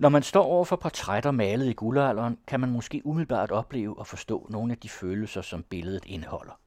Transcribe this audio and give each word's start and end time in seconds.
Når 0.00 0.08
man 0.08 0.22
står 0.22 0.44
over 0.44 0.64
for 0.64 0.76
portrætter 0.76 1.30
malet 1.30 1.66
i 1.66 1.72
guldalderen, 1.72 2.38
kan 2.46 2.60
man 2.60 2.70
måske 2.70 3.02
umiddelbart 3.04 3.50
opleve 3.50 3.98
og 3.98 4.06
forstå 4.06 4.46
nogle 4.50 4.72
af 4.72 4.78
de 4.78 4.88
følelser, 4.88 5.42
som 5.42 5.62
billedet 5.62 6.04
indeholder. 6.06 6.60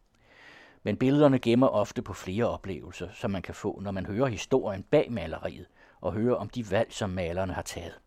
Men 0.84 0.98
billederne 0.98 1.40
gemmer 1.40 1.68
ofte 1.68 2.02
på 2.02 2.14
flere 2.14 2.46
oplevelser, 2.46 3.10
som 3.14 3.32
man 3.32 3.42
kan 3.42 3.56
få, 3.56 3.80
når 3.80 3.92
man 3.92 4.06
hører 4.06 4.28
historien 4.28 4.84
bag 4.84 5.12
maleriet 5.12 5.66
og 6.02 6.14
hører 6.14 6.36
om 6.36 6.50
de 6.50 6.72
valg, 6.72 6.94
som 6.94 7.10
malerne 7.10 7.54
har 7.54 7.62
taget. 7.62 8.00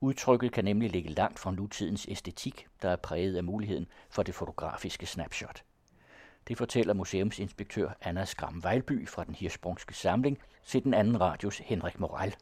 Udtrykket 0.00 0.52
kan 0.52 0.64
nemlig 0.64 0.90
ligge 0.90 1.10
langt 1.10 1.38
fra 1.38 1.50
nutidens 1.50 2.06
æstetik, 2.08 2.66
der 2.82 2.88
er 2.88 2.96
præget 2.96 3.36
af 3.36 3.44
muligheden 3.44 3.86
for 4.10 4.22
det 4.22 4.34
fotografiske 4.34 5.06
snapshot. 5.06 5.62
Det 6.48 6.58
fortæller 6.58 6.94
museumsinspektør 6.94 7.90
Anna 8.00 8.24
Skram 8.24 8.62
Vejlby 8.62 9.08
fra 9.08 9.24
den 9.24 9.34
Hirsprungske 9.34 9.94
Samling 9.94 10.38
til 10.66 10.84
den 10.84 10.94
anden 10.94 11.20
radios 11.20 11.58
Henrik 11.58 12.00
Moral, 12.00 12.34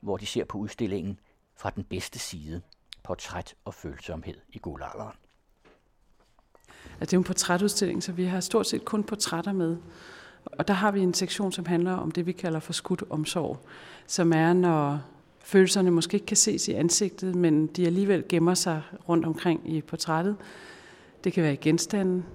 hvor 0.00 0.16
de 0.16 0.26
ser 0.26 0.44
på 0.44 0.58
udstillingen 0.58 1.18
fra 1.60 1.70
den 1.70 1.84
bedste 1.84 2.18
side, 2.18 2.60
portræt 3.04 3.54
og 3.64 3.74
følsomhed 3.74 4.34
i 4.48 4.58
guldalderen. 4.58 5.16
Altså, 7.00 7.10
det 7.10 7.12
er 7.12 7.18
en 7.18 7.24
portrætudstilling, 7.24 8.02
så 8.02 8.12
vi 8.12 8.24
har 8.24 8.40
stort 8.40 8.66
set 8.66 8.84
kun 8.84 9.04
portrætter 9.04 9.52
med. 9.52 9.76
Og 10.44 10.68
der 10.68 10.74
har 10.74 10.90
vi 10.90 11.00
en 11.00 11.14
sektion, 11.14 11.52
som 11.52 11.66
handler 11.66 11.92
om 11.92 12.10
det, 12.10 12.26
vi 12.26 12.32
kalder 12.32 12.60
for 12.60 12.72
skudt 12.72 13.02
omsorg, 13.10 13.58
som 14.06 14.32
er, 14.32 14.52
når 14.52 15.00
følelserne 15.38 15.90
måske 15.90 16.14
ikke 16.14 16.26
kan 16.26 16.36
ses 16.36 16.68
i 16.68 16.72
ansigtet, 16.72 17.34
men 17.34 17.66
de 17.66 17.86
alligevel 17.86 18.24
gemmer 18.28 18.54
sig 18.54 18.82
rundt 19.08 19.26
omkring 19.26 19.74
i 19.74 19.80
portrættet. 19.80 20.36
Det 21.24 21.32
kan 21.32 21.42
være 21.42 21.52
i 21.52 21.56
genstanden, 21.56 22.26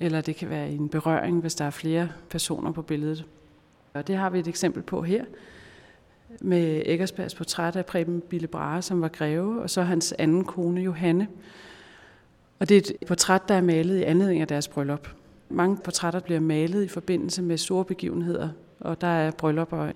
eller 0.00 0.20
det 0.20 0.36
kan 0.36 0.50
være 0.50 0.72
i 0.72 0.76
en 0.76 0.88
berøring, 0.88 1.40
hvis 1.40 1.54
der 1.54 1.64
er 1.64 1.70
flere 1.70 2.08
personer 2.30 2.72
på 2.72 2.82
billedet. 2.82 3.24
Og 3.94 4.06
det 4.06 4.16
har 4.16 4.30
vi 4.30 4.38
et 4.38 4.48
eksempel 4.48 4.82
på 4.82 5.02
her, 5.02 5.24
med 6.40 6.82
Eggersbergs 6.86 7.34
portræt 7.34 7.76
af 7.76 7.86
Preben 7.86 8.20
Bille 8.20 8.46
Brahe, 8.46 8.82
som 8.82 9.00
var 9.00 9.08
greve, 9.08 9.62
og 9.62 9.70
så 9.70 9.82
hans 9.82 10.14
anden 10.18 10.44
kone, 10.44 10.80
Johanne. 10.80 11.28
Og 12.58 12.68
det 12.68 12.74
er 12.74 12.80
et 12.80 13.06
portræt, 13.06 13.48
der 13.48 13.54
er 13.54 13.60
malet 13.60 13.98
i 13.98 14.02
anledning 14.02 14.40
af 14.40 14.48
deres 14.48 14.68
bryllup. 14.68 15.08
Mange 15.48 15.76
portrætter 15.76 16.20
bliver 16.20 16.40
malet 16.40 16.84
i 16.84 16.88
forbindelse 16.88 17.42
med 17.42 17.58
store 17.58 17.84
begivenheder, 17.84 18.48
og 18.80 19.00
der 19.00 19.06
er 19.06 19.30
bryllupper 19.30 19.92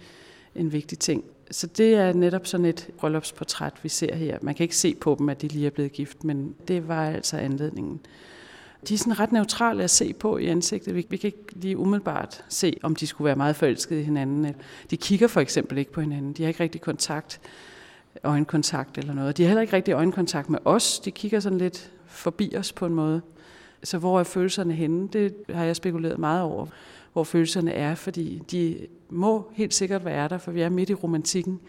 en 0.54 0.72
vigtig 0.72 0.98
ting. 0.98 1.24
Så 1.50 1.66
det 1.66 1.94
er 1.94 2.12
netop 2.12 2.46
sådan 2.46 2.66
et 2.66 2.90
bryllupsportræt, 2.98 3.72
vi 3.82 3.88
ser 3.88 4.14
her. 4.14 4.38
Man 4.42 4.54
kan 4.54 4.64
ikke 4.64 4.76
se 4.76 4.94
på 4.94 5.16
dem, 5.18 5.28
at 5.28 5.42
de 5.42 5.48
lige 5.48 5.66
er 5.66 5.70
blevet 5.70 5.92
gift, 5.92 6.24
men 6.24 6.54
det 6.68 6.88
var 6.88 7.06
altså 7.06 7.36
anledningen. 7.36 8.00
De 8.88 8.94
er 8.94 8.98
sådan 8.98 9.20
ret 9.20 9.32
neutrale 9.32 9.84
at 9.84 9.90
se 9.90 10.12
på 10.12 10.38
i 10.38 10.46
ansigtet. 10.46 10.94
Vi, 10.94 11.06
vi 11.10 11.16
kan 11.16 11.28
ikke 11.28 11.52
lige 11.52 11.78
umiddelbart 11.78 12.44
se, 12.48 12.76
om 12.82 12.96
de 12.96 13.06
skulle 13.06 13.26
være 13.26 13.36
meget 13.36 13.56
forelskede 13.56 14.00
i 14.00 14.04
hinanden. 14.04 14.54
De 14.90 14.96
kigger 14.96 15.26
for 15.26 15.40
eksempel 15.40 15.78
ikke 15.78 15.92
på 15.92 16.00
hinanden. 16.00 16.32
De 16.32 16.42
har 16.42 16.48
ikke 16.48 16.62
rigtig 16.62 16.80
kontakt, 16.80 17.40
øjenkontakt 18.24 18.98
eller 18.98 19.14
noget. 19.14 19.36
De 19.36 19.42
har 19.42 19.48
heller 19.48 19.62
ikke 19.62 19.76
rigtig 19.76 19.92
øjenkontakt 19.92 20.50
med 20.50 20.58
os. 20.64 20.98
De 20.98 21.10
kigger 21.10 21.40
sådan 21.40 21.58
lidt 21.58 21.92
forbi 22.06 22.54
os 22.56 22.72
på 22.72 22.86
en 22.86 22.94
måde. 22.94 23.20
Så 23.82 23.98
hvor 23.98 24.20
er 24.20 24.24
følelserne 24.24 24.74
henne? 24.74 25.08
Det 25.08 25.34
har 25.48 25.64
jeg 25.64 25.76
spekuleret 25.76 26.18
meget 26.18 26.42
over, 26.42 26.66
hvor 27.12 27.24
følelserne 27.24 27.72
er, 27.72 27.94
fordi 27.94 28.42
de 28.50 28.86
må 29.10 29.50
helt 29.52 29.74
sikkert 29.74 30.04
være 30.04 30.28
der, 30.28 30.38
for 30.38 30.50
vi 30.50 30.60
er 30.60 30.68
midt 30.68 30.90
i 30.90 30.94
romantikken, 30.94 31.60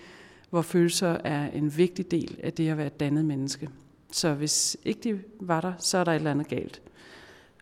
hvor 0.50 0.62
følelser 0.62 1.18
er 1.23 1.50
en 1.52 1.78
vigtig 1.78 2.12
del 2.12 2.38
af 2.44 2.54
det 2.54 2.70
at 2.70 2.78
være 2.78 2.88
et 2.88 3.00
dannet 3.00 3.26
menneske. 3.26 3.70
Så 4.12 4.34
hvis 4.34 4.78
ikke 4.86 5.00
de 5.04 5.20
var 5.40 5.62
der, 5.62 5.73
så 5.78 5.98
er 5.98 6.04
der 6.04 6.12
et 6.12 6.16
eller 6.16 6.32
andet 6.32 6.48
galt. 6.48 6.82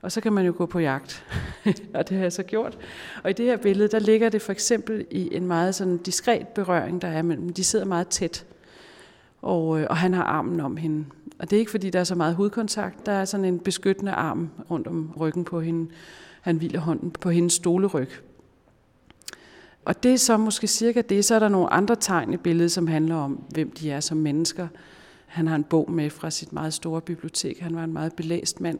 Og 0.02 0.12
så 0.12 0.22
kan 0.22 0.34
man 0.34 0.46
jo 0.46 0.54
gå 0.58 0.66
på 0.66 0.80
jagt, 0.80 1.26
og 1.96 2.10
det 2.10 2.18
har 2.18 2.24
jeg 2.24 2.34
så 2.34 2.44
gjort. 2.44 2.78
Og 3.24 3.30
i 3.30 3.34
det 3.34 3.46
her 3.46 3.58
billede, 3.58 3.88
der 3.88 4.00
ligger 4.00 4.30
det 4.30 4.42
for 4.42 4.52
eksempel 4.52 5.06
i 5.12 5.36
en 5.36 5.48
meget 5.48 5.76
sådan 5.76 5.98
diskret 5.98 6.48
berøring, 6.48 7.02
der 7.02 7.08
er 7.08 7.22
mellem 7.22 7.54
De 7.54 7.64
sidder 7.64 7.86
meget 7.86 8.08
tæt, 8.08 8.46
og, 9.42 9.80
øh, 9.80 9.88
og 9.90 9.98
han 9.98 10.14
har 10.14 10.24
armen 10.24 10.60
om 10.60 10.78
hende. 10.78 11.06
Og 11.40 11.50
det 11.50 11.56
er 11.56 11.60
ikke 11.60 11.72
fordi, 11.72 11.90
der 11.90 12.00
er 12.00 12.04
så 12.04 12.16
meget 12.16 12.36
hudkontakt. 12.36 13.06
Der 13.06 13.12
er 13.12 13.26
sådan 13.26 13.46
en 13.46 13.60
beskyttende 13.60 14.12
arm 14.12 14.50
rundt 14.72 14.88
om 14.88 15.14
ryggen 15.20 15.44
på 15.44 15.62
hende. 15.62 15.92
Han 16.42 16.58
hviler 16.58 16.80
hånden 16.80 17.12
på 17.12 17.30
hendes 17.30 17.54
stoleryg. 17.54 18.10
Og 19.86 20.04
det 20.04 20.14
er 20.14 20.18
så 20.18 20.38
måske 20.38 20.68
cirka 20.68 21.02
det. 21.02 21.26
Så 21.26 21.36
er 21.36 21.40
der 21.40 21.48
nogle 21.48 21.74
andre 21.74 21.96
tegn 21.96 22.34
i 22.34 22.38
billedet, 22.38 22.72
som 22.72 22.88
handler 22.88 23.16
om, 23.16 23.44
hvem 23.50 23.72
de 23.72 23.92
er 23.92 24.00
som 24.00 24.18
mennesker. 24.18 24.68
Han 25.26 25.48
har 25.48 25.56
en 25.56 25.64
bog 25.64 25.92
med 25.92 26.10
fra 26.10 26.30
sit 26.30 26.54
meget 26.54 26.74
store 26.74 27.02
bibliotek. 27.02 27.60
Han 27.60 27.76
var 27.76 27.84
en 27.84 27.94
meget 27.94 28.14
belæst 28.14 28.62
mand. 28.62 28.80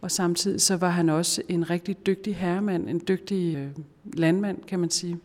Og 0.00 0.10
samtidig 0.10 0.60
så 0.60 0.76
var 0.76 0.90
han 0.90 1.08
også 1.08 1.42
en 1.48 1.70
rigtig 1.70 2.06
dygtig 2.06 2.36
herremand, 2.36 2.88
en 2.88 3.02
dygtig 3.08 3.56
øh, 3.56 3.68
landmand, 4.12 4.58
kan 4.66 4.80
man 4.80 4.90
sige. 4.90 5.18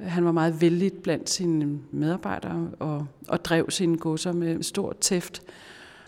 Han 0.00 0.24
var 0.24 0.32
meget 0.32 0.60
vældig 0.60 0.92
blandt 0.92 1.30
sine 1.30 1.78
medarbejdere 1.90 2.70
og, 2.78 3.06
og 3.28 3.44
drev 3.44 3.70
sine 3.70 3.98
godser 3.98 4.32
med 4.32 4.62
stor 4.62 4.96
tæft. 5.00 5.42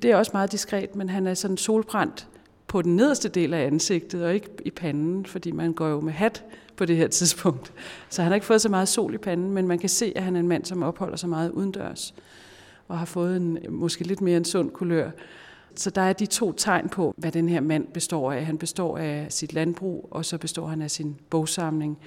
Det 0.03 0.11
er 0.11 0.17
også 0.17 0.31
meget 0.35 0.53
diskret, 0.53 0.97
men 0.97 1.09
han 1.09 1.27
er 1.27 1.35
sådan 1.35 1.57
solbrændt 1.57 2.29
på 2.67 2.83
den 2.83 2.97
nederste 2.97 3.29
del 3.29 3.55
af 3.55 3.67
ansigtet 3.67 4.25
og 4.25 4.35
ikke 4.35 4.49
i 4.65 4.71
panden, 4.71 5.27
fordi 5.27 5.51
man 5.51 5.73
går 5.73 5.89
jo 5.89 6.01
med 6.01 6.13
hat 6.13 6.45
på 6.77 6.85
det 6.85 6.97
her 6.97 7.09
tidspunkt. 7.19 7.73
Så 8.09 8.23
han 8.23 8.31
har 8.31 8.35
ikke 8.35 8.47
fået 8.47 8.61
så 8.61 8.69
meget 8.69 8.89
sol 8.89 9.15
i 9.15 9.19
panden, 9.19 9.51
men 9.53 9.69
man 9.69 9.79
kan 9.79 9.89
se, 9.89 10.13
at 10.17 10.23
han 10.23 10.37
er 10.37 10.41
en 10.41 10.49
mand, 10.49 10.65
som 10.65 10.83
opholder 10.83 11.17
sig 11.17 11.29
meget 11.29 11.51
udendørs 11.51 12.15
og 12.89 12.99
har 12.99 13.07
fået 13.07 13.37
en 13.37 13.59
måske 13.69 14.05
lidt 14.05 14.21
mere 14.21 14.37
en 14.37 14.45
sund 14.45 14.71
kulør. 14.71 15.11
Så 15.79 15.91
der 15.91 16.01
er 16.01 16.13
de 16.13 16.27
to 16.27 16.53
tegn 16.53 16.89
på, 16.89 17.15
hvad 17.17 17.33
den 17.33 17.49
her 17.49 17.61
mand 17.61 17.87
består 17.87 18.33
af. 18.33 18.47
Han 18.47 18.59
består 18.59 18.99
af 18.99 19.27
sit 19.31 19.53
landbrug, 19.53 20.09
og 20.11 20.25
så 20.25 20.39
består 20.39 20.67
han 20.67 20.83
af 20.83 20.91
sin 20.91 21.17
bogsamling. 21.31 21.99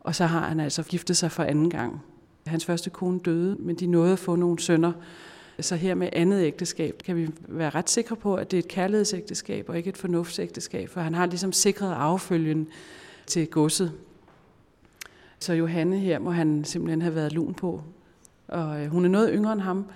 Og 0.00 0.14
så 0.14 0.26
har 0.26 0.48
han 0.48 0.60
altså 0.60 0.82
giftet 0.82 1.16
sig 1.16 1.30
for 1.30 1.42
anden 1.42 1.70
gang. 1.70 2.02
Hans 2.46 2.64
første 2.64 2.90
kone 2.90 3.20
døde, 3.20 3.56
men 3.60 3.76
de 3.76 3.86
nåede 3.86 4.12
at 4.12 4.18
få 4.18 4.36
nogle 4.36 4.58
sønner. 4.58 4.92
Så 5.60 5.76
her 5.76 5.94
med 5.94 6.08
andet 6.12 6.42
ægteskab 6.42 7.02
kan 7.04 7.16
vi 7.16 7.28
være 7.48 7.70
ret 7.70 7.90
sikre 7.90 8.16
på, 8.16 8.34
at 8.34 8.50
det 8.50 8.56
er 8.56 8.62
et 8.62 8.68
kærlighedsægteskab 8.68 9.68
og 9.68 9.76
ikke 9.76 9.88
et 9.88 9.96
fornuftsægteskab, 9.96 10.88
for 10.88 11.00
han 11.00 11.14
har 11.14 11.26
ligesom 11.26 11.52
sikret 11.52 11.94
affølgen 11.94 12.68
til 13.26 13.46
godset. 13.46 13.92
Så 15.38 15.52
Johanne 15.52 15.98
her 15.98 16.18
må 16.18 16.30
han 16.30 16.64
simpelthen 16.64 17.02
have 17.02 17.14
været 17.14 17.32
lun 17.32 17.54
på. 17.54 17.82
Og 18.48 18.82
øh, 18.82 18.90
hun 18.90 19.04
er 19.04 19.08
noget 19.08 19.30
yngre 19.32 19.52
end 19.52 19.60
ham, 19.60 19.86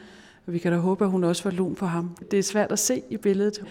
og 0.49 0.55
vi 0.55 0.59
kan 0.59 0.73
da 0.73 0.79
håbe, 0.79 1.05
at 1.05 1.11
hun 1.11 1.25
også 1.25 1.45
var 1.45 1.51
lun 1.51 1.77
for 1.77 1.87
ham. 1.87 2.17
Det 2.31 2.39
er 2.39 2.43
svært 2.43 2.73
at 2.73 2.79
se 2.79 3.03
i 3.11 3.17
billedet. 3.17 3.65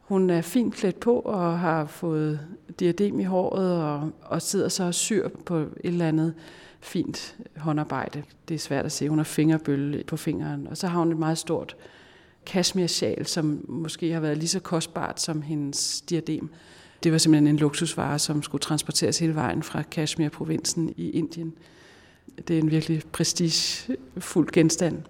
Hun 0.00 0.30
er 0.30 0.40
fint 0.40 0.74
klædt 0.74 1.00
på 1.00 1.18
og 1.18 1.58
har 1.58 1.86
fået 1.86 2.40
diadem 2.80 3.20
i 3.20 3.24
håret 3.24 3.82
og, 3.82 4.10
og 4.22 4.42
sidder 4.42 4.68
så 4.68 4.84
og 4.84 4.94
syr 4.94 5.28
på 5.28 5.56
et 5.56 5.70
eller 5.84 6.08
andet 6.08 6.34
fint 6.80 7.36
håndarbejde. 7.56 8.22
Det 8.48 8.54
er 8.54 8.58
svært 8.58 8.84
at 8.84 8.92
se. 8.92 9.08
Hun 9.08 9.18
har 9.18 9.24
fingerbølle 9.24 10.04
på 10.04 10.16
fingeren, 10.16 10.66
og 10.66 10.76
så 10.76 10.86
har 10.86 10.98
hun 10.98 11.12
et 11.12 11.18
meget 11.18 11.38
stort 11.38 11.76
kashmir 12.46 13.22
som 13.24 13.64
måske 13.68 14.12
har 14.12 14.20
været 14.20 14.38
lige 14.38 14.48
så 14.48 14.60
kostbart 14.60 15.20
som 15.20 15.42
hendes 15.42 16.00
diadem. 16.00 16.50
Det 17.02 17.12
var 17.12 17.18
simpelthen 17.18 17.46
en 17.46 17.56
luksusvare, 17.56 18.18
som 18.18 18.42
skulle 18.42 18.62
transporteres 18.62 19.18
hele 19.18 19.34
vejen 19.34 19.62
fra 19.62 19.82
Kashmir-provinsen 19.82 20.94
i 20.96 21.10
Indien. 21.10 21.52
Det 22.48 22.56
er 22.56 22.60
en 22.60 22.70
virkelig 22.70 23.02
prestigefuld 23.12 24.52
genstand. 24.52 25.02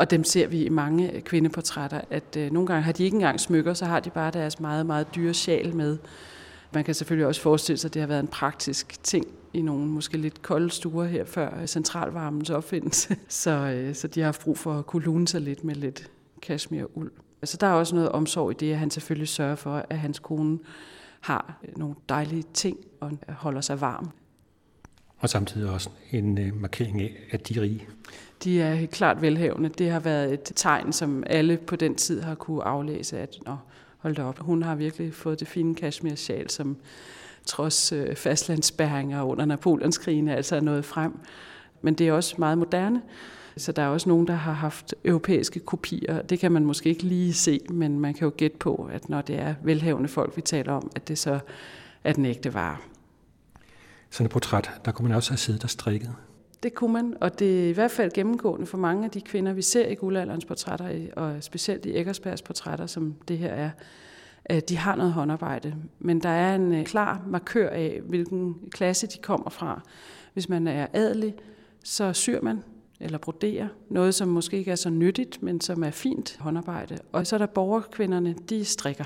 Og 0.00 0.10
dem 0.10 0.24
ser 0.24 0.46
vi 0.46 0.64
i 0.64 0.68
mange 0.68 1.12
øh, 1.12 1.22
kvindeportrætter, 1.22 2.00
at 2.10 2.36
øh, 2.36 2.50
nogle 2.50 2.66
gange 2.66 2.82
har 2.82 2.92
de 2.92 3.04
ikke 3.04 3.14
engang 3.14 3.40
smykker, 3.40 3.74
så 3.74 3.84
har 3.84 4.00
de 4.00 4.10
bare 4.10 4.30
deres 4.30 4.60
meget, 4.60 4.86
meget 4.86 5.14
dyre 5.14 5.34
sjal 5.34 5.76
med. 5.76 5.98
Man 6.72 6.84
kan 6.84 6.94
selvfølgelig 6.94 7.26
også 7.26 7.40
forestille 7.40 7.78
sig, 7.78 7.88
at 7.88 7.94
det 7.94 8.00
har 8.02 8.06
været 8.06 8.20
en 8.20 8.28
praktisk 8.28 9.02
ting 9.02 9.26
i 9.54 9.62
nogle 9.62 9.86
måske 9.86 10.18
lidt 10.18 10.42
kolde 10.42 10.70
stuer 10.70 11.04
her 11.04 11.24
før 11.24 11.60
øh, 11.60 11.66
centralvarmens 11.66 12.50
opfindelse. 12.50 13.16
Så, 13.28 13.50
øh, 13.50 13.94
så 13.94 14.08
de 14.08 14.20
har 14.20 14.24
haft 14.24 14.40
brug 14.40 14.58
for 14.58 14.78
at 14.78 14.86
kunne 14.86 15.02
lune 15.02 15.28
sig 15.28 15.40
lidt 15.40 15.64
med 15.64 15.74
lidt 15.74 16.10
kashmir-uld. 16.42 17.12
Så 17.44 17.56
der 17.56 17.66
er 17.66 17.72
også 17.72 17.94
noget 17.94 18.12
omsorg 18.12 18.50
i 18.50 18.54
det, 18.54 18.72
at 18.72 18.78
han 18.78 18.90
selvfølgelig 18.90 19.28
sørger 19.28 19.56
for, 19.56 19.86
at 19.90 19.98
hans 19.98 20.18
kone 20.18 20.58
har 21.20 21.58
øh, 21.68 21.78
nogle 21.78 21.94
dejlige 22.08 22.44
ting 22.54 22.76
og 23.00 23.12
holder 23.28 23.60
sig 23.60 23.80
varm. 23.80 24.10
Og 25.18 25.28
samtidig 25.28 25.70
også 25.70 25.90
en 26.10 26.60
markering 26.60 27.02
af, 27.02 27.16
at 27.30 27.48
de 27.48 27.58
er 27.58 27.62
rige. 27.62 27.86
De 28.44 28.62
er 28.62 28.74
helt 28.74 28.90
klart 28.90 29.22
velhavende. 29.22 29.68
Det 29.68 29.90
har 29.90 30.00
været 30.00 30.32
et 30.32 30.52
tegn, 30.54 30.92
som 30.92 31.24
alle 31.26 31.56
på 31.56 31.76
den 31.76 31.94
tid 31.94 32.20
har 32.20 32.34
kunne 32.34 32.62
aflæse, 32.62 33.18
at 33.18 33.36
Nå, 33.46 33.56
hold 33.98 34.14
da 34.14 34.22
op, 34.22 34.38
hun 34.38 34.62
har 34.62 34.74
virkelig 34.74 35.14
fået 35.14 35.40
det 35.40 35.48
fine 35.48 35.74
kashmir-sjal, 35.74 36.50
som 36.50 36.76
trods 37.46 37.92
øh, 37.92 38.16
fastlandsbæringer 38.16 39.22
under 39.22 39.44
Napoleonskrigen 39.44 40.28
altså 40.28 40.56
er 40.56 40.60
nået 40.60 40.84
frem. 40.84 41.18
Men 41.82 41.94
det 41.94 42.08
er 42.08 42.12
også 42.12 42.34
meget 42.38 42.58
moderne. 42.58 43.02
Så 43.56 43.72
der 43.72 43.82
er 43.82 43.88
også 43.88 44.08
nogen, 44.08 44.26
der 44.26 44.34
har 44.34 44.52
haft 44.52 44.94
europæiske 45.04 45.60
kopier. 45.60 46.22
Det 46.22 46.38
kan 46.38 46.52
man 46.52 46.64
måske 46.64 46.88
ikke 46.88 47.02
lige 47.02 47.32
se, 47.32 47.60
men 47.70 48.00
man 48.00 48.14
kan 48.14 48.24
jo 48.24 48.32
gætte 48.36 48.56
på, 48.56 48.88
at 48.92 49.08
når 49.08 49.20
det 49.20 49.38
er 49.38 49.54
velhavende 49.62 50.08
folk, 50.08 50.36
vi 50.36 50.42
taler 50.42 50.72
om, 50.72 50.90
at 50.96 51.08
det 51.08 51.18
så 51.18 51.38
er 52.04 52.12
den 52.12 52.24
ægte 52.24 52.54
vare. 52.54 52.76
Sådan 54.10 54.26
et 54.26 54.32
portræt, 54.32 54.70
der 54.84 54.92
kunne 54.92 55.08
man 55.08 55.16
også 55.16 55.30
have 55.30 55.38
siddet 55.38 55.64
og 55.64 55.70
strikket. 55.70 56.14
Det 56.62 56.74
kunne 56.74 56.92
man, 56.92 57.16
og 57.20 57.38
det 57.38 57.64
er 57.64 57.68
i 57.68 57.72
hvert 57.72 57.90
fald 57.90 58.12
gennemgående 58.12 58.66
for 58.66 58.78
mange 58.78 59.04
af 59.04 59.10
de 59.10 59.20
kvinder, 59.20 59.52
vi 59.52 59.62
ser 59.62 59.88
i 59.88 59.94
guldalderens 59.94 60.44
portrætter, 60.44 61.06
og 61.16 61.42
specielt 61.42 61.86
i 61.86 61.96
Eggersbergs 61.96 62.42
portrætter, 62.42 62.86
som 62.86 63.14
det 63.28 63.38
her 63.38 63.48
er, 63.48 63.70
at 64.44 64.68
de 64.68 64.76
har 64.76 64.96
noget 64.96 65.12
håndarbejde. 65.12 65.74
Men 65.98 66.20
der 66.20 66.28
er 66.28 66.54
en 66.54 66.74
øh, 66.74 66.84
klar 66.84 67.22
markør 67.26 67.68
af, 67.68 68.00
hvilken 68.08 68.56
klasse 68.70 69.06
de 69.06 69.18
kommer 69.18 69.50
fra. 69.50 69.80
Hvis 70.32 70.48
man 70.48 70.66
er 70.66 70.86
adelig, 70.92 71.34
så 71.84 72.12
syr 72.12 72.40
man, 72.42 72.62
eller 73.00 73.18
broderer. 73.18 73.68
Noget, 73.88 74.14
som 74.14 74.28
måske 74.28 74.58
ikke 74.58 74.70
er 74.70 74.76
så 74.76 74.90
nyttigt, 74.90 75.42
men 75.42 75.60
som 75.60 75.84
er 75.84 75.90
fint 75.90 76.36
håndarbejde. 76.40 76.98
Og 77.12 77.26
så 77.26 77.36
er 77.36 77.38
der 77.38 77.46
borgerkvinderne, 77.46 78.34
de 78.48 78.64
strikker. 78.64 79.04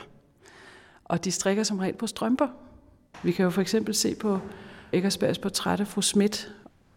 Og 1.05 1.25
de 1.25 1.31
strikker 1.31 1.63
som 1.63 1.79
regel 1.79 1.97
på 1.97 2.07
strømper. 2.07 2.49
Vi 3.23 3.33
kan 3.33 3.45
jo 3.45 3.51
for 3.51 3.61
eksempel 3.61 3.95
se 3.95 4.15
på 4.15 4.39
Eggersbergs 4.93 5.39
portræt 5.39 5.81
af 5.81 5.87
fru 5.87 6.01
Schmidt, 6.01 6.55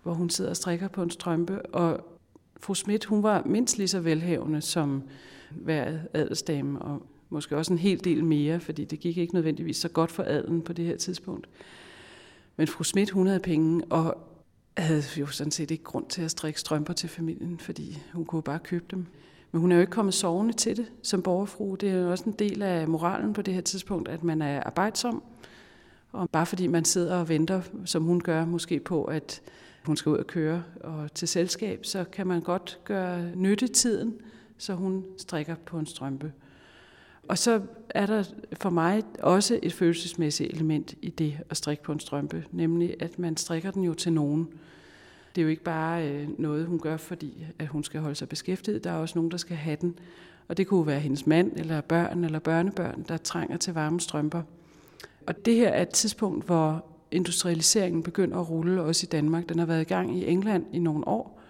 hvor 0.08 0.16
hun 0.16 0.30
sidder 0.30 0.50
og 0.50 0.56
strikker 0.56 0.88
på 0.88 1.04
en 1.04 1.10
strømpe. 1.10 1.66
Og 1.66 2.08
fru 2.60 2.74
Schmidt, 2.74 3.06
hun 3.06 3.24
var 3.24 3.44
mindst 3.46 3.78
lige 3.78 3.88
så 3.88 4.00
velhavende 4.00 4.62
som 4.62 5.04
hver 5.52 5.98
adelsdame, 6.14 6.82
og 6.82 7.02
måske 7.30 7.58
også 7.58 7.74
en 7.74 7.80
hel 7.80 8.04
del 8.04 8.24
mere, 8.24 8.60
fordi 8.60 8.86
det 8.86 9.00
gik 9.00 9.18
ikke 9.18 9.34
nødvendigvis 9.34 9.78
så 9.78 9.90
godt 9.90 10.12
for 10.12 10.24
adelen 10.24 10.62
på 10.62 10.74
det 10.74 10.86
her 10.86 10.98
tidspunkt. 10.98 11.50
Men 12.58 12.68
fru 12.68 12.84
Schmidt, 12.84 13.10
hun 13.10 13.28
havde 13.28 13.40
penge, 13.40 13.84
og 13.90 14.18
havde 14.78 15.04
jo 15.18 15.28
sådan 15.28 15.52
set 15.52 15.72
ikke 15.72 15.84
grund 15.84 16.06
til 16.10 16.22
at 16.22 16.32
strikke 16.32 16.60
strømper 16.60 16.94
til 16.94 17.10
familien, 17.10 17.60
fordi 17.60 17.98
hun 18.14 18.26
kunne 18.26 18.42
bare 18.42 18.60
købe 18.60 18.86
dem. 18.92 19.06
Men 19.52 19.62
hun 19.62 19.72
er 19.72 19.76
jo 19.76 19.82
ikke 19.82 19.92
kommet 19.92 20.14
sovende 20.14 20.54
til 20.54 20.78
det 20.78 20.86
som 21.04 21.22
borgerfru. 21.22 21.76
Det 21.76 21.90
er 21.90 21.98
jo 21.98 22.12
også 22.12 22.24
en 22.28 22.36
del 22.40 22.62
af 22.62 22.88
moralen 22.88 23.34
på 23.34 23.42
det 23.42 23.54
her 23.54 23.62
tidspunkt, 23.62 24.10
at 24.10 24.24
man 24.24 24.42
er 24.42 24.64
arbejdsom. 24.64 25.24
Og 26.12 26.30
bare 26.30 26.46
fordi 26.46 26.68
man 26.68 26.86
sidder 26.86 27.16
og 27.16 27.30
venter, 27.30 27.62
som 27.86 28.04
hun 28.04 28.22
gør, 28.22 28.46
måske 28.46 28.80
på, 28.80 29.04
at 29.04 29.42
hun 29.88 29.98
skal 29.98 30.10
ud 30.10 30.18
og 30.18 30.28
køre 30.28 30.64
og 30.80 31.14
til 31.14 31.28
selskab, 31.28 31.86
så 31.86 32.04
kan 32.04 32.28
man 32.28 32.42
godt 32.42 32.80
gøre 32.86 33.32
nyttetiden, 33.36 34.14
så 34.58 34.74
hun 34.74 35.06
strikker 35.18 35.56
på 35.66 35.80
en 35.80 35.86
strømpe. 35.86 36.32
Og 37.28 37.38
så 37.38 37.62
er 37.90 38.06
der 38.06 38.24
for 38.54 38.70
mig 38.70 39.04
også 39.20 39.60
et 39.64 39.74
følelsesmæssigt 39.74 40.54
element 40.54 40.94
i 41.02 41.10
det 41.10 41.38
at 41.50 41.58
strikke 41.58 41.84
på 41.84 41.92
en 41.92 42.00
strømpe, 42.00 42.46
nemlig 42.52 42.96
at 43.00 43.20
man 43.20 43.38
strikker 43.38 43.72
den 43.72 43.84
jo 43.84 43.94
til 43.94 44.14
nogen. 44.14 44.48
Det 45.36 45.42
er 45.42 45.44
jo 45.44 45.50
ikke 45.50 45.64
bare 45.64 46.10
øh, 46.10 46.40
noget, 46.40 46.66
hun 46.66 46.80
gør, 46.80 46.98
fordi 46.98 47.46
at 47.60 47.68
hun 47.68 47.84
skal 47.84 48.02
holde 48.02 48.16
sig 48.16 48.30
beskæftiget. 48.30 48.84
Der 48.84 48.92
er 48.92 48.98
også 48.98 49.18
nogen, 49.18 49.32
der 49.32 49.38
skal 49.38 49.58
have 49.58 49.78
den. 49.82 50.00
Og 50.48 50.58
det 50.58 50.68
kunne 50.68 50.88
være 50.88 51.00
hendes 51.00 51.28
mand, 51.28 51.52
eller 51.56 51.82
børn, 51.82 52.24
eller 52.24 52.40
børnebørn, 52.40 53.06
der 53.08 53.18
trænger 53.18 53.58
til 53.58 53.74
varme 53.74 54.00
strømper. 54.00 54.42
Og 55.28 55.46
det 55.46 55.56
her 55.56 55.70
er 55.70 55.82
et 55.82 55.90
tidspunkt, 55.90 56.46
hvor 56.46 56.86
industrialiseringen 57.12 58.04
begynder 58.04 58.38
at 58.38 58.50
rulle 58.50 58.82
også 58.82 59.06
i 59.06 59.10
Danmark. 59.12 59.50
Den 59.50 59.60
har 59.60 59.66
været 59.66 59.82
i 59.82 59.84
gang 59.84 60.18
i 60.18 60.28
England 60.28 60.66
i 60.74 60.80
nogle 60.80 61.08
år. 61.08 61.42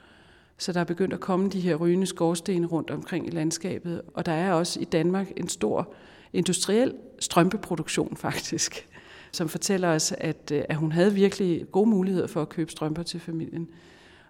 Så 0.58 0.74
der 0.74 0.80
er 0.80 0.84
begyndt 0.84 1.14
at 1.14 1.20
komme 1.20 1.50
de 1.50 1.60
her 1.60 1.76
rygende 1.76 2.08
skorstene 2.08 2.68
rundt 2.68 2.92
omkring 2.92 3.28
i 3.28 3.30
landskabet. 3.30 4.02
Og 4.14 4.26
der 4.26 4.32
er 4.32 4.54
også 4.54 4.80
i 4.80 4.84
Danmark 4.84 5.32
en 5.36 5.48
stor 5.48 5.94
industriel 6.34 6.94
strømpeproduktion 7.20 8.18
faktisk, 8.18 8.88
som 9.32 9.50
fortæller 9.50 9.88
os, 9.90 10.12
at, 10.12 10.52
øh, 10.54 10.64
at 10.70 10.76
hun 10.76 10.92
havde 10.92 11.14
virkelig 11.14 11.66
gode 11.72 11.90
muligheder 11.90 12.28
for 12.28 12.42
at 12.42 12.50
købe 12.50 12.72
strømper 12.72 13.04
til 13.04 13.20
familien. 13.20 13.70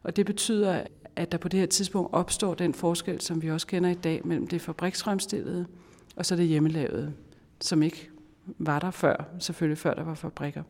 Og 0.04 0.16
det 0.16 0.26
betyder, 0.26 0.82
at 1.16 1.32
der 1.32 1.38
på 1.38 1.48
det 1.48 1.60
her 1.60 1.68
tidspunkt 1.68 2.14
opstår 2.14 2.54
den 2.54 2.74
forskel, 2.74 3.22
som 3.22 3.42
vi 3.42 3.52
også 3.52 3.68
kender 3.68 3.90
i 3.90 3.94
dag, 3.94 4.22
mellem 4.26 4.48
det 4.48 4.62
fabriksfremstillede 4.62 5.66
og 6.16 6.26
så 6.26 6.36
det 6.36 6.48
hjemmelavede, 6.48 7.14
som 7.62 7.84
ikke 7.84 8.10
var 8.58 8.80
der 8.80 8.92
før, 8.92 9.24
selvfølgelig 9.40 9.78
før 9.78 9.94
der 9.94 10.04
var 10.04 10.16
fabrikker. 10.16 10.64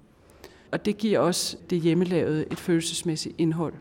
Og 0.71 0.85
det 0.85 0.97
giver 0.97 1.19
også 1.19 1.57
det 1.69 1.81
hjemmelavede 1.81 2.45
et 2.51 2.59
følelsesmæssigt 2.59 3.35
indhold, 3.37 3.73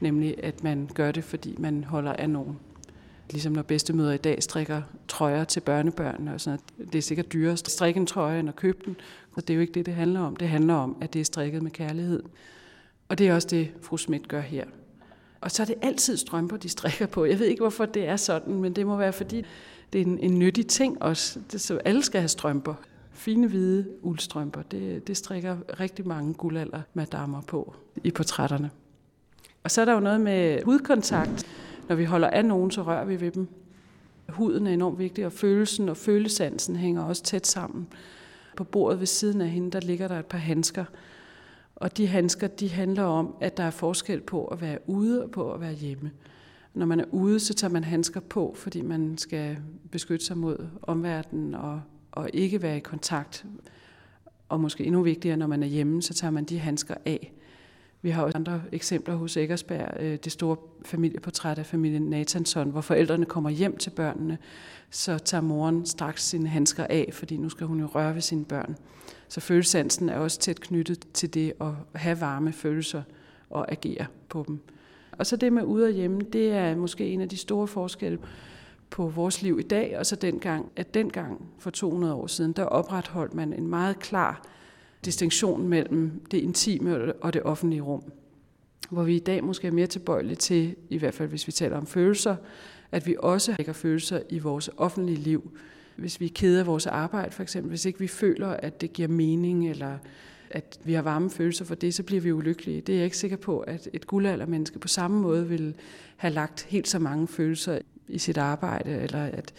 nemlig 0.00 0.44
at 0.44 0.64
man 0.64 0.90
gør 0.94 1.12
det, 1.12 1.24
fordi 1.24 1.54
man 1.58 1.84
holder 1.84 2.12
af 2.12 2.30
nogen. 2.30 2.58
Ligesom 3.30 3.52
når 3.52 3.62
bedstemøder 3.62 4.12
i 4.12 4.16
dag 4.16 4.42
strikker 4.42 4.82
trøjer 5.08 5.44
til 5.44 5.60
børnebørn 5.60 6.28
og 6.28 6.40
sådan 6.40 6.60
noget. 6.78 6.92
Det 6.92 6.98
er 6.98 7.02
sikkert 7.02 7.32
dyrere 7.32 7.52
at 7.52 7.70
strikke 7.70 8.00
en 8.00 8.06
trøje 8.06 8.40
end 8.40 8.48
at 8.48 8.56
købe 8.56 8.78
den. 8.84 8.96
så 9.34 9.40
det 9.40 9.50
er 9.50 9.54
jo 9.54 9.60
ikke 9.60 9.72
det, 9.72 9.86
det 9.86 9.94
handler 9.94 10.20
om. 10.20 10.36
Det 10.36 10.48
handler 10.48 10.74
om, 10.74 10.96
at 11.00 11.12
det 11.12 11.20
er 11.20 11.24
strikket 11.24 11.62
med 11.62 11.70
kærlighed. 11.70 12.22
Og 13.08 13.18
det 13.18 13.28
er 13.28 13.34
også 13.34 13.48
det, 13.48 13.72
fru 13.82 13.96
Schmidt 13.96 14.28
gør 14.28 14.40
her. 14.40 14.64
Og 15.40 15.50
så 15.50 15.62
er 15.62 15.66
det 15.66 15.74
altid 15.82 16.16
strømper, 16.16 16.56
de 16.56 16.68
strikker 16.68 17.06
på. 17.06 17.24
Jeg 17.24 17.38
ved 17.38 17.46
ikke, 17.46 17.60
hvorfor 17.60 17.86
det 17.86 18.08
er 18.08 18.16
sådan, 18.16 18.54
men 18.54 18.72
det 18.72 18.86
må 18.86 18.96
være, 18.96 19.12
fordi 19.12 19.44
det 19.92 20.00
er 20.00 20.04
en, 20.04 20.18
en 20.18 20.38
nyttig 20.38 20.66
ting 20.66 21.02
også. 21.02 21.40
Det, 21.52 21.60
så 21.60 21.76
alle 21.84 22.02
skal 22.02 22.20
have 22.20 22.28
strømper. 22.28 22.74
Fine 23.16 23.48
hvide 23.48 23.86
uldstrømper, 24.02 24.62
det, 24.62 25.06
det 25.06 25.16
strikker 25.16 25.80
rigtig 25.80 26.06
mange 26.06 26.34
guldalder 26.34 26.82
madammer 26.94 27.40
på 27.40 27.74
i 28.04 28.10
portrætterne. 28.10 28.70
Og 29.64 29.70
så 29.70 29.80
er 29.80 29.84
der 29.84 29.92
jo 29.92 30.00
noget 30.00 30.20
med 30.20 30.62
hudkontakt. 30.62 31.46
Når 31.88 31.96
vi 31.96 32.04
holder 32.04 32.28
af 32.28 32.44
nogen, 32.44 32.70
så 32.70 32.82
rører 32.82 33.04
vi 33.04 33.20
ved 33.20 33.30
dem. 33.30 33.48
Huden 34.28 34.66
er 34.66 34.70
enormt 34.70 34.98
vigtig, 34.98 35.26
og 35.26 35.32
følelsen 35.32 35.88
og 35.88 35.96
følesansen 35.96 36.76
hænger 36.76 37.02
også 37.02 37.22
tæt 37.22 37.46
sammen. 37.46 37.86
På 38.56 38.64
bordet 38.64 39.00
ved 39.00 39.06
siden 39.06 39.40
af 39.40 39.48
hende, 39.48 39.70
der 39.70 39.80
ligger 39.80 40.08
der 40.08 40.18
et 40.18 40.26
par 40.26 40.38
handsker. 40.38 40.84
Og 41.76 41.96
de 41.96 42.06
handsker, 42.06 42.46
de 42.46 42.70
handler 42.70 43.02
om, 43.02 43.34
at 43.40 43.56
der 43.56 43.64
er 43.64 43.70
forskel 43.70 44.20
på 44.20 44.44
at 44.44 44.60
være 44.60 44.78
ude 44.86 45.24
og 45.24 45.30
på 45.30 45.52
at 45.52 45.60
være 45.60 45.72
hjemme. 45.72 46.10
Når 46.74 46.86
man 46.86 47.00
er 47.00 47.04
ude, 47.10 47.40
så 47.40 47.54
tager 47.54 47.72
man 47.72 47.84
handsker 47.84 48.20
på, 48.20 48.54
fordi 48.56 48.82
man 48.82 49.18
skal 49.18 49.56
beskytte 49.90 50.24
sig 50.24 50.38
mod 50.38 50.68
omverdenen 50.82 51.54
og, 51.54 51.80
og 52.16 52.30
ikke 52.32 52.62
være 52.62 52.76
i 52.76 52.80
kontakt. 52.80 53.44
Og 54.48 54.60
måske 54.60 54.84
endnu 54.84 55.02
vigtigere, 55.02 55.36
når 55.36 55.46
man 55.46 55.62
er 55.62 55.66
hjemme, 55.66 56.02
så 56.02 56.14
tager 56.14 56.30
man 56.30 56.44
de 56.44 56.58
handsker 56.58 56.94
af. 57.04 57.32
Vi 58.02 58.10
har 58.10 58.22
også 58.22 58.38
andre 58.38 58.62
eksempler 58.72 59.14
hos 59.14 59.36
Eggersberg, 59.36 60.00
øh, 60.00 60.18
det 60.24 60.32
store 60.32 60.56
familieportræt 60.84 61.58
af 61.58 61.66
familien 61.66 62.02
Nathanson, 62.02 62.70
hvor 62.70 62.80
forældrene 62.80 63.26
kommer 63.26 63.50
hjem 63.50 63.76
til 63.76 63.90
børnene, 63.90 64.38
så 64.90 65.18
tager 65.18 65.40
moren 65.40 65.86
straks 65.86 66.24
sine 66.24 66.48
handsker 66.48 66.86
af, 66.90 67.10
fordi 67.12 67.36
nu 67.36 67.48
skal 67.48 67.66
hun 67.66 67.80
jo 67.80 67.86
røre 67.86 68.14
ved 68.14 68.22
sine 68.22 68.44
børn. 68.44 68.76
Så 69.28 69.40
følelsansen 69.40 70.08
er 70.08 70.16
også 70.16 70.38
tæt 70.38 70.60
knyttet 70.60 71.06
til 71.12 71.34
det 71.34 71.52
at 71.60 71.72
have 71.94 72.20
varme 72.20 72.52
følelser 72.52 73.02
og 73.50 73.72
agere 73.72 74.06
på 74.28 74.44
dem. 74.46 74.60
Og 75.12 75.26
så 75.26 75.36
det 75.36 75.52
med 75.52 75.62
ude 75.62 75.86
og 75.86 75.92
hjemme, 75.92 76.20
det 76.20 76.52
er 76.52 76.76
måske 76.76 77.08
en 77.08 77.20
af 77.20 77.28
de 77.28 77.36
store 77.36 77.66
forskelle 77.66 78.18
på 78.96 79.08
vores 79.08 79.42
liv 79.42 79.58
i 79.58 79.62
dag, 79.62 79.98
og 79.98 80.06
så 80.06 80.16
dengang, 80.16 80.72
at 80.76 80.94
dengang 80.94 81.48
for 81.58 81.70
200 81.70 82.14
år 82.14 82.26
siden, 82.26 82.52
der 82.52 82.64
opretholdt 82.64 83.34
man 83.34 83.52
en 83.52 83.68
meget 83.68 83.98
klar 83.98 84.42
distinktion 85.04 85.68
mellem 85.68 86.26
det 86.30 86.38
intime 86.38 87.12
og 87.12 87.32
det 87.32 87.42
offentlige 87.42 87.80
rum. 87.80 88.02
Hvor 88.90 89.02
vi 89.02 89.16
i 89.16 89.18
dag 89.18 89.44
måske 89.44 89.66
er 89.66 89.72
mere 89.72 89.86
tilbøjelige 89.86 90.36
til, 90.36 90.76
i 90.90 90.98
hvert 90.98 91.14
fald 91.14 91.28
hvis 91.28 91.46
vi 91.46 91.52
taler 91.52 91.76
om 91.76 91.86
følelser, 91.86 92.36
at 92.92 93.06
vi 93.06 93.16
også 93.18 93.54
lægger 93.58 93.72
følelser 93.72 94.20
i 94.28 94.38
vores 94.38 94.70
offentlige 94.76 95.18
liv. 95.18 95.58
Hvis 95.96 96.20
vi 96.20 96.28
keder 96.28 96.64
vores 96.64 96.86
arbejde 96.86 97.30
for 97.30 97.42
eksempel, 97.42 97.68
hvis 97.68 97.84
ikke 97.84 97.98
vi 97.98 98.08
føler, 98.08 98.48
at 98.48 98.80
det 98.80 98.92
giver 98.92 99.08
mening, 99.08 99.70
eller 99.70 99.98
at 100.50 100.78
vi 100.84 100.92
har 100.92 101.02
varme 101.02 101.30
følelser 101.30 101.64
for 101.64 101.74
det, 101.74 101.94
så 101.94 102.02
bliver 102.02 102.20
vi 102.20 102.32
ulykkelige. 102.32 102.80
Det 102.80 102.92
er 102.92 102.96
jeg 102.96 103.04
ikke 103.04 103.16
sikker 103.16 103.36
på, 103.36 103.60
at 103.60 103.88
et 103.92 104.06
guldaldermenneske 104.06 104.78
på 104.78 104.88
samme 104.88 105.20
måde 105.20 105.48
vil 105.48 105.74
have 106.16 106.34
lagt 106.34 106.62
helt 106.62 106.88
så 106.88 106.98
mange 106.98 107.28
følelser 107.28 107.78
i 108.08 108.18
sit 108.18 108.36
arbejde, 108.36 108.90
eller 108.90 109.24
at, 109.24 109.52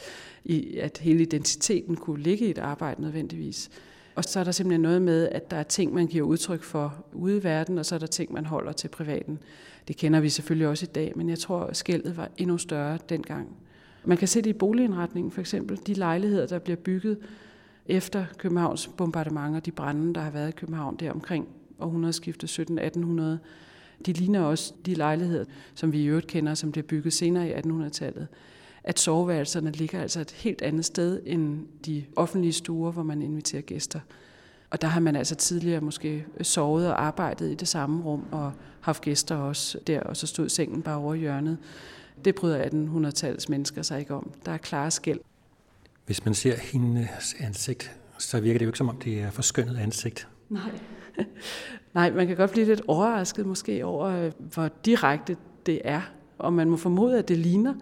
i, 0.45 0.77
at 0.77 0.97
hele 0.97 1.21
identiteten 1.21 1.95
kunne 1.95 2.23
ligge 2.23 2.45
i 2.45 2.49
et 2.49 2.57
arbejde 2.57 3.01
nødvendigvis. 3.01 3.69
Og 4.15 4.23
så 4.23 4.39
er 4.39 4.43
der 4.43 4.51
simpelthen 4.51 4.81
noget 4.81 5.01
med, 5.01 5.29
at 5.31 5.51
der 5.51 5.57
er 5.57 5.63
ting, 5.63 5.93
man 5.93 6.07
giver 6.07 6.25
udtryk 6.25 6.63
for 6.63 7.05
ude 7.13 7.37
i 7.37 7.43
verden, 7.43 7.77
og 7.77 7.85
så 7.85 7.95
er 7.95 7.99
der 7.99 8.07
ting, 8.07 8.33
man 8.33 8.45
holder 8.45 8.71
til 8.71 8.87
privaten. 8.87 9.39
Det 9.87 9.97
kender 9.97 10.19
vi 10.19 10.29
selvfølgelig 10.29 10.67
også 10.67 10.85
i 10.85 10.93
dag, 10.95 11.13
men 11.15 11.29
jeg 11.29 11.39
tror, 11.39 11.59
at 11.59 11.77
skældet 11.77 12.17
var 12.17 12.29
endnu 12.37 12.57
større 12.57 12.97
dengang. 13.09 13.47
Man 14.05 14.17
kan 14.17 14.27
se 14.27 14.41
det 14.41 14.49
i 14.49 14.53
boligindretningen, 14.53 15.31
for 15.31 15.41
eksempel 15.41 15.79
de 15.87 15.93
lejligheder, 15.93 16.47
der 16.47 16.59
bliver 16.59 16.77
bygget 16.77 17.17
efter 17.85 18.25
Københavns 18.37 18.87
bombardementer, 18.97 19.59
de 19.59 19.71
brænde, 19.71 20.13
der 20.13 20.21
har 20.21 20.31
været 20.31 20.49
i 20.49 20.51
København 20.51 20.95
der 20.95 21.11
omkring 21.11 21.47
århundredeskiftet 21.79 22.59
1700-1800. 22.59 23.21
De 24.05 24.13
ligner 24.13 24.41
også 24.41 24.73
de 24.85 24.93
lejligheder, 24.93 25.45
som 25.75 25.91
vi 25.91 26.01
i 26.01 26.05
øvrigt 26.05 26.27
kender, 26.27 26.53
som 26.53 26.71
bliver 26.71 26.87
bygget 26.87 27.13
senere 27.13 27.49
i 27.49 27.53
1800-tallet 27.53 28.27
at 28.87 28.99
soveværelserne 28.99 29.71
ligger 29.71 30.01
altså 30.01 30.19
et 30.19 30.31
helt 30.31 30.61
andet 30.61 30.85
sted 30.85 31.21
end 31.25 31.67
de 31.85 32.05
offentlige 32.15 32.53
stuer, 32.53 32.91
hvor 32.91 33.03
man 33.03 33.21
inviterer 33.21 33.61
gæster. 33.61 33.99
Og 34.69 34.81
der 34.81 34.87
har 34.87 34.99
man 34.99 35.15
altså 35.15 35.35
tidligere 35.35 35.81
måske 35.81 36.25
sovet 36.41 36.87
og 36.87 37.03
arbejdet 37.03 37.51
i 37.51 37.55
det 37.55 37.67
samme 37.67 38.03
rum 38.03 38.25
og 38.31 38.51
haft 38.81 39.01
gæster 39.01 39.35
også 39.35 39.79
der, 39.87 39.99
og 39.99 40.17
så 40.17 40.27
stod 40.27 40.49
sengen 40.49 40.81
bare 40.81 40.97
over 40.97 41.15
hjørnet. 41.15 41.57
Det 42.25 42.35
bryder 42.35 42.63
1800-tallets 42.63 43.45
mennesker 43.49 43.81
sig 43.81 43.99
ikke 43.99 44.13
om. 44.13 44.31
Der 44.45 44.51
er 44.51 44.57
klare 44.57 44.91
skæld. 44.91 45.19
Hvis 46.05 46.25
man 46.25 46.33
ser 46.33 46.55
hendes 46.55 47.35
ansigt, 47.39 47.91
så 48.19 48.39
virker 48.39 48.59
det 48.59 48.65
jo 48.65 48.69
ikke 48.69 48.77
som 48.77 48.89
om, 48.89 48.97
det 48.97 49.21
er 49.21 49.31
forskønnet 49.31 49.77
ansigt. 49.77 50.27
Nej. 50.49 50.71
Nej, 51.93 52.11
man 52.11 52.27
kan 52.27 52.35
godt 52.35 52.51
blive 52.51 52.65
lidt 52.65 52.81
overrasket 52.87 53.45
måske 53.45 53.85
over, 53.85 54.05
øh, 54.05 54.31
hvor 54.53 54.69
direkte 54.85 55.37
det 55.65 55.81
er. 55.83 56.01
Og 56.37 56.53
man 56.53 56.69
må 56.69 56.77
formode, 56.77 57.17
at 57.17 57.27
det 57.27 57.37
ligner. 57.37 57.73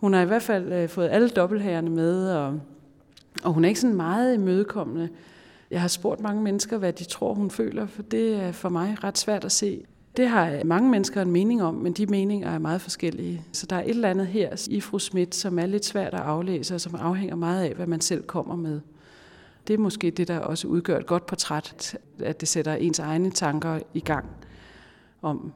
Hun 0.00 0.12
har 0.12 0.22
i 0.22 0.26
hvert 0.26 0.42
fald 0.42 0.72
øh, 0.72 0.88
fået 0.88 1.08
alle 1.08 1.28
dobbelthærerne 1.28 1.90
med, 1.90 2.30
og, 2.30 2.60
og 3.44 3.52
hun 3.52 3.64
er 3.64 3.68
ikke 3.68 3.80
sådan 3.80 3.96
meget 3.96 4.34
imødekommende. 4.34 5.08
Jeg 5.70 5.80
har 5.80 5.88
spurgt 5.88 6.20
mange 6.20 6.42
mennesker, 6.42 6.78
hvad 6.78 6.92
de 6.92 7.04
tror, 7.04 7.34
hun 7.34 7.50
føler, 7.50 7.86
for 7.86 8.02
det 8.02 8.34
er 8.34 8.52
for 8.52 8.68
mig 8.68 8.96
ret 9.04 9.18
svært 9.18 9.44
at 9.44 9.52
se. 9.52 9.84
Det 10.16 10.28
har 10.28 10.64
mange 10.64 10.90
mennesker 10.90 11.22
en 11.22 11.30
mening 11.30 11.62
om, 11.62 11.74
men 11.74 11.92
de 11.92 12.06
meninger 12.06 12.50
er 12.50 12.58
meget 12.58 12.80
forskellige. 12.80 13.42
Så 13.52 13.66
der 13.66 13.76
er 13.76 13.82
et 13.82 13.90
eller 13.90 14.08
andet 14.08 14.26
her 14.26 14.66
i 14.70 14.80
fru 14.80 14.98
Schmidt, 14.98 15.34
som 15.34 15.58
er 15.58 15.66
lidt 15.66 15.84
svært 15.84 16.14
at 16.14 16.20
aflæse, 16.20 16.74
og 16.74 16.80
som 16.80 16.94
afhænger 16.94 17.36
meget 17.36 17.64
af, 17.64 17.74
hvad 17.74 17.86
man 17.86 18.00
selv 18.00 18.22
kommer 18.22 18.56
med. 18.56 18.80
Det 19.66 19.74
er 19.74 19.78
måske 19.78 20.10
det, 20.10 20.28
der 20.28 20.38
også 20.38 20.68
udgør 20.68 20.98
et 20.98 21.06
godt 21.06 21.26
portræt, 21.26 21.98
at 22.18 22.40
det 22.40 22.48
sætter 22.48 22.74
ens 22.74 22.98
egne 22.98 23.30
tanker 23.30 23.78
i 23.94 24.00
gang 24.00 24.26
om, 25.22 25.52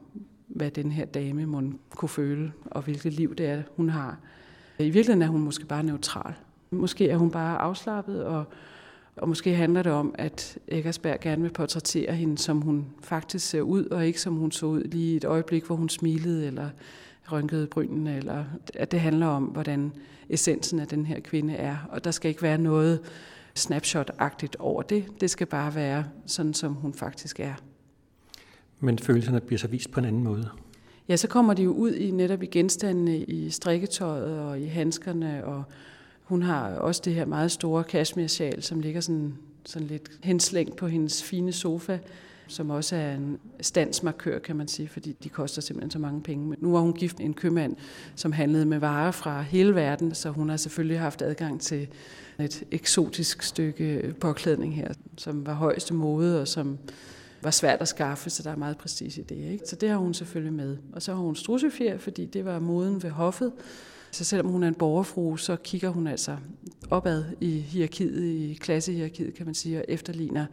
hvad 0.47 0.71
den 0.71 0.91
her 0.91 1.05
dame 1.05 1.45
må 1.45 1.61
kunne 1.95 2.09
føle, 2.09 2.51
og 2.65 2.81
hvilket 2.81 3.13
liv 3.13 3.35
det 3.35 3.45
er, 3.45 3.63
hun 3.75 3.89
har. 3.89 4.17
I 4.79 4.83
virkeligheden 4.83 5.21
er 5.21 5.27
hun 5.27 5.41
måske 5.41 5.65
bare 5.65 5.83
neutral. 5.83 6.33
Måske 6.71 7.09
er 7.09 7.17
hun 7.17 7.31
bare 7.31 7.57
afslappet, 7.57 8.23
og, 8.23 8.45
og 9.15 9.29
måske 9.29 9.55
handler 9.55 9.83
det 9.83 9.91
om, 9.91 10.15
at 10.17 10.57
Eggersberg 10.67 11.19
gerne 11.19 11.41
vil 11.41 11.51
portrættere 11.51 12.15
hende, 12.15 12.37
som 12.37 12.61
hun 12.61 12.85
faktisk 13.03 13.49
ser 13.49 13.61
ud, 13.61 13.85
og 13.85 14.07
ikke 14.07 14.21
som 14.21 14.35
hun 14.35 14.51
så 14.51 14.65
ud 14.65 14.83
lige 14.83 15.17
et 15.17 15.25
øjeblik, 15.25 15.65
hvor 15.65 15.75
hun 15.75 15.89
smilede, 15.89 16.47
eller 16.47 16.69
rynkede 17.31 17.67
brynene, 17.67 18.17
eller 18.17 18.45
at 18.73 18.91
det 18.91 18.99
handler 18.99 19.27
om, 19.27 19.43
hvordan 19.43 19.91
essensen 20.29 20.79
af 20.79 20.87
den 20.87 21.05
her 21.05 21.19
kvinde 21.19 21.53
er. 21.53 21.77
Og 21.89 22.03
der 22.03 22.11
skal 22.11 22.29
ikke 22.29 22.41
være 22.41 22.57
noget 22.57 22.99
snapshot-agtigt 23.57 24.55
over 24.59 24.81
det. 24.81 25.05
Det 25.21 25.29
skal 25.29 25.47
bare 25.47 25.75
være 25.75 26.05
sådan, 26.25 26.53
som 26.53 26.73
hun 26.73 26.93
faktisk 26.93 27.39
er. 27.39 27.53
Men 28.79 28.99
følelserne 28.99 29.41
bliver 29.41 29.59
så 29.59 29.67
vist 29.67 29.91
på 29.91 29.99
en 29.99 30.05
anden 30.05 30.23
måde. 30.23 30.49
Ja, 31.09 31.15
så 31.15 31.27
kommer 31.27 31.53
de 31.53 31.63
jo 31.63 31.71
ud 31.71 31.93
i 31.93 32.11
netop 32.11 32.43
i 32.43 32.45
genstandene, 32.45 33.17
i 33.17 33.49
strikketøjet 33.49 34.39
og 34.39 34.59
i 34.59 34.65
handskerne, 34.65 35.45
og 35.45 35.63
hun 36.23 36.41
har 36.41 36.69
også 36.69 37.01
det 37.05 37.13
her 37.13 37.25
meget 37.25 37.51
store 37.51 37.83
cashmere 37.83 38.27
som 38.61 38.79
ligger 38.79 39.01
sådan, 39.01 39.37
sådan 39.65 39.87
lidt 39.87 40.09
henslængt 40.23 40.75
på 40.75 40.87
hendes 40.87 41.23
fine 41.23 41.51
sofa, 41.51 41.97
som 42.47 42.69
også 42.69 42.95
er 42.95 43.13
en 43.13 43.39
standsmarkør, 43.61 44.39
kan 44.39 44.55
man 44.55 44.67
sige, 44.67 44.87
fordi 44.87 45.15
de 45.23 45.29
koster 45.29 45.61
simpelthen 45.61 45.91
så 45.91 45.99
mange 45.99 46.21
penge. 46.21 46.47
Men 46.47 46.57
nu 46.61 46.71
var 46.71 46.79
hun 46.79 46.93
gift 46.93 47.19
med 47.19 47.25
en 47.25 47.33
købmand, 47.33 47.75
som 48.15 48.31
handlede 48.31 48.65
med 48.65 48.79
varer 48.79 49.11
fra 49.11 49.41
hele 49.41 49.75
verden, 49.75 50.15
så 50.15 50.29
hun 50.29 50.49
har 50.49 50.57
selvfølgelig 50.57 50.99
haft 50.99 51.21
adgang 51.21 51.61
til 51.61 51.87
et 52.39 52.63
eksotisk 52.71 53.41
stykke 53.41 54.15
påklædning 54.19 54.75
her, 54.75 54.93
som 55.17 55.45
var 55.45 55.53
højeste 55.53 55.93
mode 55.93 56.41
og 56.41 56.47
som 56.47 56.77
var 57.41 57.51
svært 57.51 57.81
at 57.81 57.87
skaffe, 57.87 58.29
så 58.29 58.43
der 58.43 58.51
er 58.51 58.55
meget 58.55 58.77
prestige 58.77 59.21
i 59.21 59.23
det. 59.23 59.51
Ikke? 59.51 59.63
Så 59.67 59.75
det 59.75 59.89
har 59.89 59.97
hun 59.97 60.13
selvfølgelig 60.13 60.53
med. 60.53 60.77
Og 60.93 61.01
så 61.01 61.13
har 61.13 61.21
hun 61.21 61.35
strussefjer, 61.35 61.97
fordi 61.97 62.25
det 62.25 62.45
var 62.45 62.59
moden 62.59 63.03
ved 63.03 63.09
hoffet. 63.09 63.51
Så 64.11 64.23
selvom 64.23 64.47
hun 64.47 64.63
er 64.63 64.67
en 64.67 64.75
borgerfru, 64.75 65.37
så 65.37 65.55
kigger 65.55 65.89
hun 65.89 66.07
altså 66.07 66.37
opad 66.89 67.23
i 67.41 67.59
hierarkiet, 67.59 68.23
i 68.23 68.57
klassehierarkiet, 68.61 69.33
kan 69.33 69.45
man 69.45 69.55
sige, 69.55 69.77
og 69.77 69.85
efterligner 69.87 70.45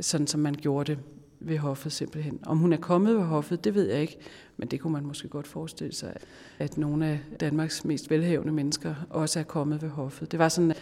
sådan, 0.00 0.26
som 0.26 0.40
man 0.40 0.54
gjorde 0.54 0.92
det 0.92 1.02
ved 1.40 1.58
hoffet 1.58 1.92
simpelthen. 1.92 2.38
Om 2.46 2.58
hun 2.58 2.72
er 2.72 2.76
kommet 2.76 3.16
ved 3.16 3.22
hoffet, 3.22 3.64
det 3.64 3.74
ved 3.74 3.88
jeg 3.90 4.00
ikke, 4.00 4.18
men 4.56 4.68
det 4.68 4.80
kunne 4.80 4.92
man 4.92 5.06
måske 5.06 5.28
godt 5.28 5.46
forestille 5.46 5.94
sig, 5.94 6.16
at 6.58 6.78
nogle 6.78 7.06
af 7.06 7.20
Danmarks 7.40 7.84
mest 7.84 8.10
velhavende 8.10 8.52
mennesker 8.52 8.94
også 9.10 9.38
er 9.38 9.44
kommet 9.44 9.82
ved 9.82 9.88
hoffet. 9.88 10.32
Det 10.32 10.38
var 10.38 10.48
sådan, 10.48 10.72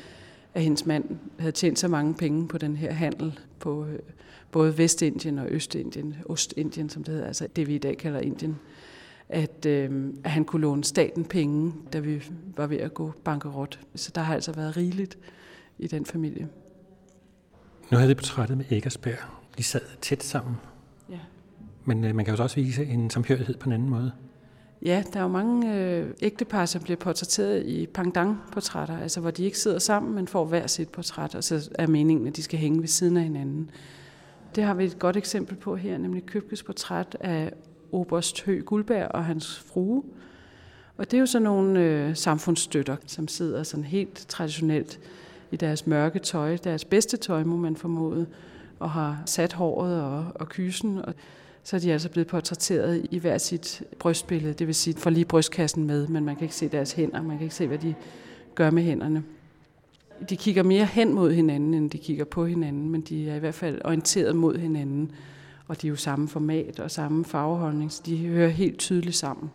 at 0.55 0.63
hendes 0.63 0.87
mand 0.87 1.05
havde 1.39 1.53
tjent 1.53 1.79
så 1.79 1.89
mange 1.89 2.15
penge 2.15 2.49
på 2.49 2.59
den 2.59 2.77
her 2.77 2.93
handel 2.93 3.41
på 3.59 3.87
øh, 3.87 3.99
både 4.53 4.79
Vestindien 4.79 5.39
og 5.39 5.47
Østindien, 5.51 6.17
Ostindien, 6.27 6.89
som 6.89 7.05
det 7.05 7.15
hedder, 7.15 7.27
altså 7.27 7.49
det 7.57 7.67
vi 7.67 7.75
i 7.75 7.79
dag 7.79 7.99
kalder 7.99 8.21
Indien, 8.21 8.59
at, 9.29 9.67
øh, 9.67 10.13
at 10.25 10.31
han 10.31 10.45
kunne 10.45 10.63
låne 10.63 10.85
staten 10.85 11.25
penge, 11.25 11.73
da 11.93 11.99
vi 11.99 12.23
var 12.57 12.67
ved 12.67 12.79
at 12.79 12.95
gå 12.95 13.13
bankerot. 13.25 13.81
Så 13.95 14.13
der 14.15 14.21
har 14.21 14.35
altså 14.35 14.53
været 14.53 14.77
rigeligt 14.77 15.19
i 15.79 15.87
den 15.87 16.07
familie. 16.07 16.49
Nu 17.91 17.97
havde 17.97 18.09
det 18.09 18.17
portrættet 18.17 18.57
med 18.57 18.65
Eggersberg. 18.71 19.44
De 19.59 19.63
sad 19.63 19.81
tæt 20.01 20.23
sammen. 20.23 20.57
Ja. 21.11 21.19
Men 21.85 22.05
øh, 22.05 22.15
man 22.15 22.25
kan 22.25 22.35
jo 22.35 22.43
også 22.43 22.57
vise 22.57 22.85
en 22.85 23.11
samhørighed 23.11 23.55
på 23.55 23.69
en 23.69 23.73
anden 23.73 23.91
måde. 23.91 24.13
Ja, 24.85 25.03
der 25.13 25.19
er 25.19 25.23
jo 25.23 25.29
mange 25.29 25.75
øh, 25.75 26.11
ægtepar, 26.23 26.67
som 26.67 26.83
bliver 26.83 26.97
portrætteret 26.97 27.67
i 27.67 27.87
pangdang-portrætter, 27.87 28.99
altså 28.99 29.21
hvor 29.21 29.31
de 29.31 29.45
ikke 29.45 29.59
sidder 29.59 29.79
sammen, 29.79 30.15
men 30.15 30.29
får 30.29 30.45
hver 30.45 30.67
sit 30.67 30.89
portræt, 30.89 31.35
og 31.35 31.45
så 31.45 31.71
er 31.75 31.87
meningen, 31.87 32.27
at 32.27 32.37
de 32.37 32.43
skal 32.43 32.59
hænge 32.59 32.81
ved 32.81 32.89
siden 32.89 33.17
af 33.17 33.23
hinanden. 33.23 33.71
Det 34.55 34.65
har 34.65 34.75
vi 34.75 34.85
et 34.85 34.99
godt 34.99 35.17
eksempel 35.17 35.57
på 35.57 35.77
her, 35.77 35.99
nemlig 35.99 36.27
Købkes 36.27 36.63
portræt 36.63 37.17
af 37.21 37.53
Oberst 37.93 38.43
Hø 38.43 38.61
Guldberg 38.61 39.09
og 39.09 39.25
hans 39.25 39.59
frue. 39.59 40.03
Og 40.97 41.11
det 41.11 41.17
er 41.17 41.21
jo 41.21 41.27
sådan 41.27 41.43
nogle 41.43 41.81
øh, 41.81 42.17
samfundsstøtter, 42.17 42.97
som 43.07 43.29
sidder 43.29 43.63
sådan 43.63 43.85
helt 43.85 44.25
traditionelt 44.29 45.01
i 45.51 45.57
deres 45.57 45.87
mørke 45.87 46.19
tøj, 46.19 46.57
deres 46.57 46.85
bedste 46.85 47.17
tøj, 47.17 47.45
må 47.45 47.57
man 47.57 47.77
formode, 47.77 48.27
og 48.85 48.91
har 48.91 49.23
sat 49.27 49.53
håret 49.53 50.03
og, 50.03 50.27
og 50.35 50.49
kysen. 50.49 50.99
Og 50.99 51.15
så 51.63 51.77
er 51.77 51.81
de 51.81 51.93
altså 51.93 52.11
blevet 52.11 52.27
portrætteret 52.27 53.07
i 53.11 53.19
hver 53.19 53.39
sit 53.39 53.83
brystbillede, 53.99 54.55
det 54.55 54.67
vil 54.67 54.75
sige, 54.75 54.97
for 54.97 55.11
lige 55.11 55.25
brystkassen 55.25 55.87
med, 55.87 56.07
men 56.07 56.25
man 56.25 56.37
kan 56.37 56.43
ikke 56.43 56.55
se 56.55 56.69
deres 56.69 56.93
hænder, 56.93 57.23
man 57.23 57.37
kan 57.37 57.45
ikke 57.45 57.55
se, 57.55 57.67
hvad 57.67 57.79
de 57.79 57.95
gør 58.55 58.71
med 58.71 58.83
hænderne. 58.83 59.23
De 60.29 60.37
kigger 60.37 60.63
mere 60.63 60.85
hen 60.85 61.15
mod 61.15 61.33
hinanden, 61.33 61.75
end 61.75 61.91
de 61.91 61.99
kigger 61.99 62.25
på 62.25 62.47
hinanden, 62.47 62.91
men 62.91 63.01
de 63.01 63.31
er 63.31 63.37
i 63.37 63.39
hvert 63.39 63.55
fald 63.55 63.81
orienteret 63.85 64.37
mod 64.37 64.59
hinanden, 64.59 65.13
og 65.69 65.83
de 65.83 65.87
er 65.87 65.89
jo 65.89 65.97
samme 65.97 66.29
format 66.29 66.81
og 66.81 66.91
samme 66.91 67.25
farveholdning, 67.25 67.93
så 67.93 68.03
de 68.07 68.27
hører 68.27 68.49
helt 68.49 68.79
tydeligt 68.79 69.17
sammen. 69.17 69.51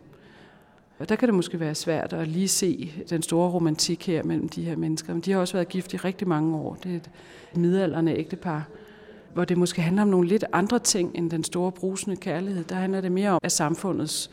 Og 0.98 1.08
der 1.08 1.16
kan 1.16 1.28
det 1.28 1.34
måske 1.34 1.60
være 1.60 1.74
svært 1.74 2.12
at 2.12 2.28
lige 2.28 2.48
se 2.48 2.92
den 3.10 3.22
store 3.22 3.50
romantik 3.50 4.06
her 4.06 4.22
mellem 4.22 4.48
de 4.48 4.64
her 4.64 4.76
mennesker. 4.76 5.12
Men 5.12 5.22
de 5.22 5.32
har 5.32 5.40
også 5.40 5.54
været 5.54 5.68
gift 5.68 5.94
i 5.94 5.96
rigtig 5.96 6.28
mange 6.28 6.56
år. 6.56 6.78
Det 6.82 6.92
er 6.92 6.96
et 6.96 7.10
midalderne 7.56 8.14
ægtepar, 8.16 8.68
hvor 9.34 9.44
det 9.44 9.58
måske 9.58 9.82
handler 9.82 10.02
om 10.02 10.08
nogle 10.08 10.28
lidt 10.28 10.44
andre 10.52 10.78
ting 10.78 11.10
end 11.14 11.30
den 11.30 11.44
store 11.44 11.72
brusende 11.72 12.16
kærlighed. 12.16 12.64
Der 12.64 12.74
handler 12.74 13.00
det 13.00 13.12
mere 13.12 13.30
om, 13.30 13.40
at 13.42 13.52
samfundets 13.52 14.30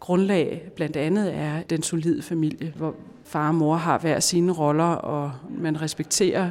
grundlag 0.00 0.70
blandt 0.76 0.96
andet 0.96 1.34
er 1.34 1.62
den 1.62 1.82
solide 1.82 2.22
familie, 2.22 2.72
hvor 2.76 2.94
far 3.24 3.48
og 3.48 3.54
mor 3.54 3.76
har 3.76 3.98
hver 3.98 4.20
sine 4.20 4.52
roller, 4.52 4.84
og 4.84 5.32
man 5.58 5.82
respekterer 5.82 6.50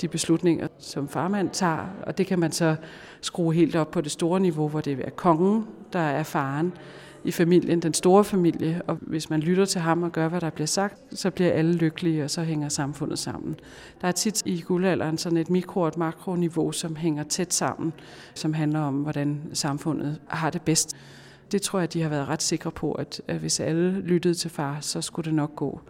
de 0.00 0.08
beslutninger, 0.08 0.68
som 0.78 1.08
farmand 1.08 1.50
tager, 1.50 1.86
og 2.06 2.18
det 2.18 2.26
kan 2.26 2.38
man 2.38 2.52
så 2.52 2.76
skrue 3.20 3.54
helt 3.54 3.76
op 3.76 3.90
på 3.90 4.00
det 4.00 4.12
store 4.12 4.40
niveau, 4.40 4.68
hvor 4.68 4.80
det 4.80 5.00
er 5.04 5.10
kongen, 5.10 5.66
der 5.92 5.98
er 5.98 6.22
faren 6.22 6.72
i 7.24 7.30
familien, 7.30 7.82
den 7.82 7.94
store 7.94 8.24
familie, 8.24 8.82
og 8.86 8.98
hvis 9.00 9.30
man 9.30 9.40
lytter 9.40 9.64
til 9.64 9.80
ham 9.80 10.02
og 10.02 10.12
gør, 10.12 10.28
hvad 10.28 10.40
der 10.40 10.50
bliver 10.50 10.66
sagt, 10.66 11.18
så 11.18 11.30
bliver 11.30 11.52
alle 11.52 11.72
lykkelige, 11.72 12.24
og 12.24 12.30
så 12.30 12.42
hænger 12.42 12.68
samfundet 12.68 13.18
sammen. 13.18 13.56
Der 14.00 14.08
er 14.08 14.12
tit 14.12 14.42
i 14.44 14.60
guldalderen 14.60 15.18
sådan 15.18 15.38
et 15.38 15.50
mikro- 15.50 15.80
og 15.80 15.88
et 15.88 15.96
makroniveau, 15.96 16.72
som 16.72 16.96
hænger 16.96 17.22
tæt 17.22 17.54
sammen, 17.54 17.92
som 18.34 18.54
handler 18.54 18.80
om, 18.80 18.94
hvordan 18.94 19.40
samfundet 19.52 20.20
har 20.28 20.50
det 20.50 20.62
bedst. 20.62 20.96
Det 21.52 21.62
tror 21.62 21.78
jeg, 21.78 21.92
de 21.92 22.02
har 22.02 22.08
været 22.08 22.28
ret 22.28 22.42
sikre 22.42 22.70
på, 22.70 22.92
at, 22.92 23.20
hvis 23.40 23.60
alle 23.60 24.00
lyttede 24.00 24.34
til 24.34 24.50
far, 24.50 24.78
så 24.80 25.00
skulle 25.00 25.24
det 25.24 25.34
nok 25.34 25.56
gå. 25.56 25.80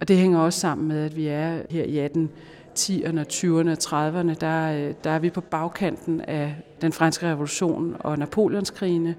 Og 0.00 0.08
det 0.08 0.16
hænger 0.16 0.38
også 0.38 0.60
sammen 0.60 0.88
med, 0.88 1.04
at 1.04 1.16
vi 1.16 1.26
er 1.26 1.62
her 1.70 1.84
i 1.84 1.98
18 1.98 2.30
10'erne, 2.78 3.24
20'erne 3.32 3.70
og 3.70 3.78
30'erne, 3.82 4.34
der, 4.34 4.88
øh, 4.88 4.94
der 5.04 5.10
er 5.10 5.18
vi 5.18 5.30
på 5.30 5.40
bagkanten 5.40 6.20
af 6.20 6.56
den 6.80 6.92
franske 6.92 7.26
revolution 7.26 7.96
og 8.00 8.18
Napoleonskrigene. 8.18 9.14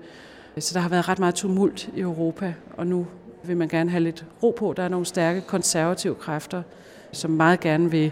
Så 0.60 0.74
der 0.74 0.80
har 0.80 0.90
været 0.90 1.10
ret 1.10 1.20
meget 1.20 1.36
tumult 1.36 1.90
i 1.96 2.00
Europa, 2.00 2.54
og 2.78 2.88
nu 2.88 3.08
vil 3.44 3.58
man 3.58 3.68
gerne 3.68 3.90
have 3.90 4.04
lidt 4.04 4.26
ro 4.44 4.56
på. 4.58 4.74
Der 4.78 4.84
er 4.84 4.88
nogle 4.88 5.06
stærke 5.06 5.42
konservative 5.42 6.16
kræfter, 6.16 6.64
som 7.12 7.32
meget 7.32 7.60
gerne 7.60 7.92
vil, 7.92 8.12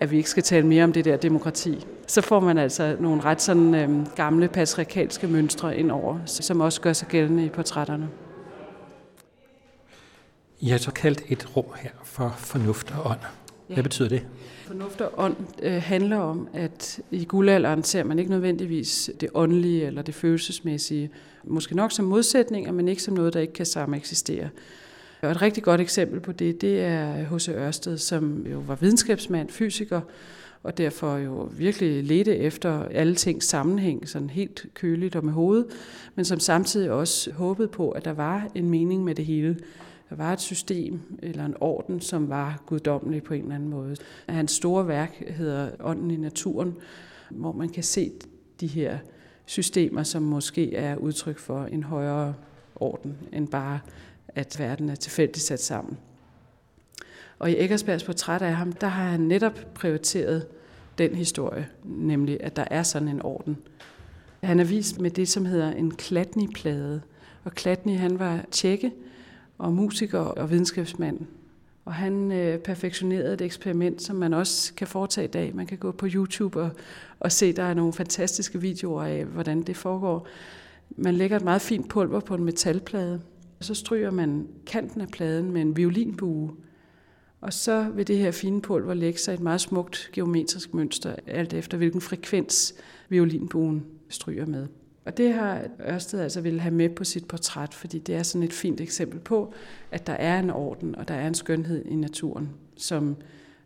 at 0.00 0.10
vi 0.10 0.16
ikke 0.16 0.30
skal 0.30 0.42
tale 0.42 0.66
mere 0.66 0.84
om 0.84 0.92
det 0.92 1.04
der 1.04 1.16
demokrati. 1.16 1.86
Så 2.06 2.20
får 2.20 2.40
man 2.40 2.58
altså 2.58 2.96
nogle 3.00 3.22
ret 3.22 3.42
sådan 3.42 3.74
øhm, 3.74 4.06
gamle 4.16 4.48
patriarkalske 4.48 5.26
mønstre 5.26 5.76
ind 5.76 5.90
over, 5.90 6.18
som 6.26 6.60
også 6.60 6.80
gør 6.80 6.92
sig 6.92 7.08
gældende 7.08 7.44
i 7.44 7.48
portrætterne. 7.48 8.08
I 10.60 10.68
har 10.68 10.78
så 10.78 10.92
kaldt 10.92 11.22
et 11.28 11.56
rum 11.56 11.64
her 11.76 11.90
for 12.04 12.34
fornuft 12.38 12.94
og 12.98 13.10
ånd. 13.10 13.20
Hvad 13.66 13.76
ja. 13.76 13.82
betyder 13.82 14.08
det? 14.08 14.26
Fornuft 14.70 15.00
og 15.00 15.12
ånd 15.16 15.36
øh, 15.62 15.82
handler 15.82 16.16
om, 16.16 16.48
at 16.52 17.00
i 17.10 17.24
guldalderen 17.24 17.84
ser 17.84 18.04
man 18.04 18.18
ikke 18.18 18.30
nødvendigvis 18.30 19.10
det 19.20 19.28
åndelige 19.34 19.86
eller 19.86 20.02
det 20.02 20.14
følelsesmæssige, 20.14 21.10
måske 21.44 21.76
nok 21.76 21.92
som 21.92 22.04
modsætninger, 22.04 22.72
men 22.72 22.88
ikke 22.88 23.02
som 23.02 23.14
noget, 23.14 23.34
der 23.34 23.40
ikke 23.40 23.52
kan 23.52 23.66
samme 23.66 23.96
eksistere. 23.96 24.48
Og 25.22 25.30
et 25.30 25.42
rigtig 25.42 25.62
godt 25.62 25.80
eksempel 25.80 26.20
på 26.20 26.32
det, 26.32 26.60
det 26.60 26.80
er 26.80 27.36
H.C. 27.36 27.48
Ørsted, 27.48 27.98
som 27.98 28.46
jo 28.52 28.58
var 28.58 28.74
videnskabsmand, 28.74 29.48
fysiker, 29.48 30.00
og 30.62 30.78
derfor 30.78 31.16
jo 31.16 31.50
virkelig 31.56 32.04
ledte 32.04 32.36
efter 32.36 32.84
alle 32.84 33.14
ting 33.14 33.42
sammenhæng, 33.42 34.08
sådan 34.08 34.30
helt 34.30 34.66
køligt 34.74 35.16
og 35.16 35.24
med 35.24 35.32
hovedet, 35.32 35.66
men 36.14 36.24
som 36.24 36.40
samtidig 36.40 36.90
også 36.90 37.32
håbede 37.32 37.68
på, 37.68 37.90
at 37.90 38.04
der 38.04 38.12
var 38.12 38.48
en 38.54 38.70
mening 38.70 39.04
med 39.04 39.14
det 39.14 39.26
hele. 39.26 39.56
Der 40.10 40.16
var 40.16 40.32
et 40.32 40.40
system 40.40 41.00
eller 41.22 41.44
en 41.44 41.54
orden, 41.60 42.00
som 42.00 42.28
var 42.28 42.62
guddommelig 42.66 43.22
på 43.22 43.34
en 43.34 43.42
eller 43.42 43.54
anden 43.54 43.68
måde. 43.68 43.96
Hans 44.28 44.52
store 44.52 44.88
værk 44.88 45.22
hedder 45.26 45.70
Ånden 45.80 46.10
i 46.10 46.16
naturen, 46.16 46.76
hvor 47.30 47.52
man 47.52 47.68
kan 47.68 47.82
se 47.82 48.12
de 48.60 48.66
her 48.66 48.98
systemer, 49.46 50.02
som 50.02 50.22
måske 50.22 50.74
er 50.74 50.96
udtryk 50.96 51.38
for 51.38 51.64
en 51.64 51.82
højere 51.82 52.34
orden 52.76 53.16
end 53.32 53.48
bare, 53.48 53.80
at 54.28 54.56
verden 54.58 54.88
er 54.88 54.94
tilfældigt 54.94 55.44
sat 55.44 55.62
sammen. 55.62 55.98
Og 57.38 57.50
i 57.50 57.56
Eggersbergs 57.56 58.04
portræt 58.04 58.42
af 58.42 58.54
ham, 58.54 58.72
der 58.72 58.86
har 58.86 59.04
han 59.04 59.20
netop 59.20 59.60
prioriteret 59.74 60.46
den 60.98 61.14
historie, 61.14 61.68
nemlig 61.84 62.42
at 62.42 62.56
der 62.56 62.64
er 62.70 62.82
sådan 62.82 63.08
en 63.08 63.22
orden. 63.22 63.56
Han 64.42 64.60
er 64.60 64.64
vist 64.64 65.00
med 65.00 65.10
det, 65.10 65.28
som 65.28 65.46
hedder 65.46 65.72
en 65.72 65.94
klatniplade. 65.94 67.02
Og 67.44 67.52
Klatni, 67.52 67.94
han 67.94 68.18
var 68.18 68.44
tjekke, 68.50 68.92
og 69.60 69.72
musiker 69.72 70.18
og 70.18 70.50
videnskabsmand. 70.50 71.18
Og 71.84 71.94
han 71.94 72.32
øh, 72.32 72.58
perfektionerede 72.58 73.34
et 73.34 73.40
eksperiment, 73.40 74.02
som 74.02 74.16
man 74.16 74.34
også 74.34 74.74
kan 74.74 74.86
foretage 74.86 75.24
i 75.24 75.30
dag. 75.30 75.56
Man 75.56 75.66
kan 75.66 75.78
gå 75.78 75.92
på 75.92 76.06
YouTube 76.14 76.60
og, 76.60 76.70
og 77.20 77.32
se, 77.32 77.52
der 77.52 77.62
er 77.62 77.74
nogle 77.74 77.92
fantastiske 77.92 78.60
videoer 78.60 79.02
af, 79.02 79.24
hvordan 79.24 79.62
det 79.62 79.76
foregår. 79.76 80.26
Man 80.96 81.14
lægger 81.14 81.36
et 81.36 81.44
meget 81.44 81.62
fint 81.62 81.88
pulver 81.88 82.20
på 82.20 82.34
en 82.34 82.44
metalplade, 82.44 83.20
og 83.58 83.64
så 83.64 83.74
stryger 83.74 84.10
man 84.10 84.48
kanten 84.66 85.00
af 85.00 85.08
pladen 85.08 85.52
med 85.52 85.60
en 85.60 85.76
violinbue. 85.76 86.50
Og 87.40 87.52
så 87.52 87.86
vil 87.94 88.06
det 88.06 88.18
her 88.18 88.30
fine 88.30 88.62
pulver 88.62 88.94
lægge 88.94 89.18
sig 89.18 89.34
et 89.34 89.40
meget 89.40 89.60
smukt 89.60 90.10
geometrisk 90.12 90.74
mønster, 90.74 91.16
alt 91.26 91.52
efter 91.52 91.76
hvilken 91.76 92.00
frekvens 92.00 92.74
violinbuen 93.08 93.84
stryger 94.08 94.46
med. 94.46 94.66
Og 95.10 95.16
det 95.16 95.32
har 95.32 95.62
Ørsted 95.88 96.20
altså 96.20 96.40
ville 96.40 96.60
have 96.60 96.74
med 96.74 96.88
på 96.88 97.04
sit 97.04 97.28
portræt, 97.28 97.74
fordi 97.74 97.98
det 97.98 98.14
er 98.14 98.22
sådan 98.22 98.42
et 98.42 98.52
fint 98.52 98.80
eksempel 98.80 99.20
på, 99.20 99.54
at 99.90 100.06
der 100.06 100.12
er 100.12 100.40
en 100.40 100.50
orden, 100.50 100.94
og 100.94 101.08
der 101.08 101.14
er 101.14 101.28
en 101.28 101.34
skønhed 101.34 101.84
i 101.84 101.94
naturen, 101.94 102.48
som 102.76 103.16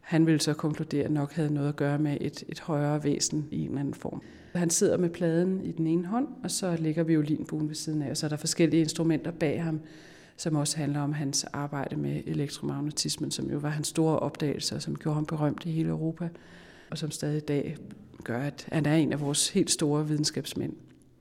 han 0.01 0.27
ville 0.27 0.41
så 0.41 0.55
konkludere 0.55 1.09
nok 1.09 1.33
havde 1.33 1.55
noget 1.55 1.69
at 1.69 1.77
gøre 1.77 1.99
med 1.99 2.17
et, 2.21 2.45
et 2.49 2.61
højere 2.61 3.05
væsen 3.05 3.49
i 3.51 3.61
en 3.61 3.69
eller 3.69 3.81
anden 3.81 3.95
form. 3.95 4.23
Han 4.55 4.71
sidder 4.71 4.97
med 4.97 5.11
pladen 5.11 5.65
i 5.65 5.73
den 5.73 5.87
ene 5.87 6.07
hånd, 6.07 6.29
og 6.45 6.51
så 6.51 6.77
ligger 6.81 7.03
violinbuen 7.03 7.69
ved 7.69 7.75
siden 7.75 8.03
af, 8.03 8.11
og 8.11 8.17
så 8.17 8.27
er 8.27 8.29
der 8.31 8.37
forskellige 8.37 8.81
instrumenter 8.81 9.31
bag 9.31 9.65
ham, 9.65 9.81
som 10.37 10.57
også 10.57 10.77
handler 10.77 11.01
om 11.01 11.13
hans 11.13 11.45
arbejde 11.45 11.97
med 11.97 12.23
elektromagnetismen, 12.27 13.31
som 13.31 13.51
jo 13.51 13.59
var 13.59 13.69
hans 13.69 13.89
store 13.89 14.19
opdagelse, 14.19 14.75
og 14.75 14.83
som 14.83 14.97
gjorde 14.97 15.15
ham 15.15 15.27
berømt 15.27 15.67
i 15.67 15.71
hele 15.71 15.89
Europa, 15.89 16.29
og 16.91 16.99
som 16.99 17.11
stadig 17.11 17.37
i 17.37 17.41
dag 17.41 17.77
gør, 18.25 18.43
at 18.43 18.69
han 18.73 18.87
er 18.87 18.95
en 18.95 19.13
af 19.13 19.21
vores 19.21 19.49
helt 19.49 19.71
store 19.71 20.09
videnskabsmænd. 20.09 20.73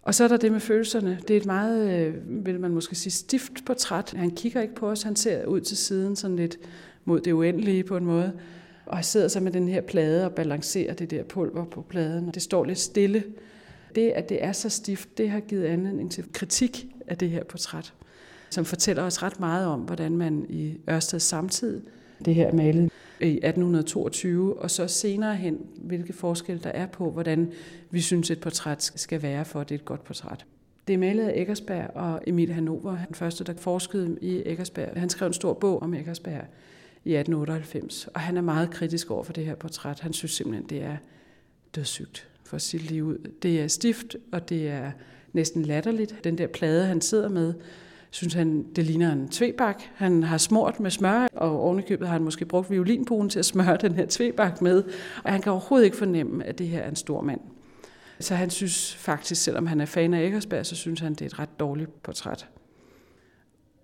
Og 0.04 0.16
så 0.16 0.24
er 0.24 0.28
der 0.28 0.38
det 0.38 0.52
med 0.52 0.60
følelserne. 0.60 1.20
Det 1.28 1.34
er 1.34 1.38
et 1.38 1.46
meget, 1.46 2.00
øh, 2.00 2.46
vil 2.46 2.60
man 2.60 2.72
måske 2.72 2.96
sige, 2.96 3.12
stift 3.14 3.66
portræt. 3.66 4.14
Han 4.16 4.32
kigger 4.32 4.62
ikke 4.62 4.76
på 4.76 4.90
os, 4.90 5.04
han 5.04 5.16
ser 5.16 5.46
ud 5.46 5.62
til 5.62 5.78
siden 5.78 6.16
sådan 6.16 6.36
lidt 6.36 6.58
mod 7.06 7.22
det 7.22 7.32
uendelige 7.32 7.84
på 7.84 7.98
en 7.98 8.06
måde. 8.06 8.32
Og 8.86 8.98
han 8.98 9.04
sidder 9.04 9.28
så 9.28 9.40
med 9.40 9.52
den 9.52 9.68
her 9.68 9.82
plade 9.82 10.26
og 10.26 10.32
balancerer 10.32 10.94
det 10.94 11.12
der 11.12 11.24
pulver 11.24 11.66
på 11.66 11.82
pladen. 11.82 12.32
Det 12.34 12.42
står 12.42 12.66
lidt 12.66 12.80
stille. 12.80 13.24
Det, 13.96 14.10
at 14.10 14.30
det 14.30 14.44
er 14.44 14.52
så 14.52 14.70
stift, 14.70 15.18
det 15.18 15.30
har 15.30 15.40
givet 15.40 15.66
anledning 15.66 16.12
til 16.12 16.24
kritik 16.34 16.88
af 17.08 17.18
det 17.18 17.30
her 17.30 17.44
portræt, 17.44 17.94
som 18.50 18.66
fortæller 18.66 19.04
os 19.04 19.24
ret 19.24 19.40
meget 19.40 19.68
om, 19.68 19.80
hvordan 19.80 20.18
man 20.18 20.46
i 20.50 20.78
Ørsted 20.90 21.20
samtid, 21.20 21.82
det 22.26 22.36
her 22.36 22.54
malede 22.54 22.90
i 23.22 23.25
1822, 23.25 24.62
og 24.62 24.72
så 24.72 24.88
senere 24.88 25.36
hen, 25.36 25.58
hvilke 25.77 26.13
forskelle 26.13 26.62
der 26.63 26.70
er 26.70 26.86
på, 26.86 27.12
hvordan 27.12 27.51
vi 27.89 28.01
synes, 28.01 28.32
et 28.32 28.39
portræt 28.39 28.91
skal 28.96 29.22
være, 29.22 29.46
for 29.46 29.62
at 29.62 29.70
det 29.70 29.75
er 29.75 29.79
et 29.79 29.86
godt 29.86 30.03
portræt. 30.03 30.46
Det 30.88 30.93
er 30.93 30.98
malet 30.98 31.24
af 31.24 31.38
Eggersberg 31.39 31.91
og 31.96 32.22
Emil 32.27 32.53
Hanover, 32.53 32.98
den 33.08 33.15
første, 33.15 33.43
der 33.43 33.53
forskede 33.58 34.17
i 34.22 34.43
Eggersberg. 34.46 34.89
Han 34.96 35.10
skrev 35.10 35.27
en 35.27 35.34
stor 35.34 35.53
bog 35.53 35.82
om 35.82 35.93
Eggersberg 35.93 36.46
i 37.05 37.15
1898, 37.15 38.08
og 38.13 38.22
han 38.22 38.38
er 38.38 38.41
meget 38.41 38.72
kritisk 38.72 39.12
over 39.12 39.24
for 39.24 39.34
det 39.34 39.46
her 39.46 39.55
portræt. 39.55 40.00
Han 40.00 40.13
synes 40.13 40.32
simpelthen, 40.32 40.70
det 40.70 40.84
er 40.84 40.98
dødssygt 41.75 42.27
for 42.43 42.58
sit 42.58 42.91
liv 42.91 43.05
ud. 43.05 43.17
Det 43.43 43.62
er 43.62 43.67
stift, 43.67 44.15
og 44.32 44.50
det 44.50 44.67
er 44.67 44.91
næsten 45.34 45.63
latterligt. 45.63 46.15
Den 46.24 46.38
der 46.38 46.48
plade, 46.48 46.86
han 46.86 47.01
sidder 47.01 47.29
med, 47.29 47.53
synes 48.13 48.34
han, 48.34 48.65
det 48.75 48.86
ligner 48.86 49.12
en 49.12 49.27
tvebak. 49.27 49.84
Han 49.96 50.24
har 50.24 50.38
smurt 50.38 50.79
med 50.79 50.91
smør, 50.91 51.27
og 51.34 51.60
ovenikøbet 51.63 52.08
har 52.08 52.13
han 52.13 52.24
måske 52.24 52.46
brugt 52.46 52.72
violinbuen 52.72 53.29
til 53.29 53.39
at 53.39 53.46
smøre 53.46 53.77
den 53.82 53.96
her 53.96 54.05
tvebak 54.10 54.62
med. 54.62 54.84
Og 55.24 55.32
han 55.32 55.41
kan 55.41 55.51
overhovedet 55.51 55.86
ikke 55.86 55.98
fornemme, 55.98 56.46
at 56.46 56.60
det 56.60 56.67
her 56.67 56.79
er 56.79 56.89
en 56.89 56.96
stor 56.96 57.22
mand. 57.22 57.39
Så 58.20 58.36
han 58.36 58.50
synes 58.50 58.96
faktisk, 58.96 59.43
selvom 59.43 59.67
han 59.67 59.82
er 59.82 59.86
fan 59.86 60.13
af 60.13 60.24
Eggersberg, 60.24 60.65
så 60.65 60.75
synes 60.75 61.00
han, 61.00 61.13
det 61.13 61.22
er 61.22 61.25
et 61.25 61.39
ret 61.39 61.60
dårligt 61.60 62.03
portræt. 62.03 62.48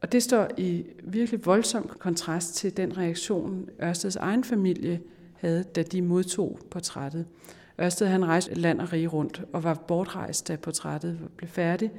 Og 0.02 0.12
det 0.12 0.24
står 0.24 0.48
i 0.58 0.86
virkelig 1.04 1.46
voldsom 1.46 1.90
kontrast 2.00 2.56
til 2.56 2.78
den 2.78 2.98
reaktion, 2.98 3.70
Ørsteds 3.84 4.16
egen 4.16 4.44
familie 4.44 5.02
havde, 5.34 5.64
da 5.64 5.84
de 5.84 6.02
modtog 6.02 6.60
portrættet. 6.72 7.26
Ørsted 7.82 8.08
han 8.08 8.26
rejste 8.26 8.54
land 8.54 8.82
og 8.82 8.94
rige 8.94 9.08
rundt 9.08 9.44
og 9.54 9.64
var 9.64 9.74
bortrejst, 9.74 10.48
da 10.48 10.56
portrættet 10.56 11.20
blev 11.38 11.50
færdigt 11.50 11.92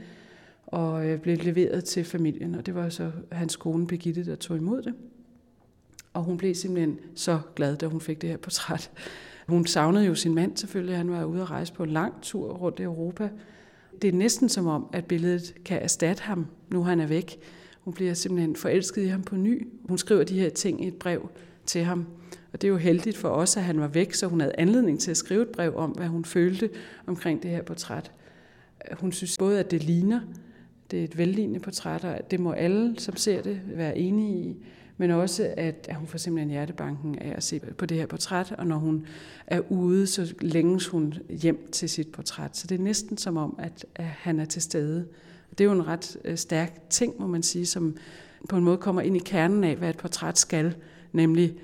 og 0.70 1.06
øh, 1.06 1.20
blev 1.20 1.36
leveret 1.36 1.84
til 1.84 2.04
familien. 2.04 2.54
Og 2.54 2.66
det 2.66 2.74
var 2.74 2.88
så 2.88 3.10
hans 3.32 3.56
kone 3.56 3.86
Birgitte, 3.86 4.24
der 4.24 4.36
tog 4.36 4.56
imod 4.56 4.82
det. 4.82 4.94
Og 6.12 6.22
hun 6.22 6.36
blev 6.36 6.54
simpelthen 6.54 6.98
så 7.14 7.40
glad, 7.56 7.76
da 7.76 7.86
hun 7.86 8.00
fik 8.00 8.22
det 8.22 8.30
her 8.30 8.36
portræt. 8.36 8.90
Hun 9.48 9.66
savnede 9.66 10.04
jo 10.04 10.14
sin 10.14 10.34
mand 10.34 10.56
selvfølgelig. 10.56 10.96
Han 10.96 11.10
var 11.10 11.24
ude 11.24 11.42
at 11.42 11.50
rejse 11.50 11.72
på 11.72 11.82
en 11.82 11.90
lang 11.90 12.14
tur 12.22 12.52
rundt 12.52 12.80
i 12.80 12.82
Europa. 12.82 13.28
Det 14.02 14.08
er 14.08 14.12
næsten 14.12 14.48
som 14.48 14.66
om, 14.66 14.86
at 14.92 15.04
billedet 15.04 15.54
kan 15.64 15.82
erstatte 15.82 16.22
ham, 16.22 16.46
nu 16.68 16.82
han 16.82 17.00
er 17.00 17.06
væk. 17.06 17.38
Hun 17.80 17.94
bliver 17.94 18.14
simpelthen 18.14 18.56
forelsket 18.56 19.02
i 19.02 19.06
ham 19.06 19.22
på 19.22 19.36
ny. 19.36 19.68
Hun 19.88 19.98
skriver 19.98 20.24
de 20.24 20.40
her 20.40 20.50
ting 20.50 20.84
i 20.84 20.88
et 20.88 20.94
brev 20.94 21.30
til 21.66 21.84
ham. 21.84 22.06
Og 22.52 22.62
det 22.62 22.68
er 22.68 22.72
jo 22.72 22.76
heldigt 22.76 23.16
for 23.16 23.28
os, 23.28 23.56
at 23.56 23.62
han 23.62 23.80
var 23.80 23.88
væk, 23.88 24.14
så 24.14 24.26
hun 24.26 24.40
havde 24.40 24.54
anledning 24.58 25.00
til 25.00 25.10
at 25.10 25.16
skrive 25.16 25.42
et 25.42 25.48
brev 25.48 25.76
om, 25.76 25.90
hvad 25.90 26.06
hun 26.06 26.24
følte 26.24 26.70
omkring 27.06 27.42
det 27.42 27.50
her 27.50 27.62
portræt. 27.62 28.12
Hun 28.92 29.12
synes 29.12 29.36
både, 29.38 29.60
at 29.60 29.70
det 29.70 29.84
ligner, 29.84 30.20
det 30.90 31.00
er 31.00 31.04
et 31.04 31.18
vellignende 31.18 31.60
portræt, 31.60 32.04
og 32.04 32.30
det 32.30 32.40
må 32.40 32.52
alle, 32.52 32.94
som 32.98 33.16
ser 33.16 33.42
det, 33.42 33.60
være 33.66 33.98
enige 33.98 34.38
i. 34.38 34.56
Men 34.96 35.10
også, 35.10 35.54
at 35.56 35.90
hun 35.96 36.06
får 36.06 36.18
simpelthen 36.18 36.50
hjertebanken 36.50 37.18
af 37.18 37.32
at 37.36 37.42
se 37.42 37.60
på 37.78 37.86
det 37.86 37.96
her 37.96 38.06
portræt, 38.06 38.52
og 38.58 38.66
når 38.66 38.76
hun 38.76 39.06
er 39.46 39.60
ude, 39.72 40.06
så 40.06 40.34
længes 40.40 40.86
hun 40.86 41.14
hjem 41.28 41.68
til 41.72 41.88
sit 41.88 42.08
portræt. 42.08 42.56
Så 42.56 42.66
det 42.66 42.80
er 42.80 42.82
næsten 42.82 43.18
som 43.18 43.36
om, 43.36 43.58
at, 43.58 43.84
han 43.96 44.40
er 44.40 44.44
til 44.44 44.62
stede. 44.62 45.06
Det 45.50 45.60
er 45.60 45.64
jo 45.64 45.72
en 45.72 45.86
ret 45.86 46.16
øh, 46.24 46.36
stærk 46.36 46.90
ting, 46.90 47.14
må 47.20 47.26
man 47.26 47.42
sige, 47.42 47.66
som 47.66 47.96
på 48.48 48.56
en 48.56 48.64
måde 48.64 48.76
kommer 48.76 49.02
ind 49.02 49.16
i 49.16 49.22
kernen 49.24 49.64
af, 49.64 49.76
hvad 49.76 49.90
et 49.90 49.96
portræt 49.96 50.38
skal, 50.38 50.74
nemlig 51.12 51.54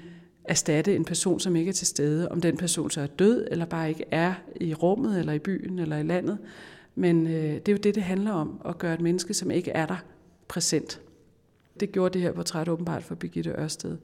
erstatte 0.45 0.97
en 0.97 1.05
person, 1.05 1.41
som 1.41 1.57
ikke 1.57 1.69
er 1.69 1.73
til 1.73 1.87
stede, 1.87 2.29
om 2.29 2.41
den 2.41 2.57
person 2.57 2.91
så 2.91 3.01
er 3.01 3.07
død, 3.07 3.49
eller 3.51 3.65
bare 3.65 3.89
ikke 3.89 4.05
er 4.11 4.35
i 4.61 4.75
rummet, 4.75 5.19
eller 5.19 5.33
i 5.33 5.39
byen, 5.39 5.79
eller 5.79 5.97
i 5.97 6.03
landet. 6.03 6.39
Men 6.98 7.26
øh, 7.26 7.32
det 7.32 7.68
er 7.68 7.72
jo 7.72 7.78
det, 7.78 7.94
det 7.94 8.02
handler 8.02 8.32
om, 8.32 8.61
at 8.64 8.78
gøre 8.78 8.94
et 8.94 9.00
menneske, 9.00 9.35
som 9.35 9.50
ikke 9.50 9.70
er 9.70 9.87
der, 9.87 10.04
præsent. 10.48 11.00
Det 11.80 11.92
gjorde 11.92 12.14
det 12.14 12.22
her 12.22 12.32
portræt 12.32 12.68
åbenbart 12.68 13.02
for 13.02 13.14
Birgitte 13.14 13.50
Ørsted. 13.50 13.96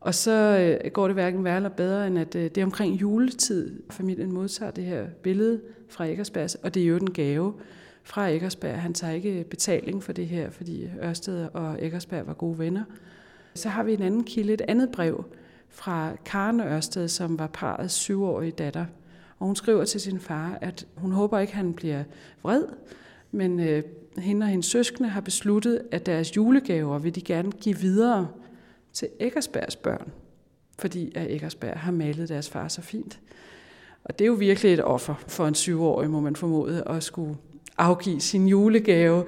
Og 0.00 0.14
så 0.14 0.58
øh, 0.84 0.90
går 0.90 1.06
det 1.06 1.14
hverken 1.14 1.44
værre 1.44 1.56
eller 1.56 1.68
bedre, 1.68 2.06
end 2.06 2.18
at 2.18 2.34
øh, 2.34 2.42
det 2.44 2.58
er 2.58 2.64
omkring 2.64 3.00
juletid, 3.00 3.82
familien 3.90 4.32
modtager 4.32 4.70
det 4.70 4.84
her 4.84 5.06
billede 5.22 5.60
fra 5.88 6.06
Eggersberg, 6.06 6.48
og 6.62 6.74
det 6.74 6.82
er 6.82 6.86
jo 6.86 6.98
den 6.98 7.12
gave 7.12 7.54
fra 8.02 8.28
Eggersberg. 8.28 8.80
Han 8.80 8.94
tager 8.94 9.12
ikke 9.12 9.44
betaling 9.50 10.02
for 10.02 10.12
det 10.12 10.26
her, 10.26 10.50
fordi 10.50 10.88
Ørsted 11.02 11.48
og 11.52 11.82
Eggersberg 11.82 12.26
var 12.26 12.34
gode 12.34 12.58
venner. 12.58 12.84
Så 13.54 13.68
har 13.68 13.82
vi 13.82 13.92
en 13.92 14.02
anden 14.02 14.24
kilde, 14.24 14.52
et 14.52 14.62
andet 14.68 14.88
brev 14.92 15.24
fra 15.68 16.12
Karen 16.24 16.60
Ørsted, 16.60 17.08
som 17.08 17.38
var 17.38 17.46
parets 17.46 17.94
syvårige 17.94 18.52
datter. 18.52 18.86
Og 19.42 19.46
hun 19.46 19.56
skriver 19.56 19.84
til 19.84 20.00
sin 20.00 20.20
far, 20.20 20.58
at 20.60 20.86
hun 20.96 21.12
håber 21.12 21.38
ikke, 21.38 21.50
at 21.50 21.56
han 21.56 21.74
bliver 21.74 22.04
vred, 22.42 22.64
men 23.32 23.60
øh, 23.60 23.82
hende 24.18 24.44
og 24.44 24.48
hendes 24.48 24.66
søskende 24.66 25.08
har 25.08 25.20
besluttet, 25.20 25.82
at 25.90 26.06
deres 26.06 26.36
julegaver 26.36 26.98
vil 26.98 27.14
de 27.14 27.20
gerne 27.20 27.52
give 27.52 27.78
videre 27.78 28.28
til 28.92 29.08
Eggersbergs 29.20 29.76
børn, 29.76 30.12
fordi 30.78 31.12
at 31.14 31.30
Eggersberg 31.30 31.78
har 31.78 31.92
malet 31.92 32.28
deres 32.28 32.50
far 32.50 32.68
så 32.68 32.82
fint. 32.82 33.20
Og 34.04 34.18
det 34.18 34.24
er 34.24 34.28
jo 34.28 34.32
virkelig 34.32 34.72
et 34.72 34.84
offer 34.84 35.14
for 35.26 35.46
en 35.46 35.54
syvårig, 35.54 36.10
må 36.10 36.20
man 36.20 36.36
formode, 36.36 36.84
at 36.86 37.02
skulle 37.02 37.36
afgive 37.78 38.20
sin 38.20 38.48
julegave. 38.48 39.24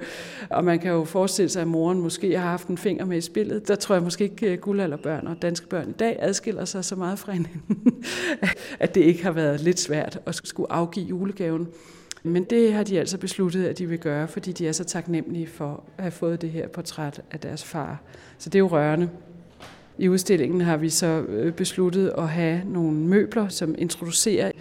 Og 0.49 0.63
man 0.65 0.79
kan 0.79 0.91
jo 0.91 1.03
forestille 1.03 1.49
sig, 1.49 1.61
at 1.61 1.67
moren 1.67 2.01
måske 2.01 2.37
har 2.37 2.49
haft 2.49 2.67
en 2.67 2.77
finger 2.77 3.05
med 3.05 3.17
i 3.17 3.21
spillet. 3.21 3.67
Der 3.67 3.75
tror 3.75 3.95
jeg 3.95 4.03
måske 4.03 4.23
ikke, 4.23 4.49
at 4.49 4.61
guldalderbørn 4.61 5.27
og 5.27 5.41
danske 5.41 5.67
børn 5.67 5.89
i 5.89 5.93
dag 5.93 6.17
adskiller 6.19 6.65
sig 6.65 6.85
så 6.85 6.95
meget 6.95 7.19
fra 7.19 7.31
hinanden, 7.31 8.03
at 8.79 8.95
det 8.95 9.01
ikke 9.01 9.23
har 9.23 9.31
været 9.31 9.61
lidt 9.61 9.79
svært 9.79 10.19
at 10.25 10.35
skulle 10.35 10.71
afgive 10.71 11.05
julegaven. 11.05 11.67
Men 12.23 12.43
det 12.43 12.73
har 12.73 12.83
de 12.83 12.99
altså 12.99 13.17
besluttet, 13.17 13.65
at 13.65 13.77
de 13.77 13.85
vil 13.85 13.99
gøre, 13.99 14.27
fordi 14.27 14.51
de 14.51 14.67
er 14.67 14.71
så 14.71 14.83
taknemmelige 14.83 15.47
for 15.47 15.83
at 15.97 16.03
have 16.03 16.11
fået 16.11 16.41
det 16.41 16.49
her 16.49 16.67
portræt 16.67 17.21
af 17.31 17.39
deres 17.39 17.63
far. 17.63 18.01
Så 18.37 18.49
det 18.49 18.55
er 18.55 18.59
jo 18.59 18.67
rørende. 18.67 19.09
I 19.97 20.09
udstillingen 20.09 20.61
har 20.61 20.77
vi 20.77 20.89
så 20.89 21.07
øh, 21.07 21.53
besluttet 21.53 22.13
at 22.17 22.29
have 22.29 22.61
nogle 22.65 22.97
møbler, 22.97 23.47
som 23.47 23.75
introducerer 23.77 24.51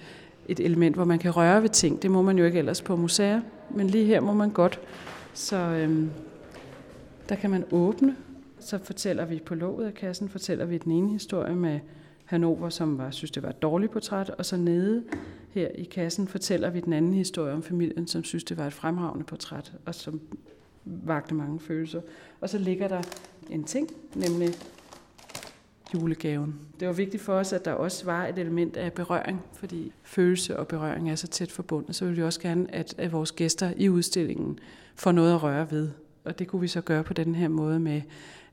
et 0.48 0.60
element, 0.60 0.96
hvor 0.96 1.04
man 1.04 1.18
kan 1.18 1.30
røre 1.30 1.62
ved 1.62 1.68
ting. 1.68 2.02
Det 2.02 2.10
må 2.10 2.22
man 2.22 2.38
jo 2.38 2.44
ikke 2.44 2.58
ellers 2.58 2.82
på 2.82 2.96
museer, 2.96 3.40
men 3.76 3.86
lige 3.86 4.04
her 4.04 4.20
må 4.20 4.32
man 4.32 4.50
godt. 4.50 4.80
Så 5.34 5.56
øhm, 5.56 6.10
der 7.28 7.34
kan 7.34 7.50
man 7.50 7.64
åbne, 7.70 8.16
så 8.58 8.78
fortæller 8.78 9.24
vi 9.24 9.40
på 9.46 9.54
låget 9.54 9.86
af 9.86 9.94
kassen, 9.94 10.28
fortæller 10.28 10.64
vi 10.64 10.78
den 10.78 10.92
ene 10.92 11.10
historie 11.10 11.54
med 11.54 11.80
Hannover, 12.24 12.68
som 12.68 12.98
var, 12.98 13.10
synes, 13.10 13.30
det 13.30 13.42
var 13.42 13.48
et 13.48 13.62
dårligt 13.62 13.92
portræt, 13.92 14.30
og 14.30 14.46
så 14.46 14.56
nede 14.56 15.04
her 15.50 15.68
i 15.68 15.84
kassen 15.84 16.28
fortæller 16.28 16.70
vi 16.70 16.80
den 16.80 16.92
anden 16.92 17.14
historie 17.14 17.52
om 17.52 17.62
familien, 17.62 18.06
som 18.06 18.24
synes, 18.24 18.44
det 18.44 18.56
var 18.56 18.66
et 18.66 18.72
fremragende 18.72 19.24
portræt, 19.24 19.72
og 19.86 19.94
som 19.94 20.20
vagte 20.84 21.34
mange 21.34 21.60
følelser. 21.60 22.00
Og 22.40 22.48
så 22.48 22.58
ligger 22.58 22.88
der 22.88 23.02
en 23.50 23.64
ting, 23.64 23.88
nemlig 24.14 24.54
julegaven. 25.94 26.54
Det 26.80 26.88
var 26.88 26.94
vigtigt 26.94 27.22
for 27.22 27.34
os, 27.34 27.52
at 27.52 27.64
der 27.64 27.72
også 27.72 28.04
var 28.04 28.26
et 28.26 28.38
element 28.38 28.76
af 28.76 28.92
berøring, 28.92 29.40
fordi 29.52 29.92
følelse 30.02 30.58
og 30.58 30.68
berøring 30.68 31.10
er 31.10 31.14
så 31.14 31.26
tæt 31.26 31.52
forbundet. 31.52 31.96
Så 31.96 32.04
ville 32.04 32.16
vi 32.16 32.22
også 32.22 32.40
gerne, 32.40 32.74
at, 32.74 32.94
at 32.98 33.12
vores 33.12 33.32
gæster 33.32 33.72
i 33.76 33.88
udstillingen 33.88 34.58
får 34.94 35.12
noget 35.12 35.34
at 35.34 35.42
røre 35.42 35.70
ved. 35.70 35.90
Og 36.24 36.38
det 36.38 36.48
kunne 36.48 36.60
vi 36.60 36.68
så 36.68 36.80
gøre 36.80 37.04
på 37.04 37.12
den 37.12 37.34
her 37.34 37.48
måde 37.48 37.80
med, 37.80 38.02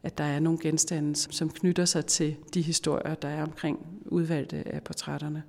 at 0.04 0.18
der 0.18 0.24
er 0.24 0.40
nogle 0.40 0.60
genstande, 0.62 1.16
som 1.16 1.50
knytter 1.50 1.86
sig 1.86 2.06
til 2.06 2.36
de 2.54 2.62
historier, 2.62 3.16
der 3.16 3.28
er 3.28 3.44
omkring 3.44 3.80
udvalgte 4.06 4.64
af 4.74 4.84
portrætterne. 4.84 5.44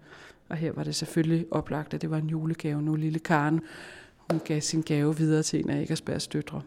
Og 0.48 0.56
her 0.56 0.72
var 0.72 0.84
det 0.84 0.94
selvfølgelig 0.94 1.46
oplagt, 1.50 1.94
at 1.94 2.02
det 2.02 2.10
var 2.10 2.16
en 2.16 2.26
julegave 2.26 2.82
nu, 2.82 2.94
lille 2.94 3.18
Karen. 3.18 3.60
hun 4.30 4.40
gav 4.44 4.60
sin 4.60 4.82
gave 4.82 5.16
videre 5.16 5.42
til 5.42 5.60
en 5.60 5.70
af 5.70 5.76
Eggersbergs 5.76 6.26
døtre. 6.26 6.62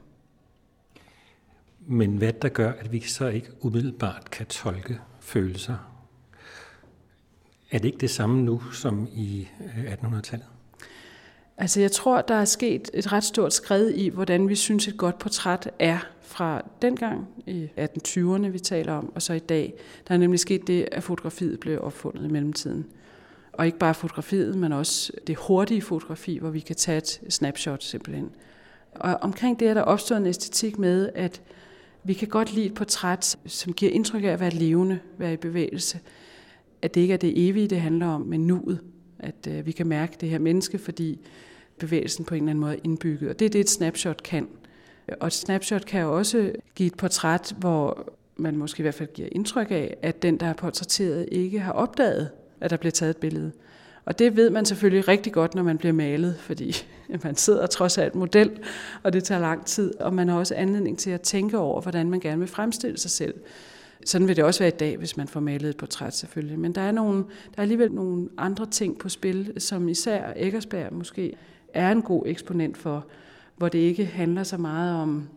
Men 1.88 2.18
hvad 2.18 2.34
der 2.34 2.50
gør, 2.50 2.72
at 2.72 2.92
vi 2.92 3.00
så 3.00 3.28
ikke 3.28 3.48
umiddelbart 3.62 4.32
kan 4.32 4.46
tolke 4.46 5.00
følelser? 5.26 5.76
Er 7.72 7.78
det 7.80 7.86
ikke 7.86 7.98
det 7.98 8.10
samme 8.10 8.44
nu 8.44 8.62
som 8.72 9.08
i 9.14 9.48
øh, 9.78 9.94
1800-tallet? 9.94 10.46
Altså 11.58 11.82
jeg 11.82 11.92
tror, 11.92 12.22
der 12.22 12.36
er 12.36 12.46
sket 12.46 12.90
et 12.94 13.12
ret 13.12 13.24
stort 13.24 13.54
skred 13.54 13.90
i, 13.90 14.10
hvordan 14.10 14.50
vi 14.50 14.56
synes 14.56 14.88
et 14.88 14.98
godt 14.98 15.18
portræt 15.18 15.72
er 15.80 16.00
fra 16.22 16.62
dengang 16.82 17.28
i 17.48 17.70
1820'erne, 17.78 18.48
vi 18.48 18.60
taler 18.60 18.94
om, 18.94 19.12
og 19.16 19.22
så 19.22 19.34
i 19.34 19.40
dag. 19.40 19.74
Der 20.08 20.14
er 20.14 20.18
nemlig 20.18 20.40
sket 20.40 20.68
det, 20.68 20.88
at 20.92 21.04
fotografiet 21.04 21.60
blev 21.60 21.80
opfundet 21.84 22.26
i 22.26 22.28
mellemtiden. 22.28 22.86
Og 23.54 23.66
ikke 23.66 23.78
bare 23.78 23.94
fotografiet, 23.94 24.56
men 24.56 24.74
også 24.74 25.12
det 25.28 25.36
hurtige 25.36 25.82
fotografi, 25.82 26.38
hvor 26.38 26.50
vi 26.50 26.60
kan 26.60 26.76
tage 26.76 26.98
et 26.98 27.22
snapshot 27.30 27.84
simpelthen. 27.84 28.32
Og 28.96 29.18
omkring 29.22 29.60
det 29.60 29.68
er 29.68 29.74
der 29.74 29.82
opstået 29.82 30.20
en 30.20 30.26
æstetik 30.26 30.80
med, 30.80 31.10
at 31.16 31.42
vi 32.06 32.14
kan 32.14 32.28
godt 32.28 32.54
lide 32.54 32.66
et 32.66 32.74
portræt, 32.74 33.38
som 33.46 33.74
giver 33.74 33.92
indtryk 33.92 34.24
af 34.24 34.28
at 34.28 34.40
være 34.40 34.50
levende, 34.50 35.00
være 35.18 35.34
i 35.34 35.38
bevægelse. 35.38 36.00
At 36.82 36.96
det 36.96 37.02
ikke 37.02 37.14
er 37.14 37.18
det 37.18 37.48
evige, 37.48 37.68
det 37.68 37.82
handler 37.82 38.08
om, 38.08 38.22
men 38.22 38.48
nuet. 38.48 38.80
At 39.20 39.48
øh, 39.50 39.66
vi 39.66 39.72
kan 39.72 39.88
mærke 39.88 40.18
det 40.22 40.30
her 40.30 40.40
menneske, 40.40 40.78
fordi 40.78 41.20
bevægelsen 41.80 42.26
på 42.26 42.36
en 42.36 42.42
eller 42.42 42.50
anden 42.50 42.62
måde 42.62 42.74
er 42.74 42.80
indbygget. 42.84 43.30
Og 43.30 43.40
det 43.40 43.46
er 43.46 43.50
det, 43.50 43.62
et 43.62 43.70
snapshot 43.70 44.24
kan. 44.24 44.48
Og 45.22 45.28
et 45.28 45.34
snapshot 45.34 45.86
kan 45.86 46.02
jo 46.02 46.18
også 46.18 46.52
give 46.76 46.88
et 46.88 46.98
portræt, 46.98 47.56
hvor 47.58 48.14
man 48.38 48.58
måske 48.58 48.82
i 48.82 48.82
hvert 48.82 48.96
fald 48.96 49.14
giver 49.14 49.30
indtryk 49.32 49.72
af, 49.72 49.98
at 50.02 50.22
den, 50.22 50.38
der 50.40 50.46
er 50.46 50.54
portrætteret, 50.54 51.30
ikke 51.32 51.60
har 51.60 51.72
opdaget, 51.72 52.30
at 52.62 52.70
der 52.70 52.78
bliver 52.78 52.92
taget 52.92 53.10
et 53.10 53.18
billede. 53.18 53.52
Og 54.06 54.20
det 54.20 54.36
ved 54.36 54.50
man 54.50 54.66
selvfølgelig 54.66 55.08
rigtig 55.08 55.34
godt, 55.34 55.56
når 55.56 55.64
man 55.64 55.78
bliver 55.78 55.94
malet, 55.94 56.36
fordi 56.40 56.76
man 57.24 57.36
sidder 57.36 57.68
trods 57.68 57.98
alt 57.98 58.16
model, 58.16 58.60
og 59.04 59.14
det 59.14 59.24
tager 59.24 59.42
lang 59.42 59.66
tid, 59.66 60.00
og 60.00 60.14
man 60.14 60.30
har 60.30 60.38
også 60.38 60.56
anledning 60.56 60.98
til 60.98 61.10
at 61.10 61.22
tænke 61.22 61.58
over, 61.58 61.82
hvordan 61.82 62.10
man 62.10 62.20
gerne 62.20 62.40
vil 62.40 62.48
fremstille 62.48 62.98
sig 62.98 63.12
selv. 63.12 63.34
Sådan 64.06 64.28
vil 64.28 64.36
det 64.36 64.44
også 64.44 64.60
være 64.60 64.74
i 64.74 64.78
dag, 64.80 64.98
hvis 64.98 65.18
man 65.18 65.28
får 65.28 65.40
malet 65.40 65.70
et 65.70 65.78
portræt 65.78 66.16
selvfølgelig. 66.16 66.60
Men 66.60 66.72
der 66.72 66.82
er, 66.82 66.92
nogle, 66.92 67.18
der 67.18 67.58
er 67.58 67.62
alligevel 67.62 67.92
nogle 67.92 68.30
andre 68.38 68.66
ting 68.66 68.98
på 68.98 69.10
spil, 69.10 69.54
som 69.58 69.90
især 69.90 70.34
Eggersberg 70.36 70.94
måske 70.94 71.34
er 71.74 71.92
en 71.92 72.02
god 72.02 72.24
eksponent 72.26 72.78
for, 72.78 73.06
hvor 73.58 73.70
det 73.70 73.80
ikke 73.80 74.06
handler 74.06 74.44
så 74.44 74.58
meget 74.58 75.02
om, 75.02 75.28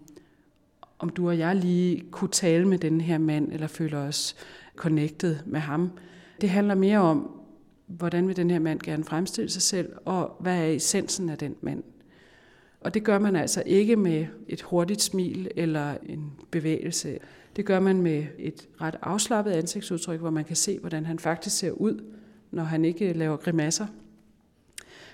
om 0.98 1.08
du 1.08 1.28
og 1.28 1.38
jeg 1.38 1.56
lige 1.56 2.04
kunne 2.10 2.30
tale 2.30 2.68
med 2.68 2.78
den 2.78 3.00
her 3.00 3.18
mand, 3.18 3.52
eller 3.52 3.66
føler 3.66 3.98
os 3.98 4.36
connected 4.76 5.36
med 5.46 5.60
ham. 5.60 5.90
Det 6.40 6.50
handler 6.50 6.74
mere 6.74 6.98
om, 6.98 7.37
hvordan 7.88 8.28
vil 8.28 8.36
den 8.36 8.50
her 8.50 8.58
mand 8.58 8.80
gerne 8.80 9.04
fremstille 9.04 9.50
sig 9.50 9.62
selv, 9.62 9.92
og 10.04 10.36
hvad 10.40 10.58
er 10.58 10.66
essensen 10.66 11.28
af 11.28 11.38
den 11.38 11.56
mand. 11.60 11.82
Og 12.80 12.94
det 12.94 13.04
gør 13.04 13.18
man 13.18 13.36
altså 13.36 13.62
ikke 13.66 13.96
med 13.96 14.26
et 14.48 14.62
hurtigt 14.62 15.02
smil 15.02 15.50
eller 15.56 15.94
en 16.06 16.32
bevægelse. 16.50 17.18
Det 17.56 17.64
gør 17.64 17.80
man 17.80 18.02
med 18.02 18.24
et 18.38 18.68
ret 18.80 18.96
afslappet 19.02 19.50
ansigtsudtryk, 19.50 20.20
hvor 20.20 20.30
man 20.30 20.44
kan 20.44 20.56
se, 20.56 20.78
hvordan 20.78 21.06
han 21.06 21.18
faktisk 21.18 21.58
ser 21.58 21.70
ud, 21.70 22.04
når 22.50 22.62
han 22.62 22.84
ikke 22.84 23.12
laver 23.12 23.36
grimasser. 23.36 23.86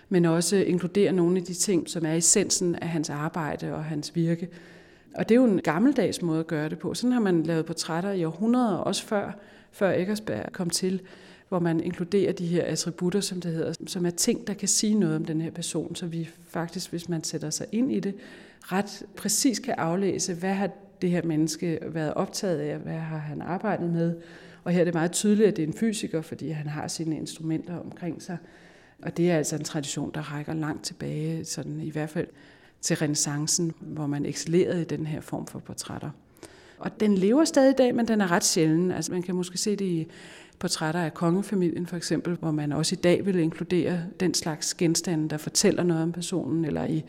Men 0.08 0.24
også 0.24 0.56
inkludere 0.56 1.12
nogle 1.12 1.37
af 1.37 1.42
de 1.42 1.54
ting, 1.54 1.88
som 1.88 2.06
er 2.06 2.14
essensen 2.14 2.74
af 2.74 2.88
hans 2.88 3.10
arbejde 3.10 3.74
og 3.74 3.84
hans 3.84 4.16
virke. 4.16 4.48
Og 5.14 5.28
det 5.28 5.34
er 5.34 5.40
jo 5.40 5.44
en 5.44 5.60
gammeldags 5.60 6.22
måde 6.22 6.40
at 6.40 6.46
gøre 6.46 6.68
det 6.68 6.78
på. 6.78 6.94
Sådan 6.94 7.12
har 7.12 7.20
man 7.20 7.42
lavet 7.42 7.66
portrætter 7.66 8.12
i 8.12 8.24
århundreder, 8.24 8.76
også 8.76 9.04
før, 9.06 9.38
før 9.72 9.90
Eggersberg 9.90 10.52
kom 10.52 10.70
til 10.70 11.02
hvor 11.48 11.59
man 11.59 11.80
inkluderer 11.80 12.33
de 12.33 12.46
her 12.46 12.64
attributter, 12.64 13.20
som 13.20 13.40
det 13.40 13.52
hedder, 13.52 13.74
som 13.87 14.07
er 14.07 14.11
ting, 14.11 14.46
der 14.46 14.54
kan 14.54 14.68
sige 14.68 14.94
noget 14.94 15.16
om 15.16 15.24
den 15.24 15.40
her 15.40 15.50
person, 15.50 15.94
så 15.94 16.07
vi 16.07 16.28
faktisk, 16.48 16.90
hvis 16.90 17.09
man 17.09 17.24
sætter 17.24 17.50
sig 17.50 17.66
ind 17.72 17.92
i 17.92 18.00
det, 18.00 18.14
ret 18.61 19.02
præcis 19.16 19.59
kan 19.59 19.74
aflæse, 19.78 20.35
hvad 20.35 20.54
har 20.54 20.70
det 21.02 21.11
her 21.11 21.22
menneske 21.22 21.78
været 21.83 22.14
optaget 22.14 22.59
af, 22.59 22.78
hvad 22.78 22.98
har 22.98 23.18
han 23.18 23.42
arbejdet 23.42 23.90
med. 23.90 24.16
Og 24.64 24.72
her 24.72 24.80
er 24.80 24.85
det 24.85 24.94
meget 24.94 25.12
tydeligt, 25.12 25.48
at 25.48 25.57
det 25.57 25.62
er 25.62 25.66
en 25.66 25.72
fysiker, 25.72 26.22
fordi 26.22 26.48
han 26.48 26.66
har 26.66 26.88
sine 26.88 27.16
instrumenter 27.16 27.78
omkring 27.78 28.22
sig. 28.22 28.37
Og 29.02 29.16
det 29.16 29.30
er 29.30 29.37
altså 29.37 29.57
en 29.57 29.64
tradition, 29.64 30.11
der 30.14 30.33
rækker 30.33 30.54
langt 30.54 30.85
tilbage, 30.85 31.44
sådan 31.44 31.80
i 31.80 31.90
hvert 31.90 32.11
fald 32.11 32.26
til 32.80 32.96
renaissancen, 32.96 33.72
hvor 33.80 34.07
man 34.07 34.26
excellerede 34.26 34.80
i 34.80 34.85
den 34.85 35.07
her 35.07 35.20
form 35.20 35.46
for 35.46 35.59
portrætter. 35.59 36.11
Og 36.78 37.00
den 37.00 37.14
lever 37.14 37.44
stadig 37.44 37.70
i 37.70 37.74
dag, 37.78 37.94
men 37.94 38.08
den 38.08 38.20
er 38.20 38.30
ret 38.30 38.44
sjælden. 38.44 38.90
Altså 38.90 39.12
man 39.12 39.22
kan 39.22 39.34
måske 39.34 39.58
se 39.58 39.76
det 39.76 39.84
i 39.84 40.06
portrætter 40.58 41.00
af 41.00 41.14
kongefamilien 41.14 41.87
for 41.87 41.96
eksempel, 41.96 42.37
hvor 42.40 42.50
man 42.50 42.72
også 42.72 42.94
i 42.94 43.00
dag 43.02 43.26
vil 43.26 43.38
inkludere 43.38 44.00
den 44.20 44.34
slags 44.34 44.74
genstande, 44.74 45.28
der 45.28 45.37
fortæller 45.37 45.82
noget 45.82 46.02
om 46.02 46.12
personen, 46.12 46.64
eller 46.64 46.84
i 46.84 47.04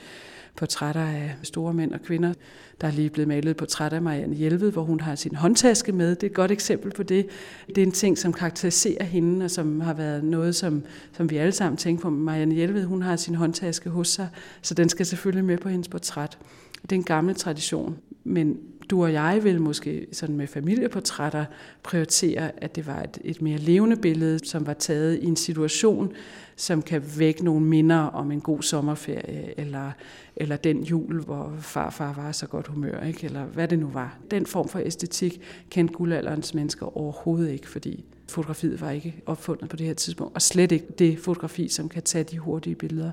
portrætter 0.55 1.01
af 1.01 1.35
store 1.43 1.73
mænd 1.73 1.93
og 1.93 2.01
kvinder. 2.01 2.33
Der 2.81 2.87
er 2.87 2.91
lige 2.91 3.09
blevet 3.09 3.27
malet 3.27 3.51
et 3.51 3.57
portræt 3.57 3.93
af 3.93 4.01
Marianne 4.01 4.35
Hjelved, 4.35 4.71
hvor 4.71 4.83
hun 4.83 4.99
har 4.99 5.15
sin 5.15 5.35
håndtaske 5.35 5.91
med. 5.91 6.09
Det 6.15 6.23
er 6.23 6.27
et 6.27 6.33
godt 6.35 6.51
eksempel 6.51 6.91
på 6.91 7.03
det. 7.03 7.27
Det 7.67 7.77
er 7.77 7.83
en 7.83 7.91
ting, 7.91 8.17
som 8.17 8.33
karakteriserer 8.33 9.03
hende, 9.03 9.45
og 9.45 9.51
som 9.51 9.81
har 9.81 9.93
været 9.93 10.23
noget, 10.23 10.55
som, 10.55 10.83
som 11.13 11.29
vi 11.29 11.37
alle 11.37 11.51
sammen 11.51 11.77
tænker 11.77 12.01
på. 12.01 12.09
Marianne 12.09 12.55
Hjelved, 12.55 12.83
hun 12.83 13.01
har 13.01 13.15
sin 13.15 13.35
håndtaske 13.35 13.89
hos 13.89 14.07
sig, 14.07 14.29
så 14.61 14.73
den 14.73 14.89
skal 14.89 15.05
selvfølgelig 15.05 15.45
med 15.45 15.57
på 15.57 15.69
hendes 15.69 15.87
portræt. 15.87 16.37
Det 16.81 16.91
er 16.91 16.95
en 16.95 17.03
gammel 17.03 17.35
tradition, 17.35 17.97
men 18.23 18.57
du 18.89 19.03
og 19.03 19.13
jeg 19.13 19.43
vil 19.43 19.61
måske 19.61 20.07
sådan 20.11 20.37
med 20.37 20.47
familieportrætter 20.47 21.45
prioritere, 21.83 22.63
at 22.63 22.75
det 22.75 22.87
var 22.87 23.01
et, 23.01 23.17
et 23.23 23.41
mere 23.41 23.57
levende 23.57 23.95
billede, 23.95 24.45
som 24.45 24.67
var 24.67 24.73
taget 24.73 25.19
i 25.19 25.25
en 25.25 25.35
situation, 25.35 26.13
som 26.55 26.81
kan 26.81 27.03
vække 27.17 27.45
nogle 27.45 27.65
minder 27.65 27.97
om 27.97 28.31
en 28.31 28.41
god 28.41 28.61
sommerferie, 28.61 29.59
eller, 29.59 29.91
eller 30.35 30.57
den 30.57 30.83
jul, 30.83 31.23
hvor 31.23 31.53
farfar 31.59 32.13
var 32.13 32.31
så 32.31 32.47
godt 32.47 32.67
humør, 32.67 33.03
ikke? 33.03 33.25
eller 33.25 33.45
hvad 33.45 33.67
det 33.67 33.79
nu 33.79 33.87
var. 33.87 34.17
Den 34.31 34.45
form 34.45 34.67
for 34.67 34.79
æstetik 34.79 35.41
kendte 35.69 35.93
guldalderens 35.93 36.53
mennesker 36.53 36.97
overhovedet 36.97 37.51
ikke, 37.51 37.69
fordi 37.69 38.05
fotografiet 38.29 38.81
var 38.81 38.91
ikke 38.91 39.15
opfundet 39.25 39.69
på 39.69 39.75
det 39.75 39.85
her 39.85 39.93
tidspunkt, 39.93 40.35
og 40.35 40.41
slet 40.41 40.71
ikke 40.71 40.87
det 40.99 41.19
fotografi, 41.19 41.67
som 41.67 41.89
kan 41.89 42.03
tage 42.03 42.23
de 42.23 42.39
hurtige 42.39 42.75
billeder. 42.75 43.11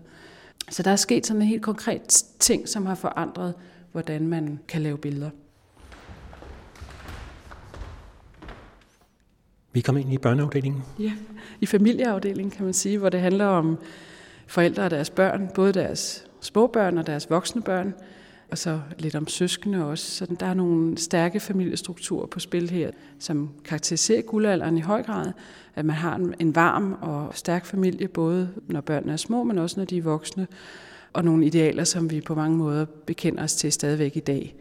Så 0.71 0.83
der 0.83 0.91
er 0.91 0.97
sket 0.97 1.27
sådan 1.27 1.43
en 1.43 1.49
helt 1.49 1.63
konkret 1.63 2.25
ting, 2.39 2.69
som 2.69 2.87
har 2.87 2.95
forandret, 2.95 3.55
hvordan 3.93 4.29
man 4.29 4.59
kan 4.69 4.83
lave 4.83 4.99
billeder. 4.99 5.31
Vi 9.73 9.81
kom 9.81 9.97
ind 9.97 10.13
i 10.13 10.19
børneafdelingen. 10.19 10.83
Ja, 10.99 11.13
i 11.61 11.67
familieafdelingen 11.67 12.51
kan 12.51 12.65
man 12.65 12.75
sige, 12.75 12.99
hvor 12.99 13.09
det 13.09 13.21
handler 13.21 13.47
om 13.47 13.79
forældre 14.47 14.83
og 14.83 14.91
deres 14.91 15.11
børn, 15.11 15.51
både 15.55 15.73
deres 15.73 16.25
småbørn 16.41 16.99
og 16.99 17.07
deres 17.07 17.31
voksne 17.31 17.63
børn, 17.63 17.95
og 18.51 18.59
så 18.59 18.81
lidt 18.99 19.15
om 19.15 19.29
søskende 19.29 19.85
også. 19.85 20.11
Så 20.11 20.27
der 20.41 20.47
er 20.47 20.55
nogle 20.55 20.99
stærke 20.99 21.41
familiestrukturer 21.41 22.27
på 22.27 22.41
spil 22.41 22.71
her, 22.71 22.91
som 23.19 23.51
karakteriserer 23.65 24.23
guldalderen 24.23 24.79
i 24.79 24.81
høj 24.81 25.03
grad. 25.03 25.33
At 25.75 25.85
man 25.85 25.97
har 25.97 26.35
en 26.41 26.55
varm 26.55 26.97
og 27.01 27.31
stærk 27.35 27.67
familie, 27.67 28.09
både 28.09 28.51
når 28.69 28.81
børnene 28.81 29.13
er 29.13 29.17
små, 29.17 29.43
men 29.43 29.59
også 29.59 29.81
når 29.81 29.85
de 29.85 29.99
er 29.99 30.03
voksne. 30.03 30.47
Og 31.13 31.25
nogle 31.25 31.47
idealer, 31.47 31.85
som 31.85 32.11
vi 32.11 32.21
på 32.21 32.35
mange 32.35 32.57
måder 32.57 32.85
bekender 32.85 33.43
os 33.43 33.55
til 33.55 33.73
stadigvæk 33.73 34.17
i 34.17 34.21
dag, 34.21 34.55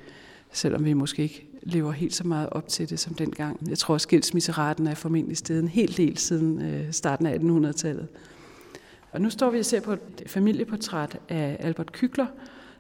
selvom 0.52 0.86
vi 0.86 0.94
måske 0.94 1.24
ikke 1.24 1.51
lever 1.64 1.92
helt 1.92 2.14
så 2.14 2.28
meget 2.28 2.50
op 2.50 2.68
til 2.68 2.90
det 2.90 3.00
som 3.00 3.14
dengang. 3.14 3.70
Jeg 3.70 3.78
tror, 3.78 3.96
at 3.96 4.02
skilsmisseraten 4.02 4.88
er 4.88 4.96
formentlig 4.96 5.38
stedet 5.38 5.62
en 5.62 5.68
hel 5.68 5.98
del 5.98 6.18
siden 6.18 6.62
øh, 6.62 6.92
starten 6.92 7.26
af 7.26 7.38
1800-tallet. 7.38 8.08
Og 9.12 9.22
nu 9.22 9.30
står 9.30 9.50
vi 9.50 9.60
og 9.60 9.66
ser 9.66 9.82
på 9.82 9.94
et 9.94 10.24
familieportræt 10.28 11.20
af 11.30 11.58
Albert 11.60 11.92
Kykler, 11.92 12.28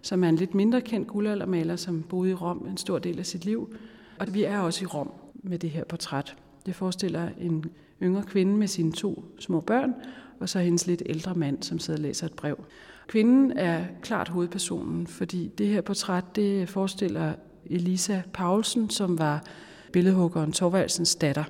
som 0.02 0.24
er 0.24 0.30
en 0.30 0.36
lidt 0.36 0.56
mindre 0.56 0.82
kendt 0.82 1.08
guldaldermaler, 1.08 1.76
som 1.76 2.04
boede 2.10 2.32
i 2.32 2.34
Rom 2.34 2.68
en 2.70 2.78
stor 2.78 3.00
del 3.00 3.20
af 3.20 3.26
sit 3.26 3.46
liv. 3.46 3.76
Og 4.20 4.34
vi 4.34 4.44
er 4.44 4.60
også 4.60 4.84
i 4.84 4.86
Rom 4.86 5.12
med 5.34 5.60
det 5.60 5.70
her 5.70 5.84
portræt. 5.84 6.36
Det 6.66 6.76
forestiller 6.76 7.30
en 7.40 7.66
yngre 8.04 8.24
kvinde 8.24 8.58
med 8.58 8.68
sine 8.68 8.92
to 8.92 9.26
små 9.40 9.60
børn, 9.60 9.94
og 10.40 10.50
så 10.50 10.60
hendes 10.60 10.88
lidt 10.88 11.04
ældre 11.06 11.36
mand, 11.36 11.64
som 11.64 11.80
sidder 11.80 11.98
og 11.98 12.02
læser 12.02 12.26
et 12.26 12.34
brev. 12.34 12.64
Kvinden 13.08 13.52
er 13.52 13.86
klart 14.02 14.28
hovedpersonen, 14.30 15.08
fordi 15.08 15.52
det 15.58 15.68
her 15.68 15.82
portræt 15.82 16.36
det 16.36 16.70
forestiller 16.70 17.34
Elisa 17.66 18.22
Paulsen, 18.34 18.90
som 18.90 19.20
var 19.20 19.44
billedhuggeren 19.92 20.52
Torvaldsens 20.52 21.16
datter. 21.16 21.44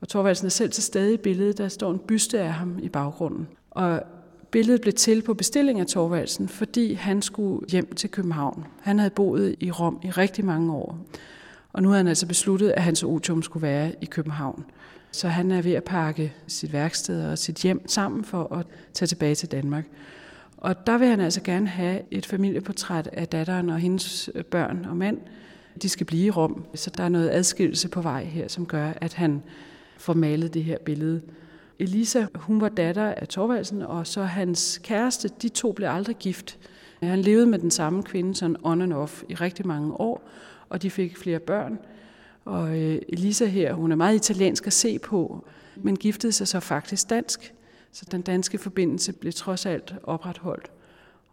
Og 0.00 0.08
Torvaldsen 0.08 0.46
er 0.46 0.50
selv 0.50 0.70
til 0.70 0.82
stede 0.82 1.14
i 1.14 1.16
billedet. 1.16 1.58
Der 1.58 1.68
står 1.68 1.90
en 1.90 1.98
byste 1.98 2.40
af 2.40 2.52
ham 2.52 2.78
i 2.82 2.88
baggrunden. 2.88 3.48
Og 3.70 4.02
billedet 4.50 4.80
blev 4.80 4.92
til 4.94 5.22
på 5.22 5.34
bestilling 5.34 5.80
af 5.80 5.86
Torvaldsen, 5.86 6.48
fordi 6.48 6.94
han 6.94 7.22
skulle 7.22 7.70
hjem 7.70 7.94
til 7.94 8.10
København. 8.10 8.64
Han 8.80 8.98
havde 8.98 9.10
boet 9.10 9.56
i 9.60 9.70
Rom 9.70 10.00
i 10.04 10.10
rigtig 10.10 10.44
mange 10.44 10.72
år. 10.72 10.98
Og 11.72 11.82
nu 11.82 11.88
havde 11.88 11.98
han 11.98 12.08
altså 12.08 12.26
besluttet, 12.26 12.70
at 12.70 12.82
hans 12.82 13.02
otium 13.02 13.42
skulle 13.42 13.62
være 13.62 13.92
i 14.00 14.04
København. 14.04 14.64
Så 15.10 15.28
han 15.28 15.50
er 15.50 15.62
ved 15.62 15.72
at 15.72 15.84
pakke 15.84 16.32
sit 16.46 16.72
værksted 16.72 17.30
og 17.30 17.38
sit 17.38 17.56
hjem 17.56 17.88
sammen 17.88 18.24
for 18.24 18.54
at 18.54 18.66
tage 18.92 19.06
tilbage 19.06 19.34
til 19.34 19.50
Danmark. 19.50 19.86
Og 20.66 20.86
der 20.86 20.98
vil 20.98 21.08
han 21.08 21.20
altså 21.20 21.40
gerne 21.42 21.66
have 21.66 22.00
et 22.10 22.26
familieportræt 22.26 23.08
af 23.12 23.28
datteren 23.28 23.70
og 23.70 23.78
hendes 23.78 24.30
øh, 24.34 24.44
børn 24.44 24.86
og 24.90 24.96
mand. 24.96 25.18
De 25.82 25.88
skal 25.88 26.06
blive 26.06 26.26
i 26.26 26.30
Rom, 26.30 26.64
så 26.74 26.90
der 26.96 27.04
er 27.04 27.08
noget 27.08 27.30
adskillelse 27.30 27.88
på 27.88 28.00
vej 28.00 28.24
her, 28.24 28.48
som 28.48 28.66
gør, 28.66 28.92
at 29.00 29.14
han 29.14 29.42
får 29.98 30.14
malet 30.14 30.54
det 30.54 30.64
her 30.64 30.78
billede. 30.78 31.22
Elisa, 31.78 32.26
hun 32.34 32.60
var 32.60 32.68
datter 32.68 33.14
af 33.14 33.28
Torvaldsen, 33.28 33.82
og 33.82 34.06
så 34.06 34.22
hans 34.22 34.80
kæreste, 34.82 35.30
de 35.42 35.48
to 35.48 35.72
blev 35.72 35.88
aldrig 35.88 36.16
gift. 36.16 36.58
Han 37.02 37.18
levede 37.18 37.46
med 37.46 37.58
den 37.58 37.70
samme 37.70 38.02
kvinde 38.02 38.34
sådan 38.34 38.56
on 38.62 38.82
and 38.82 38.92
off 38.92 39.22
i 39.28 39.34
rigtig 39.34 39.66
mange 39.66 39.92
år, 40.00 40.28
og 40.68 40.82
de 40.82 40.90
fik 40.90 41.16
flere 41.16 41.38
børn. 41.38 41.78
Og 42.44 42.78
øh, 42.78 43.02
Elisa 43.08 43.44
her, 43.46 43.72
hun 43.72 43.92
er 43.92 43.96
meget 43.96 44.14
italiensk 44.14 44.66
at 44.66 44.72
se 44.72 44.98
på, 44.98 45.44
men 45.76 45.96
giftede 45.96 46.32
sig 46.32 46.48
så 46.48 46.60
faktisk 46.60 47.10
dansk. 47.10 47.52
Så 47.96 48.04
den 48.10 48.22
danske 48.22 48.58
forbindelse 48.58 49.12
blev 49.12 49.32
trods 49.32 49.66
alt 49.66 49.94
opretholdt. 50.02 50.70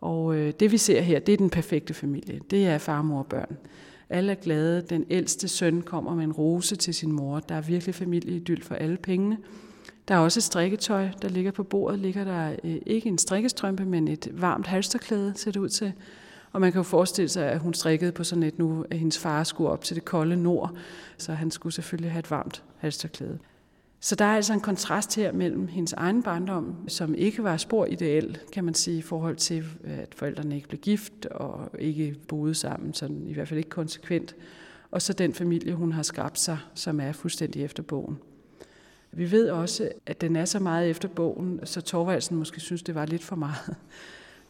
Og 0.02 0.36
øh, 0.36 0.54
det 0.60 0.72
vi 0.72 0.78
ser 0.78 1.02
her, 1.02 1.20
det 1.20 1.34
er 1.34 1.38
den 1.38 1.50
perfekte 1.50 1.94
familie. 1.94 2.40
Det 2.52 2.68
er 2.68 2.78
far, 2.78 3.02
mor 3.02 3.20
og 3.20 3.26
børn. 3.26 3.58
Alle 4.10 4.32
er 4.32 4.36
glade. 4.36 4.82
Den 4.82 5.06
ældste 5.10 5.48
søn 5.48 5.82
kommer 5.82 6.16
med 6.16 6.24
en 6.24 6.32
rose 6.32 6.76
til 6.76 6.94
sin 6.94 7.12
mor. 7.12 7.40
Der 7.40 7.56
er 7.56 7.62
virkelig 7.62 7.96
familieidyl 7.96 8.64
for 8.64 8.76
alle 8.76 8.98
pengene. 8.98 9.38
Der 10.08 10.16
er 10.16 10.20
også 10.20 10.40
et 10.40 10.44
strikketøj, 10.44 11.10
der 11.22 11.30
ligger 11.30 11.52
på 11.52 11.64
bordet. 11.64 12.00
Ligger 12.00 12.24
der 12.24 12.56
øh, 12.64 12.78
ikke 12.86 13.10
en 13.10 13.18
strikkestrømpe, 13.18 13.86
men 13.86 14.08
et 14.08 14.30
varmt 14.32 14.68
halsterklæde, 14.68 15.34
ser 15.36 15.52
det 15.52 15.60
ud 15.60 15.70
til. 15.70 15.94
Og 16.52 16.62
man 16.62 16.72
kan 16.72 16.80
jo 16.80 16.84
forestille 16.84 17.30
sig, 17.30 17.52
at 17.52 17.60
hun 17.60 17.74
strikkede 17.74 18.12
på 18.12 18.24
sådan 18.24 18.44
et 18.44 18.60
nu, 18.60 18.86
at 18.90 18.98
hendes 18.98 19.20
far 19.20 19.44
skulle 19.44 19.70
op 19.70 19.84
til 19.84 19.96
det 19.96 20.06
kolde 20.06 20.36
nord, 20.36 20.78
så 21.18 21.34
han 21.34 21.52
skulle 21.52 21.74
selvfølgelig 21.74 22.12
have 22.12 22.20
et 22.20 22.32
varmt 22.32 22.64
halsterklæde. 22.78 23.40
Så 24.04 24.16
der 24.16 24.26
er 24.26 24.36
altså 24.36 24.54
en 24.54 24.60
kontrast 24.60 25.16
her 25.16 25.32
mellem 25.32 25.68
hendes 25.68 25.94
egen 25.94 26.24
barndom, 26.24 26.90
som 26.90 27.16
ikke 27.16 27.44
var 27.44 27.58
spor 27.58 27.86
ideel, 27.86 28.38
kan 28.54 28.64
man 28.64 28.74
sige, 28.74 28.98
i 28.98 29.02
forhold 29.02 29.36
til, 29.36 29.66
at 29.84 30.16
forældrene 30.16 30.56
ikke 30.56 30.68
blev 30.68 30.80
gift 30.80 31.26
og 31.26 31.70
ikke 31.80 32.16
boede 32.28 32.56
sammen, 32.56 32.94
sådan 32.94 33.28
i 33.28 33.34
hvert 33.34 33.48
fald 33.48 33.58
ikke 33.58 33.70
konsekvent, 33.70 34.36
og 34.92 35.02
så 35.02 35.14
den 35.14 35.34
familie, 35.34 35.74
hun 35.74 35.92
har 35.92 36.04
skabt 36.04 36.40
sig, 36.40 36.58
som 36.74 37.00
er 37.00 37.12
fuldstændig 37.12 37.64
efter 37.64 37.84
bogen. 37.84 38.18
Vi 39.12 39.32
ved 39.32 39.50
også, 39.50 39.90
at 40.06 40.22
den 40.22 40.36
er 40.36 40.46
så 40.46 40.60
meget 40.60 40.90
efter 40.90 41.08
bogen, 41.08 41.60
så 41.64 41.82
Torvaldsen 41.82 42.38
måske 42.38 42.60
synes, 42.60 42.84
det 42.84 42.96
var 42.96 43.06
lidt 43.06 43.24
for 43.24 43.36
meget. 43.36 43.76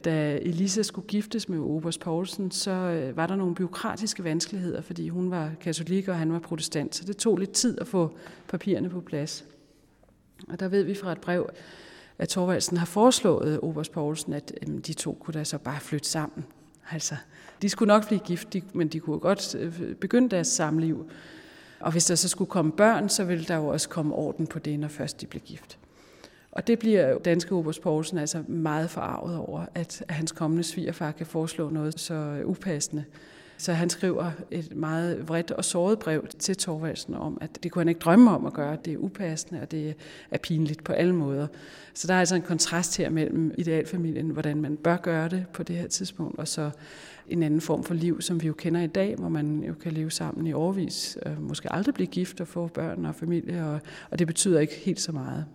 Da 0.05 0.39
Elisa 0.41 0.81
skulle 0.81 1.07
giftes 1.07 1.49
med 1.49 1.59
Obers 1.59 1.97
Poulsen, 1.97 2.51
så 2.51 2.71
øh, 2.71 3.17
var 3.17 3.27
der 3.27 3.35
nogle 3.35 3.55
byråkratiske 3.55 4.23
vanskeligheder, 4.23 4.81
fordi 4.81 5.09
hun 5.09 5.31
var 5.31 5.51
katolik, 5.61 6.07
og 6.07 6.17
han 6.17 6.31
var 6.33 6.39
protestant. 6.39 6.95
Så 6.95 7.03
det 7.03 7.17
tog 7.17 7.37
lidt 7.37 7.51
tid 7.51 7.79
at 7.81 7.87
få 7.87 8.17
papirerne 8.47 8.89
på 8.89 9.01
plads. 9.01 9.45
Og 10.47 10.59
der 10.59 10.67
ved 10.67 10.83
vi 10.83 10.95
fra 10.95 11.11
et 11.11 11.21
brev, 11.21 11.49
at 12.17 12.29
Thorvaldsen 12.29 12.77
har 12.77 12.85
foreslået 12.85 13.59
Obers 13.61 13.89
Poulsen, 13.89 14.33
at 14.33 14.53
øhm, 14.61 14.81
de 14.81 14.93
to 14.93 15.17
kunne 15.19 15.33
da 15.33 15.43
så 15.43 15.57
bare 15.57 15.79
flytte 15.79 16.09
sammen. 16.09 16.45
Altså, 16.91 17.15
de 17.61 17.69
skulle 17.69 17.87
nok 17.87 18.07
blive 18.07 18.19
gift, 18.19 18.55
men 18.73 18.87
de 18.87 18.99
kunne 18.99 19.19
godt 19.19 19.55
øh, 19.55 19.95
begynde 19.95 20.29
deres 20.29 20.47
samliv. 20.47 21.09
Og 21.79 21.91
hvis 21.91 22.05
der 22.05 22.15
så 22.15 22.27
skulle 22.27 22.49
komme 22.49 22.71
børn, 22.71 23.09
så 23.09 23.23
ville 23.23 23.45
der 23.45 23.55
jo 23.55 23.67
også 23.67 23.89
komme 23.89 24.15
orden 24.15 24.47
på 24.47 24.59
det, 24.59 24.79
når 24.79 24.87
først 24.87 25.21
de 25.21 25.27
blev 25.27 25.41
gift. 25.41 25.77
Og 26.53 26.67
det 26.67 26.79
bliver 26.79 27.17
danske 27.17 27.55
Obers 27.55 27.79
Poulsen 27.79 28.17
altså 28.17 28.43
meget 28.47 28.89
forarvet 28.89 29.37
over, 29.37 29.65
at 29.75 30.03
hans 30.09 30.31
kommende 30.31 30.63
svigerfar 30.63 31.11
kan 31.11 31.25
foreslå 31.25 31.69
noget 31.69 31.99
så 31.99 32.41
upassende. 32.45 33.03
Så 33.57 33.73
han 33.73 33.89
skriver 33.89 34.31
et 34.51 34.75
meget 34.75 35.27
vredt 35.27 35.51
og 35.51 35.65
såret 35.65 35.99
brev 35.99 36.27
til 36.39 36.57
Torvaldsen 36.57 37.13
om, 37.13 37.37
at 37.41 37.49
det 37.63 37.71
kunne 37.71 37.79
han 37.79 37.89
ikke 37.89 37.99
drømme 37.99 38.31
om 38.31 38.45
at 38.45 38.53
gøre. 38.53 38.77
Det 38.85 38.93
er 38.93 38.97
upassende, 38.97 39.61
og 39.61 39.71
det 39.71 39.95
er 40.31 40.37
pinligt 40.37 40.83
på 40.83 40.93
alle 40.93 41.15
måder. 41.15 41.47
Så 41.93 42.07
der 42.07 42.13
er 42.13 42.19
altså 42.19 42.35
en 42.35 42.41
kontrast 42.41 42.97
her 42.97 43.09
mellem 43.09 43.53
idealfamilien, 43.57 44.29
hvordan 44.29 44.61
man 44.61 44.77
bør 44.77 44.97
gøre 44.97 45.29
det 45.29 45.45
på 45.53 45.63
det 45.63 45.75
her 45.75 45.87
tidspunkt, 45.87 46.39
og 46.39 46.47
så 46.47 46.69
en 47.29 47.43
anden 47.43 47.61
form 47.61 47.83
for 47.83 47.93
liv, 47.93 48.21
som 48.21 48.41
vi 48.41 48.47
jo 48.47 48.53
kender 48.53 48.81
i 48.81 48.87
dag, 48.87 49.15
hvor 49.15 49.29
man 49.29 49.63
jo 49.67 49.73
kan 49.73 49.91
leve 49.91 50.11
sammen 50.11 50.47
i 50.47 50.53
årvis, 50.53 51.17
måske 51.39 51.73
aldrig 51.73 51.93
blive 51.93 52.07
gift 52.07 52.41
og 52.41 52.47
få 52.47 52.67
børn 52.67 53.05
og 53.05 53.15
familie, 53.15 53.65
og, 53.65 53.79
og 54.09 54.19
det 54.19 54.27
betyder 54.27 54.59
ikke 54.59 54.73
helt 54.73 55.01
så 55.01 55.11
meget. 55.11 55.45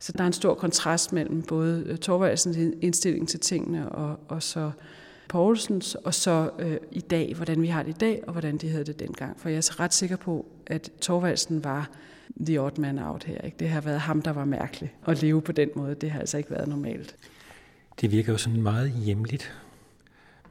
Så 0.00 0.12
der 0.12 0.22
er 0.22 0.26
en 0.26 0.32
stor 0.32 0.54
kontrast 0.54 1.12
mellem 1.12 1.42
både 1.42 1.84
øh, 1.86 1.98
Torvaldsens 1.98 2.56
indstilling 2.80 3.28
til 3.28 3.40
tingene 3.40 3.88
og, 3.88 4.20
og 4.28 4.42
så 4.42 4.70
Poulsens, 5.28 5.94
og 5.94 6.14
så 6.14 6.50
øh, 6.58 6.76
i 6.92 7.00
dag, 7.00 7.34
hvordan 7.36 7.62
vi 7.62 7.66
har 7.66 7.82
det 7.82 7.90
i 7.90 7.98
dag, 8.00 8.22
og 8.26 8.32
hvordan 8.32 8.56
de 8.56 8.70
havde 8.70 8.84
det 8.84 9.00
dengang. 9.00 9.40
For 9.40 9.48
jeg 9.48 9.56
er 9.56 9.60
så 9.60 9.72
ret 9.80 9.94
sikker 9.94 10.16
på, 10.16 10.46
at 10.66 10.90
Torvaldsen 11.00 11.64
var 11.64 11.90
the 12.46 12.60
odd 12.60 12.78
man 12.78 12.98
out 12.98 13.24
her. 13.24 13.40
Ikke? 13.40 13.56
Det 13.60 13.68
har 13.68 13.80
været 13.80 14.00
ham, 14.00 14.22
der 14.22 14.30
var 14.30 14.44
mærkelig 14.44 14.94
at 15.06 15.22
leve 15.22 15.42
på 15.42 15.52
den 15.52 15.68
måde. 15.76 15.94
Det 15.94 16.10
har 16.10 16.20
altså 16.20 16.38
ikke 16.38 16.50
været 16.50 16.68
normalt. 16.68 17.16
Det 18.00 18.10
virker 18.10 18.32
jo 18.32 18.38
sådan 18.38 18.62
meget 18.62 18.90
hjemligt 18.90 19.52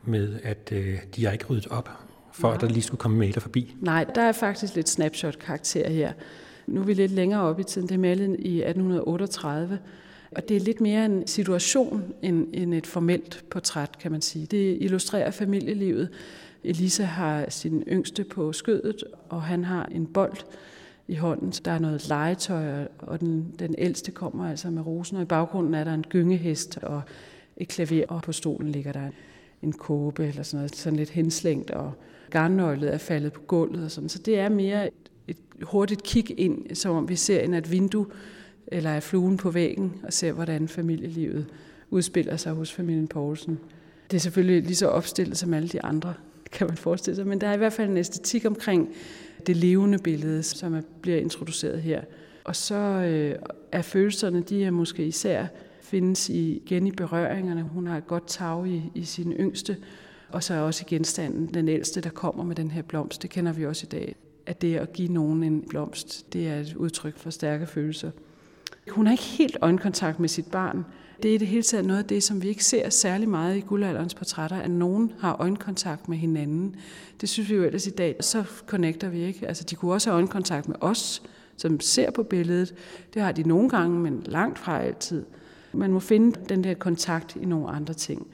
med, 0.03 0.39
at 0.43 0.69
øh, 0.71 0.99
de 1.15 1.25
har 1.25 1.31
ikke 1.31 1.45
ryddet 1.45 1.67
op, 1.67 1.89
for 2.31 2.47
Nej. 2.47 2.55
at 2.55 2.61
der 2.61 2.67
lige 2.67 2.83
skulle 2.83 2.99
komme 2.99 3.17
meter 3.17 3.41
forbi. 3.41 3.75
Nej, 3.81 4.03
der 4.15 4.21
er 4.21 4.31
faktisk 4.31 4.75
lidt 4.75 4.89
snapshot-karakter 4.89 5.89
her. 5.89 6.13
Nu 6.69 6.81
er 6.81 6.85
vi 6.85 6.93
lidt 6.93 7.11
længere 7.11 7.41
op 7.41 7.59
i 7.59 7.63
tiden. 7.63 7.87
Det 7.87 7.95
er 7.95 7.99
malet 7.99 8.35
i 8.39 8.61
1838. 8.61 9.79
Og 10.31 10.49
det 10.49 10.57
er 10.57 10.61
lidt 10.61 10.81
mere 10.81 11.05
en 11.05 11.27
situation 11.27 12.13
end, 12.21 12.47
end 12.53 12.73
et 12.73 12.87
formelt 12.87 13.45
portræt, 13.49 13.97
kan 13.99 14.11
man 14.11 14.21
sige. 14.21 14.45
Det 14.45 14.77
illustrerer 14.81 15.31
familielivet. 15.31 16.09
Elisa 16.63 17.03
har 17.03 17.49
sin 17.49 17.83
yngste 17.87 18.23
på 18.23 18.53
skødet, 18.53 19.03
og 19.29 19.41
han 19.41 19.63
har 19.63 19.85
en 19.85 20.05
bold 20.05 20.37
i 21.07 21.15
hånden. 21.15 21.51
Der 21.65 21.71
er 21.71 21.79
noget 21.79 22.07
legetøj, 22.09 22.87
og 22.99 23.19
den, 23.19 23.55
den 23.59 23.75
ældste 23.77 24.11
kommer 24.11 24.49
altså 24.49 24.69
med 24.69 24.85
rosen, 24.85 25.17
og 25.17 25.23
i 25.23 25.25
baggrunden 25.25 25.73
er 25.73 25.83
der 25.83 25.93
en 25.93 26.05
gyngehest 26.09 26.77
og 26.77 27.01
et 27.57 27.67
klaver, 27.67 28.05
og 28.07 28.21
på 28.21 28.31
stolen 28.31 28.71
ligger 28.71 28.91
der 28.91 29.09
en 29.61 29.73
kåbe 29.73 30.27
eller 30.27 30.43
sådan 30.43 30.57
noget, 30.57 30.75
sådan 30.75 30.97
lidt 30.97 31.09
henslængt, 31.09 31.71
og 31.71 31.93
garnnøglet 32.29 32.93
er 32.93 32.97
faldet 32.97 33.33
på 33.33 33.41
gulvet 33.41 33.83
og 33.83 33.91
sådan. 33.91 34.09
Så 34.09 34.19
det 34.19 34.39
er 34.39 34.49
mere 34.49 34.89
et 35.29 35.37
hurtigt 35.61 36.03
kig 36.03 36.39
ind, 36.39 36.75
som 36.75 36.95
om 36.95 37.09
vi 37.09 37.15
ser 37.15 37.41
ind 37.41 37.55
et 37.55 37.71
vindue, 37.71 38.05
eller 38.67 38.89
er 38.89 38.99
fluen 38.99 39.37
på 39.37 39.51
væggen, 39.51 39.93
og 40.03 40.13
ser, 40.13 40.31
hvordan 40.31 40.67
familielivet 40.67 41.45
udspiller 41.89 42.37
sig 42.37 42.53
hos 42.53 42.71
familien 42.71 43.07
Poulsen. 43.07 43.59
Det 44.11 44.17
er 44.17 44.21
selvfølgelig 44.21 44.63
lige 44.63 44.75
så 44.75 44.87
opstillet 44.87 45.37
som 45.37 45.53
alle 45.53 45.69
de 45.69 45.83
andre, 45.83 46.13
kan 46.51 46.67
man 46.67 46.77
forestille 46.77 47.15
sig, 47.15 47.27
men 47.27 47.41
der 47.41 47.47
er 47.47 47.53
i 47.53 47.57
hvert 47.57 47.73
fald 47.73 47.89
en 47.89 47.97
æstetik 47.97 48.45
omkring 48.45 48.89
det 49.47 49.57
levende 49.57 49.97
billede, 49.97 50.43
som 50.43 50.83
bliver 51.01 51.17
introduceret 51.17 51.81
her. 51.81 52.01
Og 52.43 52.55
så 52.55 52.75
øh, 52.75 53.35
er 53.71 53.81
følelserne, 53.81 54.41
de 54.41 54.63
er 54.63 54.71
måske 54.71 55.05
især 55.05 55.47
findes 55.81 56.29
igen 56.29 56.87
i 56.87 56.91
berøringerne. 56.91 57.61
Hun 57.61 57.87
har 57.87 57.97
et 57.97 58.07
godt 58.07 58.27
tag 58.27 58.67
i, 58.67 58.83
i 58.95 59.03
sin 59.03 59.31
yngste, 59.31 59.77
og 60.29 60.43
så 60.43 60.53
er 60.53 60.59
også 60.59 60.83
i 60.87 60.89
genstanden 60.89 61.53
den 61.53 61.67
ældste, 61.67 62.01
der 62.01 62.09
kommer 62.09 62.43
med 62.43 62.55
den 62.55 62.71
her 62.71 62.81
blomst. 62.81 63.21
Det 63.21 63.29
kender 63.29 63.53
vi 63.53 63.65
også 63.65 63.85
i 63.85 63.89
dag 63.89 64.15
at 64.45 64.61
det 64.61 64.75
at 64.75 64.93
give 64.93 65.13
nogen 65.13 65.43
en 65.43 65.61
blomst, 65.69 66.33
det 66.33 66.47
er 66.47 66.59
et 66.59 66.75
udtryk 66.75 67.17
for 67.17 67.29
stærke 67.29 67.67
følelser. 67.67 68.11
Hun 68.89 69.05
har 69.05 69.11
ikke 69.11 69.23
helt 69.23 69.57
øjenkontakt 69.61 70.19
med 70.19 70.29
sit 70.29 70.51
barn. 70.51 70.85
Det 71.23 71.31
er 71.31 71.35
i 71.35 71.37
det 71.37 71.47
hele 71.47 71.63
taget 71.63 71.85
noget 71.85 71.99
af 71.99 72.05
det, 72.05 72.23
som 72.23 72.41
vi 72.41 72.47
ikke 72.47 72.63
ser 72.63 72.89
særlig 72.89 73.29
meget 73.29 73.57
i 73.57 73.59
guldalderens 73.59 74.13
portrætter, 74.13 74.57
at 74.57 74.71
nogen 74.71 75.11
har 75.19 75.35
øjenkontakt 75.39 76.09
med 76.09 76.17
hinanden. 76.17 76.75
Det 77.21 77.29
synes 77.29 77.49
vi 77.49 77.55
jo 77.55 77.63
ellers 77.63 77.87
i 77.87 77.89
dag, 77.89 78.15
så 78.19 78.43
connecter 78.67 79.09
vi 79.09 79.21
ikke. 79.21 79.47
Altså, 79.47 79.63
de 79.63 79.75
kunne 79.75 79.93
også 79.93 80.09
have 80.09 80.15
øjenkontakt 80.15 80.67
med 80.67 80.75
os, 80.81 81.21
som 81.57 81.79
ser 81.79 82.11
på 82.11 82.23
billedet. 82.23 82.75
Det 83.13 83.21
har 83.21 83.31
de 83.31 83.43
nogle 83.43 83.69
gange, 83.69 83.99
men 83.99 84.23
langt 84.25 84.59
fra 84.59 84.81
altid. 84.81 85.25
Man 85.73 85.91
må 85.91 85.99
finde 85.99 86.39
den 86.49 86.63
der 86.63 86.73
kontakt 86.73 87.35
i 87.35 87.45
nogle 87.45 87.69
andre 87.69 87.93
ting. 87.93 88.27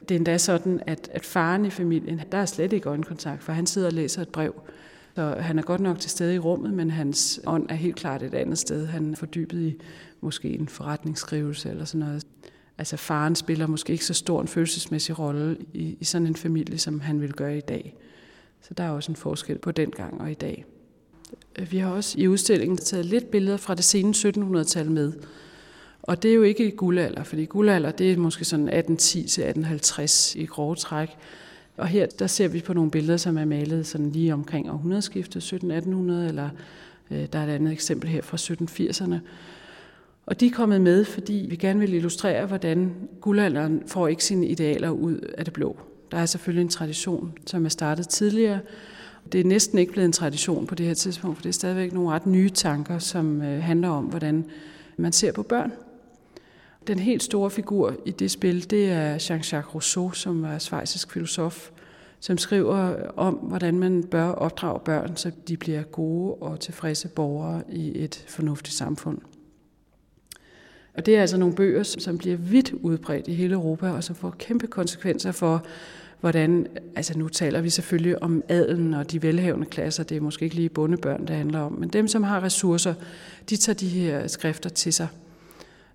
Det 0.00 0.10
er 0.10 0.16
endda 0.16 0.38
sådan, 0.38 0.80
at, 0.86 1.10
at 1.12 1.24
faren 1.24 1.64
i 1.64 1.70
familien, 1.70 2.20
der 2.32 2.38
er 2.38 2.46
slet 2.46 2.72
ikke 2.72 2.88
øjenkontakt, 2.88 3.42
for 3.42 3.52
han 3.52 3.66
sidder 3.66 3.88
og 3.88 3.92
læser 3.92 4.22
et 4.22 4.28
brev. 4.28 4.54
Så 5.18 5.34
han 5.40 5.58
er 5.58 5.62
godt 5.62 5.80
nok 5.80 5.98
til 5.98 6.10
stede 6.10 6.34
i 6.34 6.38
rummet, 6.38 6.74
men 6.74 6.90
hans 6.90 7.40
ånd 7.46 7.66
er 7.68 7.74
helt 7.74 7.96
klart 7.96 8.22
et 8.22 8.34
andet 8.34 8.58
sted. 8.58 8.86
Han 8.86 9.12
er 9.12 9.16
fordybet 9.16 9.60
i 9.60 9.76
måske 10.20 10.48
en 10.48 10.68
forretningsskrivelse 10.68 11.70
eller 11.70 11.84
sådan 11.84 12.06
noget. 12.06 12.26
Altså 12.78 12.96
faren 12.96 13.34
spiller 13.34 13.66
måske 13.66 13.92
ikke 13.92 14.04
så 14.04 14.14
stor 14.14 14.40
en 14.40 14.48
følelsesmæssig 14.48 15.18
rolle 15.18 15.56
i, 15.74 15.96
i 16.00 16.04
sådan 16.04 16.26
en 16.26 16.36
familie, 16.36 16.78
som 16.78 17.00
han 17.00 17.20
vil 17.20 17.32
gøre 17.32 17.58
i 17.58 17.60
dag. 17.60 17.96
Så 18.60 18.74
der 18.74 18.84
er 18.84 18.90
også 18.90 19.12
en 19.12 19.16
forskel 19.16 19.58
på 19.58 19.72
den 19.72 19.90
gang 19.90 20.20
og 20.20 20.30
i 20.30 20.34
dag. 20.34 20.64
Vi 21.70 21.78
har 21.78 21.90
også 21.90 22.18
i 22.18 22.28
udstillingen 22.28 22.76
taget 22.76 23.06
lidt 23.06 23.30
billeder 23.30 23.56
fra 23.56 23.74
det 23.74 23.84
sene 23.84 24.14
1700-tal 24.16 24.90
med. 24.90 25.12
Og 26.02 26.22
det 26.22 26.30
er 26.30 26.34
jo 26.34 26.42
ikke 26.42 26.70
guldalder, 26.70 27.24
fordi 27.24 27.44
guldalder 27.44 27.90
det 27.90 28.12
er 28.12 28.16
måske 28.16 28.44
sådan 28.44 28.68
1810 28.68 29.18
til 29.18 29.42
1850 29.42 30.34
i 30.34 30.44
grove 30.44 30.74
træk. 30.74 31.08
Og 31.78 31.86
her 31.86 32.06
der 32.06 32.26
ser 32.26 32.48
vi 32.48 32.60
på 32.60 32.74
nogle 32.74 32.90
billeder, 32.90 33.16
som 33.16 33.38
er 33.38 33.44
malet 33.44 33.86
sådan 33.86 34.10
lige 34.10 34.32
omkring 34.32 34.70
århundredeskiftet, 34.70 35.52
1700-1800, 35.52 35.66
eller 36.28 36.48
øh, 37.10 37.26
der 37.32 37.38
er 37.38 37.44
et 37.44 37.50
andet 37.50 37.72
eksempel 37.72 38.10
her 38.10 38.22
fra 38.22 38.36
1780'erne. 38.36 39.14
Og 40.26 40.40
de 40.40 40.46
er 40.46 40.50
kommet 40.50 40.80
med, 40.80 41.04
fordi 41.04 41.46
vi 41.50 41.56
gerne 41.56 41.80
vil 41.80 41.94
illustrere, 41.94 42.46
hvordan 42.46 42.94
guldalderen 43.20 43.82
får 43.86 44.08
ikke 44.08 44.24
sine 44.24 44.46
idealer 44.46 44.90
ud 44.90 45.18
af 45.38 45.44
det 45.44 45.54
blå. 45.54 45.76
Der 46.10 46.18
er 46.18 46.26
selvfølgelig 46.26 46.62
en 46.62 46.68
tradition, 46.68 47.32
som 47.46 47.64
er 47.64 47.68
startet 47.68 48.08
tidligere. 48.08 48.60
Det 49.32 49.40
er 49.40 49.44
næsten 49.44 49.78
ikke 49.78 49.92
blevet 49.92 50.06
en 50.06 50.12
tradition 50.12 50.66
på 50.66 50.74
det 50.74 50.86
her 50.86 50.94
tidspunkt, 50.94 51.36
for 51.36 51.42
det 51.42 51.48
er 51.48 51.52
stadigvæk 51.52 51.92
nogle 51.92 52.10
ret 52.10 52.26
nye 52.26 52.50
tanker, 52.50 52.98
som 52.98 53.42
øh, 53.42 53.62
handler 53.62 53.88
om, 53.88 54.04
hvordan 54.04 54.44
man 54.96 55.12
ser 55.12 55.32
på 55.32 55.42
børn. 55.42 55.72
Den 56.88 56.98
helt 56.98 57.22
store 57.22 57.50
figur 57.50 57.94
i 58.04 58.10
det 58.10 58.30
spil, 58.30 58.70
det 58.70 58.90
er 58.90 59.18
Jean-Jacques 59.18 59.74
Rousseau, 59.74 60.10
som 60.12 60.44
er 60.44 60.58
svejsisk 60.58 61.12
filosof, 61.12 61.70
som 62.20 62.38
skriver 62.38 62.94
om, 63.16 63.34
hvordan 63.34 63.78
man 63.78 64.04
bør 64.04 64.28
opdrage 64.28 64.80
børn, 64.80 65.16
så 65.16 65.30
de 65.48 65.56
bliver 65.56 65.82
gode 65.82 66.34
og 66.34 66.60
tilfredse 66.60 67.08
borgere 67.08 67.62
i 67.72 68.04
et 68.04 68.24
fornuftigt 68.28 68.76
samfund. 68.76 69.18
Og 70.94 71.06
det 71.06 71.16
er 71.16 71.20
altså 71.20 71.36
nogle 71.36 71.54
bøger, 71.54 71.82
som 71.82 72.18
bliver 72.18 72.36
vidt 72.36 72.72
udbredt 72.72 73.28
i 73.28 73.34
hele 73.34 73.54
Europa, 73.54 73.90
og 73.90 74.04
som 74.04 74.16
får 74.16 74.34
kæmpe 74.38 74.66
konsekvenser 74.66 75.32
for, 75.32 75.64
hvordan, 76.20 76.66
altså 76.96 77.18
nu 77.18 77.28
taler 77.28 77.60
vi 77.60 77.70
selvfølgelig 77.70 78.22
om 78.22 78.42
adelen 78.48 78.94
og 78.94 79.10
de 79.12 79.22
velhavende 79.22 79.66
klasser, 79.66 80.02
det 80.02 80.16
er 80.16 80.20
måske 80.20 80.44
ikke 80.44 80.56
lige 80.56 80.68
bondebørn, 80.68 81.26
det 81.26 81.36
handler 81.36 81.60
om, 81.60 81.72
men 81.72 81.88
dem, 81.88 82.08
som 82.08 82.22
har 82.22 82.42
ressourcer, 82.42 82.94
de 83.50 83.56
tager 83.56 83.76
de 83.76 83.88
her 83.88 84.26
skrifter 84.26 84.70
til 84.70 84.92
sig. 84.92 85.08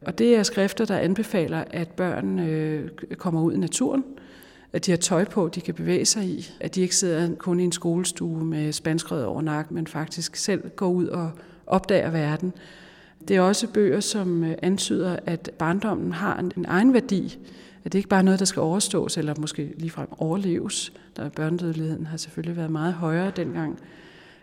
Og 0.06 0.18
det 0.18 0.36
er 0.36 0.44
skrifter, 0.44 0.86
der 0.86 0.98
anbefaler, 0.98 1.63
at 1.72 1.88
børn 1.88 2.39
øh, 2.39 2.89
kommer 3.18 3.42
ud 3.42 3.54
i 3.54 3.58
naturen, 3.58 4.04
at 4.74 4.86
de 4.86 4.92
har 4.92 4.98
tøj 4.98 5.26
på, 5.26 5.50
de 5.56 5.62
kan 5.62 5.74
bevæge 5.74 6.06
sig 6.06 6.26
i, 6.26 6.48
at 6.60 6.76
de 6.76 6.82
ikke 6.82 6.96
sidder 6.96 7.36
kun 7.36 7.60
i 7.60 7.63
en 7.63 7.72
skolestue 7.72 8.46
med 8.46 8.72
spanskrød 8.72 9.24
over 9.24 9.42
nakken, 9.42 9.76
men 9.76 9.88
faktisk 9.88 10.36
selv 10.36 10.70
går 10.70 10.89
ud 10.89 11.08
og 11.08 11.32
opdager 11.68 12.10
verden. 12.10 12.54
Det 13.28 13.36
er 13.36 13.42
også 13.42 13.68
bøger, 13.68 14.00
som 14.00 14.44
øh, 14.44 14.56
antyder, 14.62 15.18
at 15.26 15.52
barndommen 15.60 16.12
har 16.12 16.38
en 16.58 16.66
egen 16.68 16.94
værdi, 16.94 17.38
at 17.86 17.94
det 17.94 18.00
ikke 18.00 18.10
bare 18.10 18.20
er 18.20 18.24
noget, 18.24 18.39
der 18.39 18.46
skal 18.46 18.60
overstås, 18.60 19.18
eller 19.18 19.34
måske 19.39 19.74
ligefrem 19.78 20.08
overleves. 20.18 20.94
Der 21.18 21.30
børnedødeligheden 21.30 22.06
har 22.06 22.18
selvfølgelig 22.18 22.58
været 22.58 22.72
meget 22.72 22.94
højere 22.94 23.32
dengang. 23.36 23.80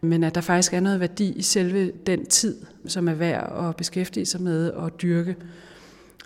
Men 0.01 0.25
at 0.25 0.35
der 0.35 0.41
faktisk 0.41 0.75
er 0.75 0.81
noget 0.81 1.01
værdi 1.01 1.33
i 1.33 1.43
selve 1.43 1.93
den 2.07 2.27
tid, 2.27 2.57
som 2.87 3.09
er 3.09 3.15
værd 3.15 3.69
at 3.69 3.77
beskæftige 3.77 4.27
sig 4.27 4.43
med 4.43 4.71
og 4.71 5.03
dyrke. 5.03 5.37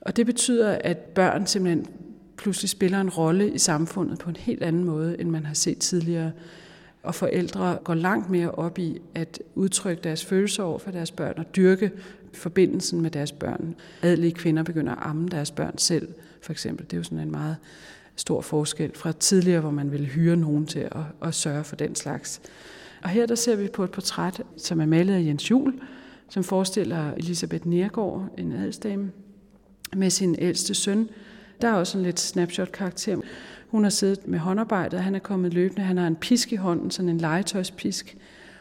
Og 0.01 0.17
det 0.17 0.27
betyder, 0.27 0.79
at 0.85 0.99
børn 0.99 1.47
simpelthen 1.47 1.87
pludselig 2.37 2.71
spiller 2.71 3.01
en 3.01 3.11
rolle 3.11 3.51
i 3.51 3.59
samfundet 3.59 4.19
på 4.19 4.31
en 4.31 4.37
helt 4.37 4.63
anden 4.63 4.85
måde, 4.85 5.21
end 5.21 5.31
man 5.31 5.47
har 5.47 5.55
set 5.55 5.79
tidligere. 5.79 6.33
Og 7.03 7.15
forældre 7.15 7.79
går 7.85 7.95
langt 7.95 8.31
mere 8.31 8.51
op 8.51 8.79
i 8.79 8.99
at 9.15 9.41
udtrykke 9.55 10.03
deres 10.03 10.25
følelser 10.25 10.63
over 10.63 10.79
for 10.79 10.91
deres 10.91 11.11
børn 11.11 11.35
og 11.37 11.57
dyrke 11.57 11.91
forbindelsen 12.33 13.01
med 13.01 13.11
deres 13.11 13.33
børn. 13.33 13.75
Adelige 14.03 14.33
kvinder 14.33 14.63
begynder 14.63 14.93
at 14.93 14.99
amme 15.01 15.29
deres 15.29 15.51
børn 15.51 15.79
selv, 15.79 16.09
for 16.43 16.53
eksempel. 16.53 16.87
Det 16.87 16.93
er 16.93 16.97
jo 16.97 17.03
sådan 17.03 17.19
en 17.19 17.31
meget 17.31 17.57
stor 18.17 18.41
forskel 18.41 18.91
fra 18.95 19.13
tidligere, 19.13 19.61
hvor 19.61 19.71
man 19.71 19.93
ville 19.93 20.07
hyre 20.07 20.37
nogen 20.37 20.67
til 20.67 20.81
at, 20.81 21.03
at 21.23 21.35
sørge 21.35 21.65
for 21.65 21.77
den 21.77 21.95
slags. 21.95 22.41
Og 23.05 23.11
her 23.11 23.27
der 23.27 23.35
ser 23.35 23.57
vi 23.57 23.69
på 23.69 23.85
et 23.85 23.91
portræt, 23.91 24.43
som 24.57 24.81
er 24.81 24.87
malet 24.87 25.15
af 25.15 25.21
Jens 25.21 25.51
Jul, 25.51 25.75
som 26.29 26.45
forestiller 26.45 27.13
Elisabeth 27.13 27.67
Nergård, 27.67 28.29
en 28.39 28.53
adelsdame, 28.53 29.11
med 29.97 30.11
sin 30.11 30.37
ældste 30.39 30.75
søn. 30.75 31.09
Der 31.61 31.69
er 31.69 31.73
også 31.73 31.99
en 31.99 32.05
lidt 32.05 32.21
snapshot-karakter. 32.21 33.17
Hun 33.69 33.83
har 33.83 33.91
siddet 33.91 34.29
med 34.29 34.39
håndarbejdet, 34.39 35.01
han 35.01 35.15
er 35.15 35.19
kommet 35.19 35.55
løbende, 35.55 35.83
han 35.83 35.97
har 35.97 36.07
en 36.07 36.17
pisk 36.17 36.53
i 36.53 36.57
hånden, 36.57 36.91
sådan 36.91 37.09
en 37.09 37.19
legetøjspisk. 37.19 38.17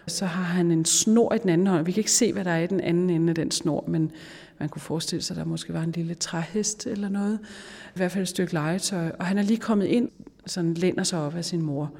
Så 0.07 0.25
har 0.25 0.43
han 0.43 0.71
en 0.71 0.85
snor 0.85 1.33
i 1.33 1.37
den 1.37 1.49
anden 1.49 1.67
hånd. 1.67 1.85
Vi 1.85 1.91
kan 1.91 1.99
ikke 1.99 2.11
se, 2.11 2.33
hvad 2.33 2.45
der 2.45 2.51
er 2.51 2.59
i 2.59 2.67
den 2.67 2.81
anden 2.81 3.09
ende 3.09 3.29
af 3.29 3.35
den 3.35 3.51
snor, 3.51 3.83
men 3.87 4.11
man 4.59 4.69
kunne 4.69 4.81
forestille 4.81 5.21
sig, 5.21 5.33
at 5.33 5.39
der 5.39 5.45
måske 5.45 5.73
var 5.73 5.83
en 5.83 5.91
lille 5.91 6.13
træhest 6.13 6.87
eller 6.87 7.09
noget. 7.09 7.39
I 7.87 7.95
hvert 7.97 8.11
fald 8.11 8.21
et 8.21 8.27
stykke 8.27 8.53
legetøj. 8.53 9.11
Og 9.19 9.25
han 9.25 9.37
er 9.37 9.41
lige 9.41 9.59
kommet 9.59 9.85
ind, 9.85 10.09
sådan 10.45 10.73
læner 10.73 11.03
sig 11.03 11.19
op 11.19 11.35
af 11.35 11.45
sin 11.45 11.61
mor. 11.61 11.91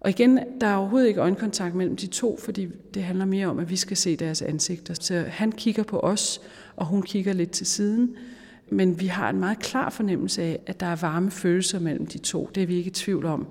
Og 0.00 0.10
igen, 0.10 0.38
der 0.60 0.66
er 0.66 0.76
overhovedet 0.76 1.08
ikke 1.08 1.20
øjenkontakt 1.20 1.74
mellem 1.74 1.96
de 1.96 2.06
to, 2.06 2.38
fordi 2.42 2.68
det 2.94 3.02
handler 3.02 3.24
mere 3.24 3.46
om, 3.46 3.58
at 3.58 3.70
vi 3.70 3.76
skal 3.76 3.96
se 3.96 4.16
deres 4.16 4.42
ansigter. 4.42 4.94
Så 4.94 5.24
han 5.28 5.52
kigger 5.52 5.82
på 5.82 6.00
os, 6.00 6.40
og 6.76 6.86
hun 6.86 7.02
kigger 7.02 7.32
lidt 7.32 7.50
til 7.50 7.66
siden. 7.66 8.16
Men 8.70 9.00
vi 9.00 9.06
har 9.06 9.30
en 9.30 9.40
meget 9.40 9.58
klar 9.58 9.90
fornemmelse 9.90 10.42
af, 10.42 10.60
at 10.66 10.80
der 10.80 10.86
er 10.86 10.96
varme 10.96 11.30
følelser 11.30 11.78
mellem 11.78 12.06
de 12.06 12.18
to. 12.18 12.50
Det 12.54 12.62
er 12.62 12.66
vi 12.66 12.74
ikke 12.74 12.88
i 12.88 12.94
tvivl 12.94 13.26
om. 13.26 13.46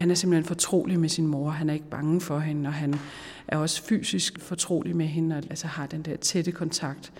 Han 0.00 0.10
er 0.10 0.14
simpelthen 0.14 0.44
fortrolig 0.44 1.00
med 1.00 1.08
sin 1.08 1.26
mor. 1.26 1.50
Han 1.50 1.70
er 1.70 1.74
ikke 1.74 1.90
bange 1.90 2.20
for 2.20 2.38
hende, 2.38 2.68
og 2.68 2.74
han 2.74 2.94
er 3.48 3.56
også 3.56 3.82
fysisk 3.82 4.40
fortrolig 4.40 4.96
med 4.96 5.06
hende, 5.06 5.36
og 5.36 5.42
altså 5.50 5.66
har 5.66 5.86
den 5.86 6.02
der 6.02 6.16
tætte 6.16 6.52
kontakt. 6.52 7.12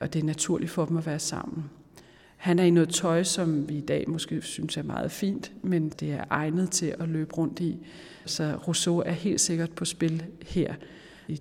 Og 0.00 0.12
det 0.12 0.20
er 0.20 0.24
naturligt 0.24 0.70
for 0.70 0.84
dem 0.84 0.96
at 0.96 1.06
være 1.06 1.18
sammen. 1.18 1.64
Han 2.36 2.58
er 2.58 2.64
i 2.64 2.70
noget 2.70 2.88
tøj, 2.88 3.22
som 3.22 3.68
vi 3.68 3.74
i 3.74 3.80
dag 3.80 4.04
måske 4.08 4.42
synes 4.42 4.76
er 4.76 4.82
meget 4.82 5.10
fint, 5.10 5.52
men 5.62 5.88
det 5.88 6.12
er 6.12 6.24
egnet 6.30 6.70
til 6.70 6.94
at 6.98 7.08
løbe 7.08 7.34
rundt 7.34 7.60
i. 7.60 7.78
Så 8.26 8.56
Rousseau 8.68 8.98
er 8.98 9.12
helt 9.12 9.40
sikkert 9.40 9.70
på 9.70 9.84
spil 9.84 10.22
her. 10.46 10.74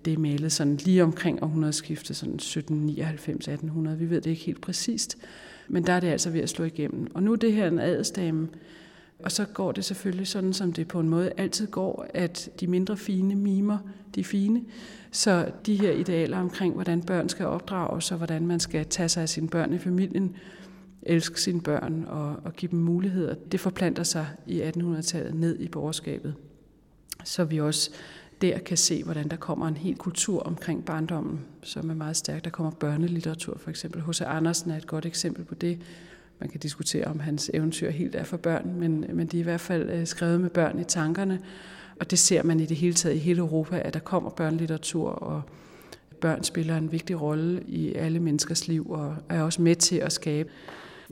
Det 0.06 0.14
er 0.14 0.18
malet 0.18 0.52
sådan 0.52 0.76
lige 0.76 1.04
omkring 1.04 1.44
århundredeskiftet, 1.44 2.16
sådan 2.16 2.40
1799-1800. 2.42 3.90
Vi 3.90 4.10
ved 4.10 4.22
det 4.22 4.30
ikke 4.30 4.44
helt 4.44 4.62
præcist, 4.62 5.18
men 5.68 5.86
der 5.86 5.94
er 5.94 6.00
det 6.00 6.08
altså 6.08 6.30
ved 6.30 6.42
at 6.42 6.50
slå 6.50 6.66
igennem. 6.66 7.08
Og 7.14 7.24
nu 7.24 7.32
er 7.32 7.36
det 7.36 7.54
her 7.54 7.68
en 7.68 7.80
adelsdame, 7.80 8.48
og 9.24 9.32
så 9.32 9.46
går 9.46 9.72
det 9.72 9.86
selvfølgelig 9.86 10.28
sådan, 10.28 10.54
som 10.54 10.74
det 10.74 10.88
på 10.88 11.00
en 11.00 11.10
måde 11.10 11.32
altid 11.38 11.68
går, 11.68 12.06
at 12.14 12.50
de 12.60 12.68
mindre 12.68 12.98
fine 12.98 13.36
mimer 13.36 13.78
de 14.16 14.24
fine. 14.24 14.62
Så 15.12 15.52
de 15.66 15.76
her 15.76 15.92
idealer 15.92 16.38
omkring, 16.38 16.74
hvordan 16.74 17.02
børn 17.02 17.30
skal 17.30 17.46
opdrages, 17.46 18.12
og 18.12 18.18
hvordan 18.18 18.48
man 18.48 18.60
skal 18.60 18.86
tage 18.86 19.10
sig 19.10 19.22
af 19.24 19.30
sine 19.30 19.48
børn 19.48 19.74
i 19.74 19.78
familien, 19.78 20.36
elske 21.04 21.42
sine 21.42 21.62
børn 21.62 22.06
og, 22.08 22.36
og 22.44 22.54
give 22.54 22.72
dem 22.72 22.80
muligheder, 22.80 23.34
det 23.52 23.60
forplanter 23.60 24.04
sig 24.04 24.28
i 24.48 24.62
1800-tallet 24.62 25.36
ned 25.36 25.60
i 25.60 25.68
borgerskabet. 25.68 26.36
Så 27.24 27.44
vi 27.44 27.60
også 27.60 27.92
der 28.42 28.58
kan 28.58 28.78
se, 28.78 29.04
hvordan 29.04 29.28
der 29.28 29.36
kommer 29.36 29.68
en 29.68 29.78
hel 29.78 29.96
kultur 29.96 30.40
omkring 30.44 30.86
barndommen, 30.86 31.40
som 31.64 31.90
er 31.90 31.94
meget 31.94 32.18
stærk. 32.18 32.44
Der 32.44 32.50
kommer 32.50 32.72
børnelitteratur 32.72 33.58
for 33.58 33.70
eksempel. 33.70 34.02
H.C. 34.02 34.22
Andersen 34.22 34.72
er 34.72 34.78
et 34.78 34.88
godt 34.88 35.06
eksempel 35.06 35.46
på 35.46 35.56
det. 35.56 35.80
Man 36.40 36.50
kan 36.50 36.60
diskutere, 36.60 37.06
om 37.06 37.20
hans 37.20 37.52
eventyr 37.54 37.90
helt 37.90 38.16
er 38.16 38.24
for 38.24 38.38
børn, 38.38 38.74
men, 38.76 39.06
men 39.14 39.28
de 39.28 39.38
er 39.38 39.42
i 39.42 39.44
hvert 39.44 39.62
fald 39.62 39.90
øh, 39.90 40.08
skrevet 40.08 40.42
med 40.42 40.50
børn 40.50 40.80
i 40.80 40.84
tankerne. 40.84 41.40
Og 42.00 42.12
det 42.12 42.20
ser 42.20 42.44
man 42.44 42.60
i 42.60 42.66
det 42.66 42.78
hele 42.78 42.94
taget 42.94 43.16
i 43.16 43.20
hele 43.20 43.40
Europa, 43.40 43.82
at 43.86 43.94
der 43.94 44.00
kommer 44.00 44.30
børnelitteratur, 44.30 45.10
og 45.10 45.42
børn 46.22 46.44
spiller 46.44 46.78
en 46.78 46.92
vigtig 46.92 47.22
rolle 47.22 47.64
i 47.68 47.94
alle 47.94 48.20
menneskers 48.20 48.68
liv, 48.68 48.90
og 48.90 49.16
er 49.30 49.42
også 49.42 49.62
med 49.62 49.76
til 49.76 49.96
at 49.96 50.14
skabe 50.14 50.50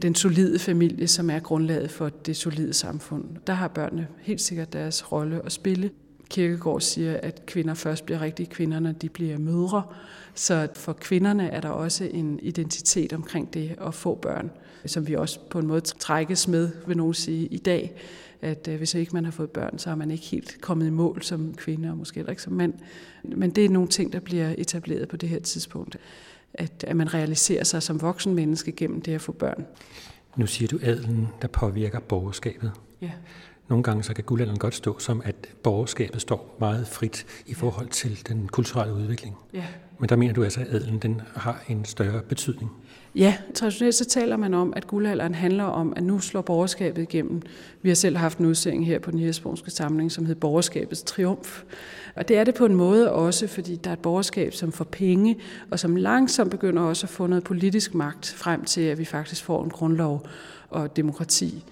den 0.02 0.16
solide 0.16 0.60
familie, 0.60 1.08
som 1.08 1.30
er 1.30 1.40
grundlaget 1.40 1.92
for 1.92 2.10
det 2.10 2.38
solide 2.38 2.74
samfund. 2.74 3.24
Der 3.48 3.54
har 3.54 3.68
børnene 3.68 4.08
helt 4.22 4.42
sikkert 4.42 4.74
deres 4.74 5.12
rolle 5.12 5.46
at 5.46 5.52
spille. 5.52 5.92
Kirkegaard 6.30 6.82
siger, 6.82 7.20
at 7.24 7.46
kvinder 7.46 7.74
først 7.74 8.06
bliver 8.06 8.22
rigtige 8.22 8.50
kvinder, 8.50 8.80
når 8.80 8.92
de 8.92 9.10
bliver 9.10 9.38
mødre. 9.38 9.84
Så 10.34 10.68
for 10.76 10.94
kvinderne 10.94 11.50
er 11.50 11.62
der 11.62 11.70
også 11.70 12.04
en 12.04 12.40
identitet 12.42 13.14
omkring 13.14 13.54
det 13.54 13.76
at 13.82 13.94
få 13.94 14.16
børn, 14.16 14.52
som 14.86 15.08
vi 15.08 15.16
også 15.16 15.40
på 15.50 15.60
en 15.60 15.68
måde 15.68 15.82
trækkes 15.82 16.48
med, 16.48 16.70
vil 16.88 16.98
nogen 16.98 17.14
sige, 17.14 17.48
i 17.48 17.58
dag. 17.58 17.96
At 18.42 18.68
øh, 18.68 18.78
hvis 18.78 18.94
ikke 18.94 19.14
man 19.14 19.26
har 19.26 19.32
fået 19.32 19.50
børn, 19.50 19.80
så 19.80 19.90
har 19.90 19.96
man 19.96 20.12
ikke 20.12 20.26
helt 20.26 20.58
kommet 20.62 20.88
i 20.88 20.90
mål 20.90 21.22
som 21.22 21.54
kvinde, 21.54 21.90
og 21.90 21.98
måske 21.98 22.16
heller 22.16 22.30
ikke 22.30 22.42
som 22.42 22.54
mand. 22.54 22.74
Men 23.24 23.50
det 23.50 23.66
er 23.66 23.70
nogle 23.70 23.88
ting, 23.88 24.14
der 24.14 24.20
bliver 24.20 24.54
etableret 24.58 25.08
på 25.08 25.18
det 25.18 25.30
her 25.30 25.40
tidspunkt. 25.40 25.98
At, 26.54 26.84
at 26.84 26.96
man 26.96 27.14
realiserer 27.14 27.64
sig 27.64 27.84
som 27.84 28.02
voksen 28.02 28.34
menneske 28.34 28.72
gennem 28.72 29.02
det 29.02 29.14
at 29.16 29.22
få 29.22 29.32
børn. 29.32 29.66
Nu 30.36 30.48
siger 30.48 30.68
du 30.68 30.80
adelen, 30.84 31.28
der 31.42 31.48
påvirker 31.48 32.00
borgerskabet. 32.00 32.72
Ja. 33.02 33.12
Nogle 33.68 33.84
gange 33.84 34.04
så 34.04 34.14
kan 34.14 34.24
guldalderen 34.24 34.60
godt 34.60 34.76
stå 34.76 35.00
som, 35.00 35.22
at 35.26 35.36
borgerskabet 35.64 36.22
står 36.22 36.58
meget 36.60 36.88
frit 36.88 37.26
i 37.46 37.54
forhold 37.54 37.88
til 37.88 38.28
den 38.28 38.48
kulturelle 38.48 38.94
udvikling. 38.94 39.36
Ja. 39.54 39.66
Men 40.00 40.10
der 40.10 40.16
mener 40.16 40.34
du 40.34 40.44
altså, 40.44 40.60
at 40.60 40.68
adelen 40.68 41.00
den 41.00 41.22
har 41.36 41.64
en 41.68 41.86
større 41.86 42.22
betydning? 42.22 42.72
Ja, 43.18 43.38
traditionelt 43.54 43.96
så 43.96 44.06
taler 44.06 44.38
man 44.38 44.54
om, 44.54 44.74
at 44.76 44.88
guldalderen 44.88 45.36
handler 45.36 45.64
om, 45.64 45.94
at 45.96 46.04
nu 46.04 46.20
slår 46.20 46.42
borgerskabet 46.42 47.02
igennem. 47.02 47.42
Vi 47.82 47.90
har 47.90 47.96
selv 47.96 48.18
haft 48.18 48.38
en 48.38 48.46
udsending 48.46 48.86
her 48.86 49.00
på 49.00 49.12
den 49.12 49.20
hirsbrunske 49.20 49.72
samling, 49.72 50.12
som 50.12 50.26
hed 50.26 50.36
Borgerskabets 50.36 51.04
Triumf. 51.04 51.64
Og 52.16 52.28
det 52.28 52.38
er 52.38 52.44
det 52.44 52.56
på 52.56 52.66
en 52.66 52.76
måde 52.76 53.12
også, 53.12 53.48
fordi 53.48 53.76
der 53.76 53.90
er 53.90 53.94
et 53.94 54.00
borgerskab, 54.00 54.54
som 54.54 54.72
får 54.72 54.84
penge, 54.84 55.38
og 55.72 55.80
som 55.80 55.96
langsomt 55.96 56.52
begynder 56.52 56.82
også 56.82 57.06
at 57.06 57.10
få 57.10 57.28
noget 57.28 57.44
politisk 57.44 57.94
magt 57.94 58.34
frem 58.38 58.64
til, 58.64 58.82
at 58.82 58.98
vi 58.98 59.06
faktisk 59.06 59.44
får 59.44 59.64
en 59.64 59.70
grundlov 59.70 60.28
og 60.70 60.96
demokrati. 60.96 61.64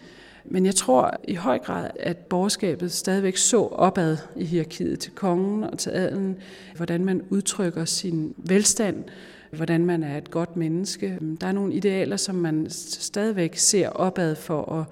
Men 0.45 0.65
jeg 0.65 0.75
tror 0.75 1.11
i 1.27 1.35
høj 1.35 1.59
grad, 1.59 1.89
at 1.99 2.17
borgerskabet 2.17 2.91
stadigvæk 2.91 3.37
så 3.37 3.61
opad 3.61 4.17
i 4.35 4.45
hierarkiet 4.45 4.99
til 4.99 5.11
kongen 5.11 5.63
og 5.63 5.77
til 5.77 5.89
adelen, 5.89 6.37
hvordan 6.75 7.05
man 7.05 7.21
udtrykker 7.29 7.85
sin 7.85 8.33
velstand, 8.37 9.03
hvordan 9.51 9.85
man 9.85 10.03
er 10.03 10.17
et 10.17 10.31
godt 10.31 10.57
menneske. 10.57 11.19
Der 11.41 11.47
er 11.47 11.51
nogle 11.51 11.73
idealer, 11.73 12.17
som 12.17 12.35
man 12.35 12.67
stadigvæk 12.69 13.57
ser 13.57 13.89
opad 13.89 14.35
for 14.35 14.71
at 14.71 14.85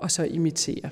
og 0.00 0.10
så 0.10 0.24
imitere. 0.24 0.90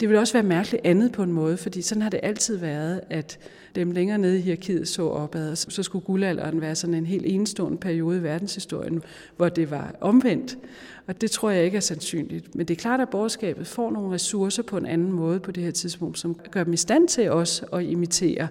Det 0.00 0.08
vil 0.08 0.18
også 0.18 0.32
være 0.32 0.42
mærkeligt 0.42 0.86
andet 0.86 1.12
på 1.12 1.22
en 1.22 1.32
måde, 1.32 1.56
fordi 1.56 1.82
sådan 1.82 2.02
har 2.02 2.10
det 2.10 2.20
altid 2.22 2.56
været, 2.56 3.00
at 3.10 3.38
dem 3.74 3.90
længere 3.90 4.18
nede 4.18 4.38
i 4.38 4.40
hierarkiet 4.40 4.88
så 4.88 5.08
opad, 5.08 5.50
og 5.50 5.58
så 5.58 5.82
skulle 5.82 6.04
guldalderen 6.04 6.60
være 6.60 6.74
sådan 6.74 6.94
en 6.94 7.06
helt 7.06 7.26
enestående 7.26 7.78
periode 7.78 8.18
i 8.18 8.22
verdenshistorien, 8.22 9.02
hvor 9.36 9.48
det 9.48 9.70
var 9.70 9.94
omvendt. 10.00 10.58
Og 11.06 11.20
det 11.20 11.30
tror 11.30 11.50
jeg 11.50 11.64
ikke 11.64 11.76
er 11.76 11.80
sandsynligt. 11.80 12.54
Men 12.54 12.68
det 12.68 12.76
er 12.76 12.80
klart, 12.80 13.00
at 13.00 13.08
borgerskabet 13.08 13.66
får 13.66 13.90
nogle 13.90 14.14
ressourcer 14.14 14.62
på 14.62 14.76
en 14.76 14.86
anden 14.86 15.12
måde 15.12 15.40
på 15.40 15.52
det 15.52 15.62
her 15.62 15.70
tidspunkt, 15.70 16.18
som 16.18 16.34
gør 16.50 16.64
dem 16.64 16.72
i 16.72 16.76
stand 16.76 17.08
til 17.08 17.30
også 17.30 17.66
at 17.72 17.84
imitere 17.84 18.48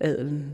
adelen. 0.00 0.44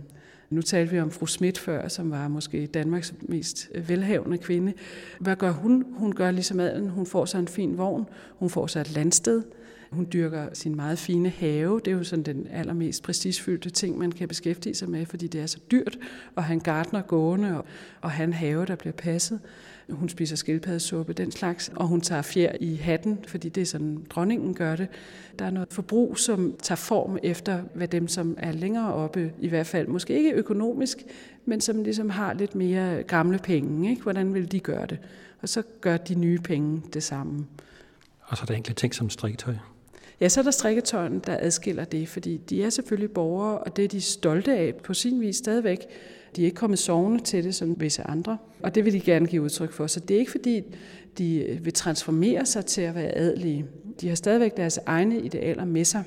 Nu 0.53 0.63
talte 0.63 0.93
vi 0.93 1.01
om 1.01 1.11
fru 1.11 1.27
Schmidt 1.27 1.59
før, 1.59 1.89
som 1.89 2.11
var 2.11 2.29
måske 2.29 2.67
Danmarks 2.67 3.15
mest 3.21 3.69
øh, 3.75 3.89
velhavende 3.89 4.39
kvinde. 4.39 4.73
Hvad 5.21 5.37
gør 5.37 5.51
hun? 5.51 5.85
Hun 5.97 6.13
gør 6.13 6.31
ligesom 6.31 6.61
adelen. 6.61 6.89
Hun 6.89 7.07
får 7.07 7.25
sig 7.25 7.39
en 7.39 7.49
fin 7.49 7.79
vogn. 7.79 8.07
Hun 8.37 8.51
får 8.51 8.67
sig 8.67 8.81
et 8.81 8.91
landsted 8.91 9.43
Hun 9.91 10.09
dyrker 10.13 10.49
sin 10.53 10.77
meget 10.77 10.99
fine 10.99 11.29
have. 11.29 11.81
Det 11.85 11.91
er 11.91 11.97
jo 11.97 12.05
sådan 12.05 12.23
den 12.23 12.47
allermest 12.51 13.03
prestigefyldte 13.03 13.71
ting, 13.71 13.99
man 13.99 14.13
kan 14.13 14.29
beskæftige 14.29 14.75
sig 14.75 14.91
med, 14.91 15.07
fordi 15.07 15.27
det 15.27 15.41
er 15.41 15.47
så 15.47 15.59
dyrt 15.71 15.99
at 16.37 16.45
have 16.45 16.55
en 16.55 16.61
gardner 16.61 17.03
gående 17.03 17.59
og, 17.59 17.65
og 18.01 18.11
have 18.11 18.25
en 18.25 18.33
have, 18.33 18.67
der 18.67 18.75
bliver 18.75 18.93
passet. 18.93 19.41
Hun 19.93 20.09
spiser 20.09 20.37
skildpaddesuppe, 20.37 21.13
den 21.13 21.33
slags, 21.33 21.73
og 21.77 21.87
hun 21.87 22.01
tager 22.01 22.23
fjer 22.23 22.53
i 22.61 22.75
hatten, 22.75 23.19
fordi 23.27 23.49
det 23.49 23.61
er 23.61 23.67
sådan, 23.67 24.07
dronningen 24.11 24.55
gør 24.55 24.77
det. 24.77 24.89
Der 25.39 25.45
er 25.45 25.51
noget 25.51 25.69
forbrug, 25.73 26.19
som 26.19 26.55
tager 26.63 26.77
form 26.77 27.19
efter, 27.23 27.63
hvad 27.75 27.89
dem, 27.89 28.09
som 28.09 28.37
er 28.39 28.53
længere 28.53 28.95
oppe, 28.95 29.33
i 29.41 29.49
hvert 29.49 29.67
fald, 29.67 29.89
måske 29.89 30.15
ikke 30.19 30.33
økonomisk, 30.33 30.99
men 31.45 31.61
som 31.61 31.83
ligesom 31.83 32.11
har 32.11 32.35
lidt 32.35 32.55
mere 32.55 33.03
gamle 33.03 33.39
penge. 33.39 33.91
Ikke? 33.91 34.03
Hvordan 34.03 34.35
vil 34.35 34.53
de 34.53 34.61
gøre 34.61 34.87
det? 34.87 34.99
Og 35.43 35.49
så 35.49 35.63
gør 35.81 35.97
de 35.97 36.15
nye 36.15 36.39
penge 36.39 36.83
det 36.93 37.03
samme. 37.03 37.47
Og 38.23 38.37
så 38.37 38.43
er 38.43 38.47
der 38.47 38.55
enkelte 38.55 38.81
ting 38.81 38.95
som 38.95 39.11
strikketøj. 39.11 39.55
Ja, 40.21 40.29
så 40.29 40.41
er 40.41 40.45
der 40.45 40.51
strikketøjen, 40.51 41.19
der 41.19 41.37
adskiller 41.41 41.85
det, 41.85 42.09
fordi 42.09 42.37
de 42.37 42.65
er 42.65 42.71
selvfølgelig 42.71 43.11
borgere, 43.11 43.59
og 43.59 43.77
det 43.77 43.85
er 43.85 43.89
de 43.89 44.01
stolte 44.01 44.53
af 44.57 44.75
på 44.75 44.95
sin 44.95 45.21
vis 45.21 45.37
stadigvæk. 45.37 45.79
De 46.37 46.43
er 46.43 46.45
ikke 46.45 46.57
kommet 46.57 46.79
sovende 46.79 47.25
til 47.25 47.45
det 47.45 47.55
som 47.55 47.81
visse 47.81 48.03
andre, 48.03 48.39
og 48.63 48.75
det 48.75 48.85
vil 48.85 48.93
de 48.93 49.01
gerne 49.01 49.27
give 49.27 49.43
udtryk 49.43 49.73
for. 49.73 49.87
Så 49.87 50.01
det 50.01 50.15
er 50.15 50.19
ikke 50.19 50.31
fordi, 50.31 50.63
de 51.19 51.37
øh, 51.37 51.65
vil 51.65 51.73
transformere 51.73 52.47
sig 52.47 52.67
til 52.67 52.83
at 52.83 52.95
være 52.95 53.17
adelige. 53.17 53.67
De 54.01 54.09
har 54.09 54.15
stadigvæk 54.15 54.57
deres 54.57 54.79
egne 54.87 55.21
idealer 55.21 55.65
med 55.65 55.85
sig, 55.85 56.05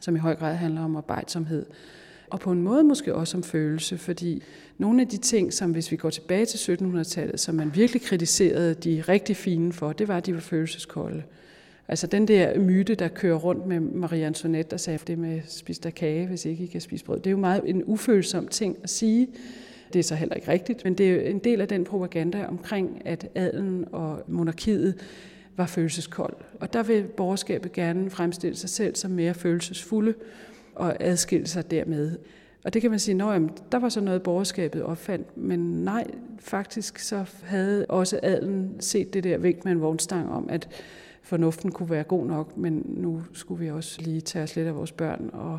som 0.00 0.16
i 0.16 0.18
høj 0.18 0.34
grad 0.36 0.54
handler 0.54 0.84
om 0.84 0.96
arbejdsomhed. 0.96 1.66
Og 2.30 2.40
på 2.40 2.52
en 2.52 2.62
måde 2.62 2.84
måske 2.84 3.14
også 3.14 3.36
om 3.36 3.42
følelse, 3.42 3.98
fordi 3.98 4.42
nogle 4.78 5.00
af 5.02 5.08
de 5.08 5.16
ting, 5.16 5.52
som 5.52 5.70
hvis 5.70 5.90
vi 5.90 5.96
går 5.96 6.10
tilbage 6.10 6.46
til 6.46 6.72
1700-tallet, 6.72 7.40
som 7.40 7.54
man 7.54 7.74
virkelig 7.74 8.02
kritiserede 8.02 8.74
de 8.74 9.00
rigtig 9.08 9.36
fine 9.36 9.72
for, 9.72 9.92
det 9.92 10.08
var, 10.08 10.16
at 10.16 10.26
de 10.26 10.34
var 10.34 10.40
følelseskolde. 10.40 11.22
Altså 11.88 12.06
den 12.06 12.28
der 12.28 12.58
myte, 12.58 12.94
der 12.94 13.08
kører 13.08 13.36
rundt 13.36 13.66
med 13.66 13.80
Marie 13.80 14.26
Antoinette, 14.26 14.70
der 14.70 14.76
sagde 14.76 14.98
det 15.06 15.18
med 15.18 15.40
spis 15.46 15.78
der 15.78 15.90
kage, 15.90 16.26
hvis 16.26 16.44
ikke 16.44 16.64
I 16.64 16.66
kan 16.66 16.80
spise 16.80 17.04
brød. 17.04 17.18
Det 17.18 17.26
er 17.26 17.30
jo 17.30 17.36
meget 17.36 17.62
en 17.66 17.82
ufølsom 17.86 18.48
ting 18.48 18.76
at 18.82 18.90
sige. 18.90 19.28
Det 19.92 19.98
er 19.98 20.02
så 20.02 20.14
heller 20.14 20.34
ikke 20.34 20.48
rigtigt, 20.48 20.84
men 20.84 20.94
det 20.94 21.10
er 21.10 21.14
jo 21.14 21.20
en 21.20 21.38
del 21.38 21.60
af 21.60 21.68
den 21.68 21.84
propaganda 21.84 22.46
omkring, 22.46 23.02
at 23.04 23.28
adelen 23.34 23.84
og 23.92 24.22
monarkiet 24.28 24.94
var 25.56 25.66
følelseskold. 25.66 26.36
Og 26.60 26.72
der 26.72 26.82
vil 26.82 27.02
borgerskabet 27.02 27.72
gerne 27.72 28.10
fremstille 28.10 28.56
sig 28.56 28.70
selv 28.70 28.96
som 28.96 29.10
mere 29.10 29.34
følelsesfulde 29.34 30.14
og 30.74 30.96
adskille 31.00 31.46
sig 31.46 31.70
dermed. 31.70 32.16
Og 32.64 32.74
det 32.74 32.82
kan 32.82 32.90
man 32.90 33.00
sige, 33.00 33.22
at 33.22 33.42
der 33.72 33.78
var 33.78 33.88
så 33.88 34.00
noget, 34.00 34.22
borgerskabet 34.22 34.82
opfandt, 34.82 35.36
men 35.36 35.84
nej, 35.84 36.04
faktisk 36.38 36.98
så 36.98 37.24
havde 37.42 37.86
også 37.86 38.20
adelen 38.22 38.76
set 38.80 39.14
det 39.14 39.24
der 39.24 39.38
vink 39.38 39.64
med 39.64 39.72
en 39.72 39.80
vognstang 39.80 40.30
om, 40.30 40.48
at 40.50 40.68
fornuften 41.22 41.72
kunne 41.72 41.90
være 41.90 42.02
god 42.02 42.26
nok, 42.26 42.56
men 42.56 42.82
nu 42.86 43.22
skulle 43.32 43.64
vi 43.64 43.70
også 43.70 44.02
lige 44.02 44.20
tage 44.20 44.42
os 44.42 44.56
lidt 44.56 44.66
af 44.66 44.76
vores 44.76 44.92
børn 44.92 45.30
og, 45.32 45.58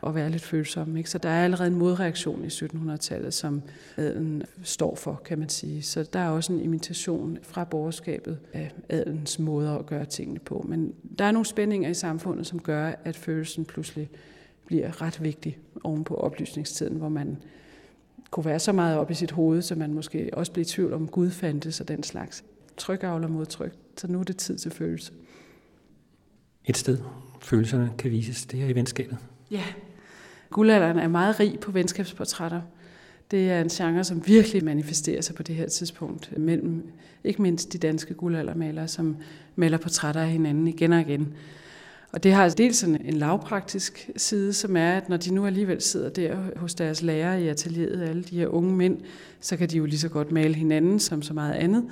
og 0.00 0.14
være 0.14 0.30
lidt 0.30 0.42
følsomme. 0.42 0.98
Ikke? 0.98 1.10
Så 1.10 1.18
der 1.18 1.28
er 1.28 1.44
allerede 1.44 1.70
en 1.70 1.78
modreaktion 1.78 2.44
i 2.44 2.46
1700-tallet, 2.46 3.34
som 3.34 3.62
adelen 3.96 4.42
står 4.62 4.94
for, 4.94 5.20
kan 5.24 5.38
man 5.38 5.48
sige. 5.48 5.82
Så 5.82 6.02
der 6.02 6.18
er 6.18 6.28
også 6.28 6.52
en 6.52 6.60
imitation 6.60 7.38
fra 7.42 7.64
borgerskabet 7.64 8.38
af 8.52 8.72
adelens 8.88 9.38
måder 9.38 9.78
at 9.78 9.86
gøre 9.86 10.04
tingene 10.04 10.40
på. 10.40 10.64
Men 10.68 10.94
der 11.18 11.24
er 11.24 11.32
nogle 11.32 11.46
spændinger 11.46 11.90
i 11.90 11.94
samfundet, 11.94 12.46
som 12.46 12.58
gør, 12.58 12.92
at 13.04 13.16
følelsen 13.16 13.64
pludselig 13.64 14.10
bliver 14.66 15.02
ret 15.02 15.22
vigtig 15.22 15.58
oven 15.84 16.04
på 16.04 16.14
oplysningstiden, 16.14 16.96
hvor 16.96 17.08
man 17.08 17.36
kunne 18.30 18.44
være 18.44 18.58
så 18.58 18.72
meget 18.72 18.98
op 18.98 19.10
i 19.10 19.14
sit 19.14 19.30
hoved, 19.30 19.62
så 19.62 19.74
man 19.74 19.92
måske 19.92 20.30
også 20.32 20.52
blev 20.52 20.62
i 20.62 20.64
tvivl 20.64 20.92
om 20.92 21.08
Gud 21.08 21.30
fandtes 21.30 21.80
og 21.80 21.88
den 21.88 22.02
slags. 22.02 22.44
Tryk 22.76 23.02
avler 23.02 23.28
mod 23.28 23.46
tryk. 23.46 23.72
Så 24.00 24.06
nu 24.06 24.20
er 24.20 24.24
det 24.24 24.36
tid 24.36 24.58
til 24.58 24.70
følelse. 24.70 25.12
Et 26.64 26.76
sted, 26.76 26.98
følelserne 27.40 27.90
kan 27.98 28.10
vises, 28.10 28.46
det 28.46 28.62
er 28.62 28.66
i 28.66 28.74
venskabet. 28.74 29.18
Ja. 29.50 29.64
Guldalderen 30.50 30.98
er 30.98 31.08
meget 31.08 31.40
rig 31.40 31.58
på 31.60 31.70
venskabsportrætter. 31.70 32.60
Det 33.30 33.50
er 33.50 33.60
en 33.60 33.68
genre, 33.68 34.04
som 34.04 34.26
virkelig 34.26 34.64
manifesterer 34.64 35.20
sig 35.20 35.34
på 35.34 35.42
det 35.42 35.54
her 35.54 35.68
tidspunkt, 35.68 36.38
mellem 36.38 36.92
ikke 37.24 37.42
mindst 37.42 37.72
de 37.72 37.78
danske 37.78 38.14
guldaldermalere, 38.14 38.88
som 38.88 39.16
maler 39.56 39.78
portrætter 39.78 40.20
af 40.20 40.30
hinanden 40.30 40.68
igen 40.68 40.92
og 40.92 41.00
igen. 41.00 41.34
Og 42.12 42.22
det 42.22 42.32
har 42.32 42.48
dels 42.48 42.76
sådan 42.76 43.06
en 43.06 43.14
lavpraktisk 43.14 44.10
side, 44.16 44.52
som 44.52 44.76
er, 44.76 44.92
at 44.92 45.08
når 45.08 45.16
de 45.16 45.34
nu 45.34 45.46
alligevel 45.46 45.82
sidder 45.82 46.08
der 46.08 46.36
hos 46.56 46.74
deres 46.74 47.02
lærer 47.02 47.36
i 47.36 47.48
atelieret, 47.48 48.08
alle 48.08 48.22
de 48.22 48.38
her 48.38 48.46
unge 48.46 48.76
mænd, 48.76 48.98
så 49.40 49.56
kan 49.56 49.68
de 49.68 49.76
jo 49.76 49.84
lige 49.84 49.98
så 49.98 50.08
godt 50.08 50.32
male 50.32 50.54
hinanden 50.54 51.00
som 51.00 51.22
så 51.22 51.34
meget 51.34 51.54
andet. 51.54 51.84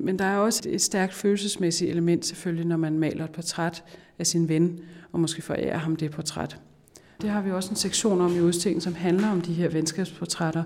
Men 0.00 0.18
der 0.18 0.24
er 0.24 0.36
også 0.36 0.62
et 0.66 0.82
stærkt 0.82 1.14
følelsesmæssigt 1.14 1.90
element 1.90 2.26
selvfølgelig, 2.26 2.66
når 2.66 2.76
man 2.76 2.98
maler 2.98 3.24
et 3.24 3.30
portræt 3.30 3.84
af 4.18 4.26
sin 4.26 4.48
ven, 4.48 4.80
og 5.12 5.20
måske 5.20 5.42
forærer 5.42 5.78
ham 5.78 5.96
det 5.96 6.10
portræt. 6.10 6.56
Det 7.22 7.30
har 7.30 7.42
vi 7.42 7.50
også 7.50 7.70
en 7.70 7.76
sektion 7.76 8.20
om 8.20 8.36
i 8.36 8.40
udstillingen, 8.40 8.80
som 8.80 8.94
handler 8.94 9.30
om 9.30 9.40
de 9.40 9.52
her 9.52 9.68
venskabsportrætter. 9.68 10.62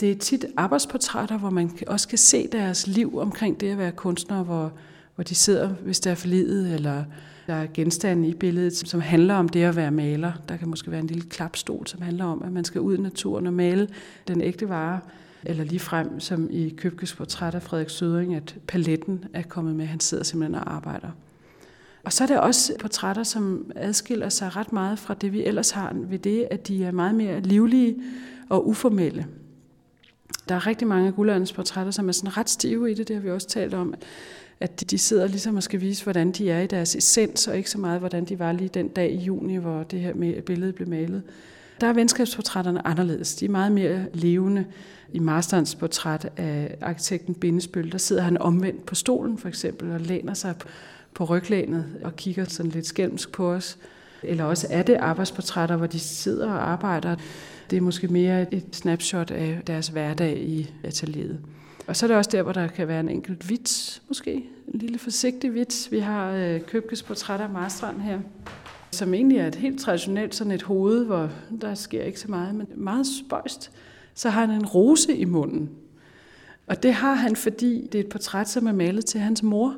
Det 0.00 0.10
er 0.10 0.14
tit 0.14 0.46
arbejdsportrætter, 0.56 1.38
hvor 1.38 1.50
man 1.50 1.70
også 1.86 2.08
kan 2.08 2.18
se 2.18 2.48
deres 2.52 2.86
liv 2.86 3.18
omkring 3.18 3.60
det 3.60 3.70
at 3.70 3.78
være 3.78 3.92
kunstner, 3.92 4.44
hvor, 4.44 4.72
hvor 5.14 5.24
de 5.24 5.34
sidder, 5.34 5.68
hvis 5.68 6.00
der 6.00 6.10
er 6.10 6.14
forlidet, 6.14 6.74
eller 6.74 7.04
der 7.46 7.54
er 7.54 7.66
genstande 7.74 8.28
i 8.28 8.34
billedet, 8.34 8.76
som 8.76 9.00
handler 9.00 9.34
om 9.34 9.48
det 9.48 9.62
at 9.62 9.76
være 9.76 9.90
maler. 9.90 10.32
Der 10.48 10.56
kan 10.56 10.68
måske 10.68 10.90
være 10.90 11.00
en 11.00 11.06
lille 11.06 11.28
klapstol, 11.28 11.86
som 11.86 12.02
handler 12.02 12.24
om, 12.24 12.42
at 12.42 12.52
man 12.52 12.64
skal 12.64 12.80
ud 12.80 12.98
i 12.98 13.00
naturen 13.00 13.46
og 13.46 13.52
male 13.52 13.88
den 14.28 14.40
ægte 14.40 14.68
vare. 14.68 15.00
Eller 15.46 15.64
lige 15.64 15.80
frem, 15.80 16.20
som 16.20 16.48
i 16.50 16.68
Købkes 16.68 17.14
portræt 17.14 17.54
af 17.54 17.62
Frederik 17.62 17.90
Sødring, 17.90 18.34
at 18.34 18.56
paletten 18.66 19.24
er 19.32 19.42
kommet 19.42 19.76
med. 19.76 19.86
Han 19.86 20.00
sidder 20.00 20.24
simpelthen 20.24 20.54
og 20.54 20.74
arbejder. 20.74 21.10
Og 22.04 22.12
så 22.12 22.24
er 22.24 22.28
der 22.28 22.38
også 22.38 22.72
portrætter, 22.80 23.22
som 23.22 23.70
adskiller 23.76 24.28
sig 24.28 24.56
ret 24.56 24.72
meget 24.72 24.98
fra 24.98 25.14
det, 25.14 25.32
vi 25.32 25.44
ellers 25.44 25.70
har 25.70 25.92
ved 25.94 26.18
det, 26.18 26.48
at 26.50 26.68
de 26.68 26.84
er 26.84 26.90
meget 26.90 27.14
mere 27.14 27.40
livlige 27.40 27.96
og 28.48 28.68
uformelle. 28.68 29.26
Der 30.48 30.54
er 30.54 30.66
rigtig 30.66 30.88
mange 30.88 31.06
af 31.06 31.14
guldalderens 31.14 31.52
portrætter, 31.52 31.92
som 31.92 32.08
er 32.08 32.12
sådan 32.12 32.36
ret 32.36 32.50
stive 32.50 32.90
i 32.90 32.94
det, 32.94 33.08
det 33.08 33.16
har 33.16 33.22
vi 33.22 33.30
også 33.30 33.48
talt 33.48 33.74
om, 33.74 33.94
at 34.60 34.90
de 34.90 34.98
sidder 34.98 35.26
ligesom 35.26 35.56
og 35.56 35.62
skal 35.62 35.80
vise, 35.80 36.04
hvordan 36.04 36.32
de 36.32 36.50
er 36.50 36.60
i 36.60 36.66
deres 36.66 36.96
essens, 36.96 37.48
og 37.48 37.56
ikke 37.56 37.70
så 37.70 37.80
meget, 37.80 37.98
hvordan 37.98 38.24
de 38.24 38.38
var 38.38 38.52
lige 38.52 38.68
den 38.68 38.88
dag 38.88 39.12
i 39.12 39.16
juni, 39.16 39.56
hvor 39.56 39.82
det 39.82 40.00
her 40.00 40.40
billede 40.46 40.72
blev 40.72 40.88
malet. 40.88 41.22
Der 41.82 41.88
er 41.88 41.92
venskabsportrætterne 41.92 42.86
anderledes. 42.86 43.34
De 43.34 43.44
er 43.44 43.50
meget 43.50 43.72
mere 43.72 44.06
levende. 44.14 44.64
I 45.12 45.18
Masterens 45.18 45.74
portræt 45.74 46.28
af 46.36 46.76
arkitekten 46.80 47.34
Bindesbøl, 47.34 47.92
der 47.92 47.98
sidder 47.98 48.22
han 48.22 48.38
omvendt 48.38 48.86
på 48.86 48.94
stolen 48.94 49.38
for 49.38 49.48
eksempel, 49.48 49.92
og 49.92 50.00
læner 50.00 50.34
sig 50.34 50.54
på 51.14 51.24
ryglænet 51.24 51.86
og 52.04 52.16
kigger 52.16 52.44
sådan 52.44 52.70
lidt 52.72 52.86
skælmsk 52.86 53.32
på 53.32 53.52
os. 53.52 53.78
Eller 54.22 54.44
også 54.44 54.66
er 54.70 54.82
det 54.82 54.94
arbejdsportrætter, 54.94 55.76
hvor 55.76 55.86
de 55.86 55.98
sidder 55.98 56.52
og 56.52 56.70
arbejder. 56.70 57.16
Det 57.70 57.76
er 57.76 57.80
måske 57.80 58.08
mere 58.08 58.54
et 58.54 58.64
snapshot 58.72 59.30
af 59.30 59.60
deres 59.66 59.88
hverdag 59.88 60.38
i 60.38 60.74
atelieret. 60.84 61.38
Og 61.86 61.96
så 61.96 62.06
er 62.06 62.08
det 62.08 62.16
også 62.16 62.30
der, 62.30 62.42
hvor 62.42 62.52
der 62.52 62.66
kan 62.66 62.88
være 62.88 63.00
en 63.00 63.08
enkelt 63.08 63.48
vits, 63.48 64.02
måske. 64.08 64.32
En 64.68 64.78
lille 64.78 64.98
forsigtig 64.98 65.54
vits. 65.54 65.92
Vi 65.92 65.98
har 65.98 66.32
øh, 66.32 66.60
Købkes 66.60 67.02
portræt 67.02 67.40
af 67.40 67.50
Marstrand 67.50 68.00
her, 68.00 68.18
som 68.92 69.14
egentlig 69.14 69.38
er 69.38 69.46
et 69.46 69.54
helt 69.54 69.80
traditionelt 69.80 70.34
sådan 70.34 70.50
et 70.52 70.62
hoved, 70.62 71.04
hvor 71.04 71.30
der 71.60 71.74
sker 71.74 72.02
ikke 72.02 72.20
så 72.20 72.30
meget, 72.30 72.54
men 72.54 72.66
meget 72.74 73.06
spøjst. 73.06 73.70
Så 74.14 74.30
har 74.30 74.40
han 74.40 74.50
en 74.50 74.66
rose 74.66 75.16
i 75.16 75.24
munden. 75.24 75.70
Og 76.66 76.82
det 76.82 76.94
har 76.94 77.14
han, 77.14 77.36
fordi 77.36 77.88
det 77.92 78.00
er 78.00 78.04
et 78.04 78.08
portræt, 78.08 78.48
som 78.48 78.66
er 78.66 78.72
malet 78.72 79.06
til 79.06 79.20
hans 79.20 79.42
mor. 79.42 79.76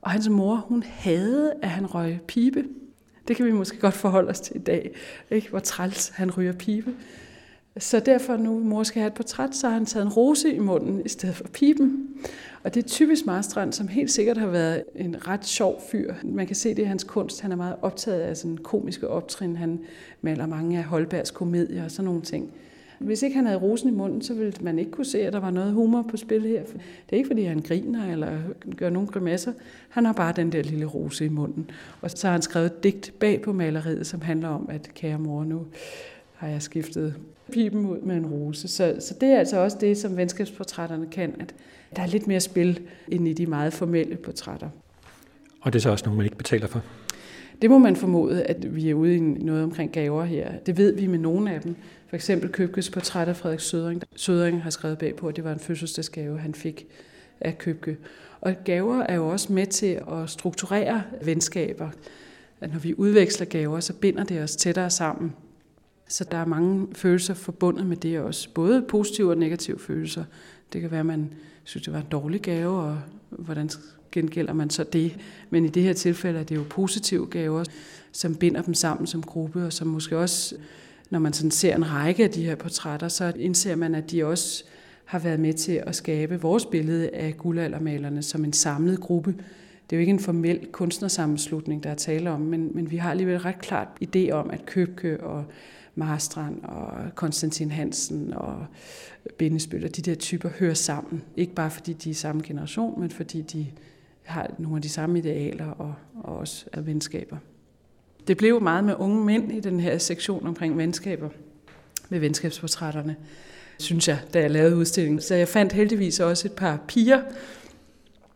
Og 0.00 0.10
hans 0.10 0.28
mor, 0.28 0.56
hun 0.56 0.82
havde, 0.82 1.52
at 1.62 1.68
han 1.70 1.86
røg 1.86 2.20
pibe. 2.26 2.64
Det 3.28 3.36
kan 3.36 3.46
vi 3.46 3.52
måske 3.52 3.78
godt 3.78 3.94
forholde 3.94 4.28
os 4.28 4.40
til 4.40 4.56
i 4.56 4.58
dag, 4.58 4.94
ikke? 5.30 5.50
hvor 5.50 5.58
træls 5.58 6.08
han 6.08 6.30
ryger 6.30 6.52
pibe. 6.52 6.94
Så 7.78 8.00
derfor 8.00 8.36
nu 8.36 8.58
mor 8.58 8.82
skal 8.82 9.00
have 9.00 9.08
et 9.08 9.14
portræt, 9.14 9.56
så 9.56 9.66
har 9.68 9.74
han 9.74 9.86
taget 9.86 10.06
en 10.06 10.12
rose 10.12 10.54
i 10.54 10.58
munden 10.58 11.02
i 11.04 11.08
stedet 11.08 11.36
for 11.36 11.44
piben. 11.44 12.08
Og 12.64 12.74
det 12.74 12.84
er 12.84 12.88
typisk 12.88 13.26
Marstrand, 13.26 13.72
som 13.72 13.88
helt 13.88 14.10
sikkert 14.10 14.36
har 14.36 14.46
været 14.46 14.84
en 14.94 15.28
ret 15.28 15.46
sjov 15.46 15.80
fyr. 15.90 16.14
Man 16.24 16.46
kan 16.46 16.56
se 16.56 16.68
det 16.68 16.78
i 16.78 16.84
hans 16.84 17.04
kunst. 17.04 17.40
Han 17.40 17.52
er 17.52 17.56
meget 17.56 17.76
optaget 17.82 18.20
af 18.20 18.36
sådan 18.36 18.56
komiske 18.56 19.08
optrin. 19.08 19.56
Han 19.56 19.80
maler 20.20 20.46
mange 20.46 20.78
af 20.78 20.84
Holbergs 20.84 21.30
komedier 21.30 21.84
og 21.84 21.90
sådan 21.90 22.04
nogle 22.04 22.22
ting. 22.22 22.52
Hvis 22.98 23.22
ikke 23.22 23.36
han 23.36 23.46
havde 23.46 23.58
rosen 23.58 23.88
i 23.88 23.92
munden, 23.92 24.22
så 24.22 24.34
ville 24.34 24.52
man 24.60 24.78
ikke 24.78 24.90
kunne 24.90 25.04
se, 25.04 25.20
at 25.20 25.32
der 25.32 25.40
var 25.40 25.50
noget 25.50 25.72
humor 25.72 26.02
på 26.02 26.16
spil 26.16 26.42
her. 26.42 26.62
Det 26.62 27.12
er 27.12 27.16
ikke, 27.16 27.26
fordi 27.26 27.42
han 27.42 27.60
griner 27.60 28.12
eller 28.12 28.38
gør 28.76 28.90
nogle 28.90 29.08
grimasser. 29.08 29.52
Han 29.88 30.04
har 30.04 30.12
bare 30.12 30.32
den 30.36 30.52
der 30.52 30.62
lille 30.62 30.86
rose 30.86 31.24
i 31.24 31.28
munden. 31.28 31.70
Og 32.00 32.10
så 32.10 32.26
har 32.26 32.32
han 32.32 32.42
skrevet 32.42 32.66
et 32.66 32.82
digt 32.82 33.12
bag 33.18 33.42
på 33.42 33.52
maleriet, 33.52 34.06
som 34.06 34.20
handler 34.20 34.48
om, 34.48 34.68
at 34.70 34.90
kære 34.94 35.18
mor, 35.18 35.44
nu 35.44 35.66
har 36.34 36.48
jeg 36.48 36.62
skiftet 36.62 37.14
pipen 37.52 37.86
ud 37.86 38.00
med 38.00 38.16
en 38.16 38.26
rose. 38.26 38.68
Så, 38.68 38.96
så 39.00 39.14
det 39.20 39.28
er 39.28 39.38
altså 39.38 39.58
også 39.58 39.76
det, 39.80 39.98
som 39.98 40.16
venskabsportrætterne 40.16 41.06
kan, 41.06 41.34
at 41.40 41.54
der 41.96 42.02
er 42.02 42.06
lidt 42.06 42.26
mere 42.26 42.40
spil 42.40 42.80
end 43.08 43.28
i 43.28 43.32
de 43.32 43.46
meget 43.46 43.72
formelle 43.72 44.16
portrætter. 44.16 44.68
Og 45.60 45.72
det 45.72 45.78
er 45.78 45.82
så 45.82 45.90
også 45.90 46.04
noget, 46.04 46.16
man 46.16 46.26
ikke 46.26 46.36
betaler 46.36 46.66
for? 46.66 46.82
Det 47.62 47.70
må 47.70 47.78
man 47.78 47.96
formode, 47.96 48.42
at 48.42 48.74
vi 48.74 48.90
er 48.90 48.94
ude 48.94 49.16
i 49.16 49.20
noget 49.20 49.62
omkring 49.62 49.92
gaver 49.92 50.24
her. 50.24 50.52
Det 50.66 50.76
ved 50.76 50.94
vi 50.94 51.06
med 51.06 51.18
nogle 51.18 51.54
af 51.54 51.60
dem. 51.60 51.76
For 52.08 52.16
eksempel 52.16 52.48
Købkes 52.48 52.90
portræt 52.90 53.28
af 53.28 53.36
Frederik 53.36 53.60
Sødring. 53.60 54.02
Sødring 54.16 54.62
har 54.62 54.70
skrevet 54.70 54.98
bag 54.98 55.16
på, 55.16 55.28
at 55.28 55.36
det 55.36 55.44
var 55.44 55.52
en 55.52 55.58
fødselsdagsgave, 55.58 56.38
han 56.38 56.54
fik 56.54 56.86
af 57.40 57.58
Købke. 57.58 57.96
Og 58.40 58.54
gaver 58.64 59.02
er 59.02 59.14
jo 59.14 59.28
også 59.28 59.52
med 59.52 59.66
til 59.66 60.00
at 60.12 60.30
strukturere 60.30 61.02
venskaber. 61.22 61.88
at 62.60 62.72
når 62.72 62.78
vi 62.78 62.94
udveksler 62.94 63.46
gaver, 63.46 63.80
så 63.80 63.92
binder 63.92 64.24
det 64.24 64.42
os 64.42 64.56
tættere 64.56 64.90
sammen. 64.90 65.32
Så 66.08 66.24
der 66.24 66.38
er 66.38 66.44
mange 66.44 66.86
følelser 66.92 67.34
forbundet 67.34 67.86
med 67.86 67.96
det 67.96 68.20
også. 68.20 68.48
Både 68.54 68.84
positive 68.88 69.30
og 69.30 69.38
negative 69.38 69.78
følelser. 69.78 70.24
Det 70.72 70.80
kan 70.80 70.90
være, 70.90 71.00
at 71.00 71.06
man 71.06 71.32
synes, 71.64 71.84
det 71.84 71.92
var 71.92 72.00
en 72.00 72.06
dårlig 72.10 72.40
gave, 72.40 72.80
og 72.80 72.98
hvordan 73.30 73.70
gengælder 74.12 74.52
man 74.52 74.70
så 74.70 74.84
det? 74.84 75.18
Men 75.50 75.64
i 75.64 75.68
det 75.68 75.82
her 75.82 75.92
tilfælde 75.92 76.40
er 76.40 76.44
det 76.44 76.56
jo 76.56 76.64
positive 76.70 77.26
gaver, 77.26 77.64
som 78.12 78.34
binder 78.34 78.62
dem 78.62 78.74
sammen 78.74 79.06
som 79.06 79.22
gruppe, 79.22 79.64
og 79.64 79.72
som 79.72 79.88
måske 79.88 80.18
også, 80.18 80.54
når 81.10 81.18
man 81.18 81.32
sådan 81.32 81.50
ser 81.50 81.76
en 81.76 81.90
række 81.90 82.24
af 82.24 82.30
de 82.30 82.44
her 82.44 82.54
portrætter, 82.54 83.08
så 83.08 83.32
indser 83.36 83.76
man, 83.76 83.94
at 83.94 84.10
de 84.10 84.24
også 84.24 84.64
har 85.04 85.18
været 85.18 85.40
med 85.40 85.54
til 85.54 85.82
at 85.86 85.96
skabe 85.96 86.40
vores 86.40 86.66
billede 86.66 87.10
af 87.10 87.36
guldaldermalerne 87.36 88.22
som 88.22 88.44
en 88.44 88.52
samlet 88.52 89.00
gruppe. 89.00 89.34
Det 89.90 89.96
er 89.96 90.00
jo 90.00 90.00
ikke 90.00 90.10
en 90.10 90.20
formel 90.20 90.66
kunstnersammenslutning, 90.72 91.82
der 91.82 91.90
er 91.90 91.94
tale 91.94 92.30
om, 92.30 92.40
men, 92.40 92.70
men 92.74 92.90
vi 92.90 92.96
har 92.96 93.10
alligevel 93.10 93.38
ret 93.38 93.58
klart 93.58 93.88
idé 94.04 94.30
om, 94.30 94.50
at 94.50 94.66
Købke 94.66 95.20
og 95.20 95.44
Marstrand 95.94 96.64
og 96.64 97.14
Konstantin 97.14 97.70
Hansen 97.70 98.34
og 98.34 98.66
Bindesbøl 99.38 99.84
og 99.84 99.96
de 99.96 100.02
der 100.02 100.14
typer 100.14 100.48
hører 100.48 100.74
sammen. 100.74 101.22
Ikke 101.36 101.54
bare 101.54 101.70
fordi 101.70 101.92
de 101.92 102.10
er 102.10 102.14
samme 102.14 102.42
generation, 102.44 103.00
men 103.00 103.10
fordi 103.10 103.42
de 103.42 103.66
har 104.22 104.50
nogle 104.58 104.76
af 104.76 104.82
de 104.82 104.88
samme 104.88 105.18
idealer 105.18 105.66
og, 105.66 105.94
og 106.14 106.36
også 106.38 106.66
er 106.72 106.80
venskaber. 106.80 107.36
Det 108.28 108.36
blev 108.36 108.62
meget 108.62 108.84
med 108.84 108.94
unge 108.98 109.24
mænd 109.24 109.52
i 109.52 109.60
den 109.60 109.80
her 109.80 109.98
sektion 109.98 110.46
omkring 110.46 110.78
venskaber, 110.78 111.28
med 112.08 112.18
venskabsportrætterne, 112.18 113.16
synes 113.78 114.08
jeg, 114.08 114.18
da 114.34 114.40
jeg 114.40 114.50
lavede 114.50 114.76
udstillingen. 114.76 115.20
Så 115.20 115.34
jeg 115.34 115.48
fandt 115.48 115.72
heldigvis 115.72 116.20
også 116.20 116.48
et 116.48 116.52
par 116.52 116.80
piger, 116.88 117.22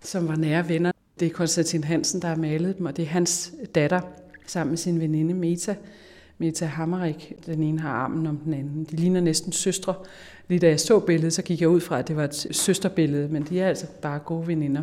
som 0.01 0.29
var 0.29 0.37
nære 0.37 0.69
venner. 0.69 0.93
Det 1.21 1.27
er 1.27 1.33
Konstantin 1.33 1.85
Hansen, 1.85 2.23
der 2.23 2.29
har 2.29 2.37
malet 2.37 2.79
dem, 2.79 2.87
og 2.87 2.97
det 2.97 3.03
er 3.03 3.07
hans 3.07 3.53
datter 3.75 4.01
sammen 4.47 4.71
med 4.71 4.79
sin 4.79 5.01
veninde 5.01 5.35
Meta. 5.35 5.77
Meta 6.39 6.65
Hammerik, 6.65 7.33
den 7.47 7.63
ene 7.63 7.81
har 7.81 7.91
armen 7.91 8.27
om 8.27 8.37
den 8.37 8.55
anden. 8.55 8.85
De 8.91 8.97
ligner 8.97 9.21
næsten 9.21 9.53
søstre. 9.53 9.95
Lige 10.49 10.59
da 10.59 10.69
jeg 10.69 10.81
så 10.81 11.01
billedet, 11.01 11.33
så 11.33 11.43
gik 11.43 11.61
jeg 11.61 11.69
ud 11.69 11.81
fra, 11.81 11.99
at 11.99 12.09
det 12.09 12.17
var 12.17 12.25
et 12.25 12.47
søsterbillede, 12.51 13.29
men 13.29 13.43
de 13.43 13.61
er 13.61 13.69
altså 13.69 13.87
bare 14.03 14.19
gode 14.19 14.47
veninder. 14.47 14.83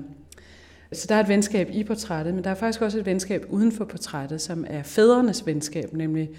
Så 0.94 1.06
der 1.10 1.16
er 1.16 1.20
et 1.20 1.28
venskab 1.28 1.70
i 1.72 1.84
portrættet, 1.84 2.34
men 2.34 2.44
der 2.44 2.50
er 2.50 2.56
faktisk 2.56 2.82
også 2.82 3.00
et 3.00 3.06
venskab 3.06 3.46
uden 3.50 3.72
for 3.72 3.86
portrættet, 3.86 4.42
som 4.42 4.66
er 4.68 4.84
fædrenes 4.84 5.46
venskab, 5.46 5.94
nemlig 5.94 6.30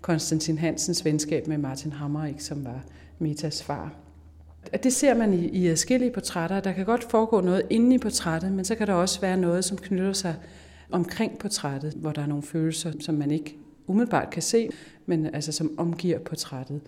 Konstantin 0.00 0.58
Hansens 0.58 1.04
venskab 1.04 1.46
med 1.46 1.58
Martin 1.58 1.92
Hammerik, 1.92 2.40
som 2.40 2.64
var 2.64 2.84
Metas 3.18 3.62
far. 3.62 3.94
Det 4.82 4.92
ser 4.92 5.14
man 5.14 5.34
i, 5.34 5.48
i 5.48 5.68
adskillige 5.68 6.10
portrætter. 6.10 6.60
Der 6.60 6.72
kan 6.72 6.84
godt 6.84 7.04
foregå 7.10 7.40
noget 7.40 7.62
inde 7.70 7.94
i 7.94 7.98
portrættet, 7.98 8.52
men 8.52 8.64
så 8.64 8.74
kan 8.74 8.86
der 8.86 8.92
også 8.92 9.20
være 9.20 9.36
noget, 9.36 9.64
som 9.64 9.76
knytter 9.78 10.12
sig 10.12 10.34
omkring 10.90 11.38
portrættet, 11.38 11.92
hvor 11.92 12.12
der 12.12 12.22
er 12.22 12.26
nogle 12.26 12.42
følelser, 12.42 12.92
som 13.00 13.14
man 13.14 13.30
ikke 13.30 13.56
umiddelbart 13.92 14.30
kan 14.30 14.42
se, 14.42 14.70
men 15.06 15.34
altså 15.34 15.52
som 15.52 15.78
omgiver 15.78 16.18
portrættet. 16.18 16.80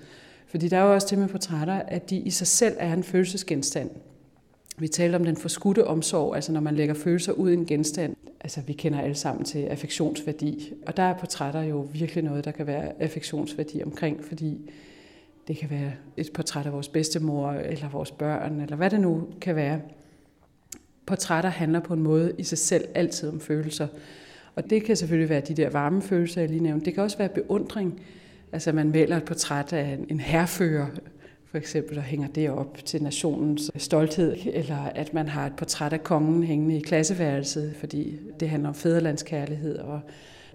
Fordi 0.47 0.69
der 0.69 0.77
er 0.77 0.83
jo 0.83 0.95
også 0.95 1.07
det 1.11 1.19
med 1.19 1.29
portrætter, 1.29 1.75
at 1.75 2.11
de 2.11 2.17
i 2.17 2.31
sig 2.31 2.47
selv 2.47 2.75
er 2.79 2.93
en 2.93 3.03
følelsesgenstand. 3.03 3.91
Vi 4.79 4.89
talte 4.89 5.17
om 5.17 5.25
den 5.25 5.37
forskudte 5.37 5.87
omsorg, 5.87 6.35
altså 6.35 6.53
når 6.53 6.61
man 6.61 6.75
lægger 6.75 6.95
følelser 6.95 7.33
ud 7.33 7.51
i 7.51 7.55
en 7.55 7.67
genstand. 7.67 8.17
Altså 8.41 8.61
vi 8.61 8.73
kender 8.73 9.01
alle 9.01 9.15
sammen 9.15 9.45
til 9.45 9.59
affektionsværdi, 9.59 10.73
og 10.87 10.97
der 10.97 11.03
er 11.03 11.19
portrætter 11.19 11.63
jo 11.63 11.89
virkelig 11.93 12.25
noget, 12.25 12.45
der 12.45 12.51
kan 12.51 12.67
være 12.67 13.03
affektionsværdi 13.03 13.83
omkring, 13.83 14.25
fordi 14.25 14.71
det 15.49 15.57
kan 15.57 15.71
være 15.71 15.93
et 16.17 16.31
portræt 16.35 16.67
af 16.67 16.73
vores 16.73 16.89
bedstemor, 16.89 17.53
eller 17.53 17.89
vores 17.89 18.11
børn, 18.11 18.61
eller 18.61 18.77
hvad 18.77 18.91
det 18.91 19.01
nu 19.01 19.29
kan 19.41 19.57
være. 19.57 19.81
Portrætter 21.07 21.51
handler 21.51 21.81
på 21.81 21.95
en 21.95 22.03
måde 22.03 22.33
i 22.39 22.43
sig 22.43 22.59
selv 22.59 22.85
altid 22.95 23.29
om 23.29 23.41
følelser. 23.41 23.87
Og 24.57 24.71
det 24.71 24.85
kan 24.85 24.97
selvfølgelig 24.97 25.29
være 25.29 25.41
de 25.41 25.55
der 25.55 25.71
varme 25.71 26.03
følelser, 26.03 26.41
jeg 26.41 26.51
lige 26.51 26.63
nævnte. 26.63 26.85
Det 26.85 26.95
kan 26.95 27.03
også 27.03 27.19
være 27.19 27.29
beundring. 27.29 28.01
Altså 28.53 28.73
man 28.73 28.91
maler 28.91 29.17
et 29.17 29.25
portræt 29.25 29.73
af 29.73 29.99
en 30.09 30.21
herfører, 30.21 30.87
for 31.55 31.59
eksempel, 31.59 31.97
der 31.97 32.03
hænger 32.03 32.29
det 32.29 32.51
op 32.51 32.79
til 32.85 33.03
nationens 33.03 33.71
stolthed, 33.77 34.37
eller 34.53 34.77
at 34.77 35.15
man 35.15 35.29
har 35.29 35.47
et 35.47 35.57
portræt 35.57 35.93
af 35.93 36.05
kongen 36.05 36.43
hængende 36.43 36.77
i 36.77 36.81
klasseværelset, 36.81 37.75
fordi 37.77 38.19
det 38.41 38.49
handler 38.49 38.69
om 38.69 38.75
fædrelandskærlighed 38.75 39.79
og, 39.79 40.01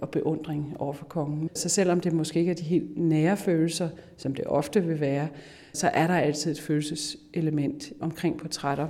og 0.01 0.09
beundring 0.09 0.75
over 0.79 0.93
for 0.93 1.05
kongen. 1.05 1.49
Så 1.53 1.69
selvom 1.69 1.99
det 1.99 2.13
måske 2.13 2.39
ikke 2.39 2.51
er 2.51 2.55
de 2.55 2.63
helt 2.63 2.97
nære 2.97 3.37
følelser, 3.37 3.89
som 4.17 4.35
det 4.35 4.45
ofte 4.47 4.83
vil 4.83 4.99
være, 4.99 5.27
så 5.73 5.87
er 5.93 6.07
der 6.07 6.15
altid 6.15 6.51
et 6.51 6.61
følelseselement 6.61 7.91
omkring 7.99 8.37
portrætter. 8.37 8.87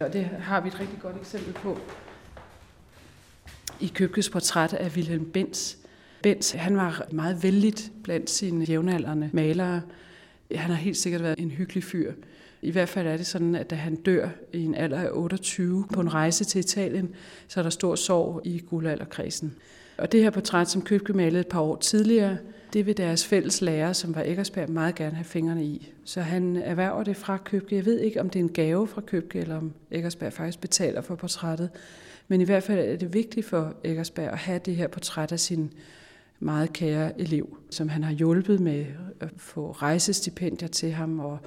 Og 0.00 0.12
det 0.12 0.24
har 0.24 0.60
vi 0.60 0.68
et 0.68 0.80
rigtig 0.80 0.98
godt 1.02 1.16
eksempel 1.20 1.52
på 1.52 1.78
i 3.80 3.92
Købkes 3.94 4.30
portræt 4.30 4.72
af 4.72 4.90
Wilhelm 4.96 5.24
Benz. 5.24 5.76
Benz 6.22 6.52
han 6.52 6.76
var 6.76 7.06
meget 7.12 7.42
vældig 7.42 7.74
blandt 8.02 8.30
sine 8.30 8.64
jævnaldrende 8.64 9.30
malere. 9.32 9.82
Han 10.54 10.70
har 10.70 10.74
helt 10.74 10.96
sikkert 10.96 11.22
været 11.22 11.38
en 11.38 11.50
hyggelig 11.50 11.84
fyr. 11.84 12.12
I 12.62 12.70
hvert 12.70 12.88
fald 12.88 13.06
er 13.06 13.16
det 13.16 13.26
sådan, 13.26 13.54
at 13.54 13.70
da 13.70 13.74
han 13.74 13.96
dør 13.96 14.28
i 14.52 14.64
en 14.64 14.74
alder 14.74 14.98
af 14.98 15.08
28 15.12 15.84
på 15.92 16.00
en 16.00 16.14
rejse 16.14 16.44
til 16.44 16.58
Italien, 16.58 17.14
så 17.48 17.60
er 17.60 17.62
der 17.62 17.70
stor 17.70 17.94
sorg 17.94 18.40
i 18.44 18.58
guldalderkredsen. 18.58 19.54
Og 19.98 20.12
det 20.12 20.22
her 20.22 20.30
portræt, 20.30 20.70
som 20.70 20.82
Købke 20.82 21.12
malede 21.12 21.40
et 21.40 21.46
par 21.46 21.60
år 21.60 21.76
tidligere, 21.76 22.36
det 22.72 22.86
vil 22.86 22.96
deres 22.96 23.26
fælles 23.26 23.60
lærer, 23.60 23.92
som 23.92 24.14
var 24.14 24.22
Eggersberg, 24.22 24.70
meget 24.70 24.94
gerne 24.94 25.14
have 25.14 25.24
fingrene 25.24 25.64
i. 25.64 25.92
Så 26.04 26.20
han 26.20 26.56
erhverver 26.56 27.04
det 27.04 27.16
fra 27.16 27.36
Købke. 27.36 27.76
Jeg 27.76 27.84
ved 27.84 28.00
ikke, 28.00 28.20
om 28.20 28.30
det 28.30 28.38
er 28.38 28.44
en 28.44 28.52
gave 28.52 28.86
fra 28.86 29.00
Købke, 29.00 29.38
eller 29.38 29.56
om 29.56 29.72
Eggersberg 29.90 30.32
faktisk 30.32 30.60
betaler 30.60 31.00
for 31.00 31.14
portrættet. 31.14 31.70
Men 32.28 32.40
i 32.40 32.44
hvert 32.44 32.62
fald 32.62 32.78
er 32.78 32.96
det 32.96 33.14
vigtigt 33.14 33.46
for 33.46 33.74
Eggersberg 33.84 34.28
at 34.28 34.38
have 34.38 34.60
det 34.64 34.76
her 34.76 34.88
portræt 34.88 35.32
af 35.32 35.40
sin 35.40 35.72
meget 36.40 36.72
kære 36.72 37.20
elev, 37.20 37.58
som 37.70 37.88
han 37.88 38.02
har 38.02 38.12
hjulpet 38.12 38.60
med 38.60 38.86
at 39.20 39.28
få 39.36 39.72
rejsestipendier 39.72 40.68
til 40.68 40.92
ham 40.92 41.20
og 41.20 41.38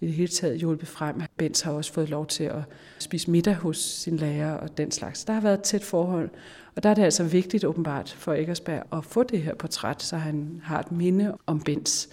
i 0.00 0.06
det 0.06 0.14
hele 0.14 0.28
taget 0.28 0.58
hjulpet 0.58 0.88
frem. 0.88 1.22
Bens 1.36 1.60
har 1.60 1.72
også 1.72 1.92
fået 1.92 2.08
lov 2.08 2.26
til 2.26 2.44
at 2.44 2.60
spise 2.98 3.30
middag 3.30 3.54
hos 3.54 3.78
sin 3.78 4.16
lærer 4.16 4.54
og 4.54 4.76
den 4.76 4.90
slags. 4.90 5.24
Der 5.24 5.32
har 5.32 5.40
været 5.40 5.58
et 5.58 5.62
tæt 5.62 5.84
forhold, 5.84 6.30
og 6.76 6.82
der 6.82 6.90
er 6.90 6.94
det 6.94 7.02
altså 7.02 7.24
vigtigt 7.24 7.64
åbenbart 7.64 8.10
for 8.18 8.32
Eggersberg 8.32 8.82
at 8.92 9.04
få 9.04 9.22
det 9.22 9.42
her 9.42 9.54
portræt, 9.54 10.02
så 10.02 10.16
han 10.16 10.60
har 10.64 10.80
et 10.80 10.92
minde 10.92 11.36
om 11.46 11.60
Bens. 11.60 12.08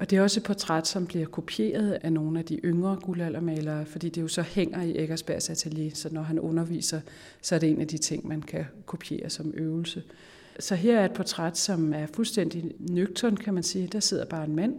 Og 0.00 0.10
det 0.10 0.16
er 0.16 0.22
også 0.22 0.40
et 0.40 0.44
portræt, 0.44 0.86
som 0.86 1.06
bliver 1.06 1.26
kopieret 1.26 1.98
af 2.02 2.12
nogle 2.12 2.38
af 2.38 2.44
de 2.44 2.56
yngre 2.64 2.96
guldaldermalere, 3.02 3.86
fordi 3.86 4.08
det 4.08 4.22
jo 4.22 4.28
så 4.28 4.42
hænger 4.42 4.82
i 4.82 4.98
Eggersbergs 4.98 5.50
atelier, 5.50 5.90
så 5.94 6.08
når 6.12 6.22
han 6.22 6.38
underviser, 6.38 7.00
så 7.42 7.54
er 7.54 7.58
det 7.58 7.70
en 7.70 7.80
af 7.80 7.88
de 7.88 7.98
ting, 7.98 8.28
man 8.28 8.42
kan 8.42 8.64
kopiere 8.86 9.30
som 9.30 9.52
øvelse. 9.54 10.02
Så 10.58 10.74
her 10.74 11.00
er 11.00 11.04
et 11.04 11.12
portræt, 11.12 11.58
som 11.58 11.94
er 11.94 12.06
fuldstændig 12.06 12.72
nøgtern, 12.78 13.36
kan 13.36 13.54
man 13.54 13.62
sige. 13.62 13.86
Der 13.86 14.00
sidder 14.00 14.24
bare 14.24 14.44
en 14.44 14.56
mand. 14.56 14.74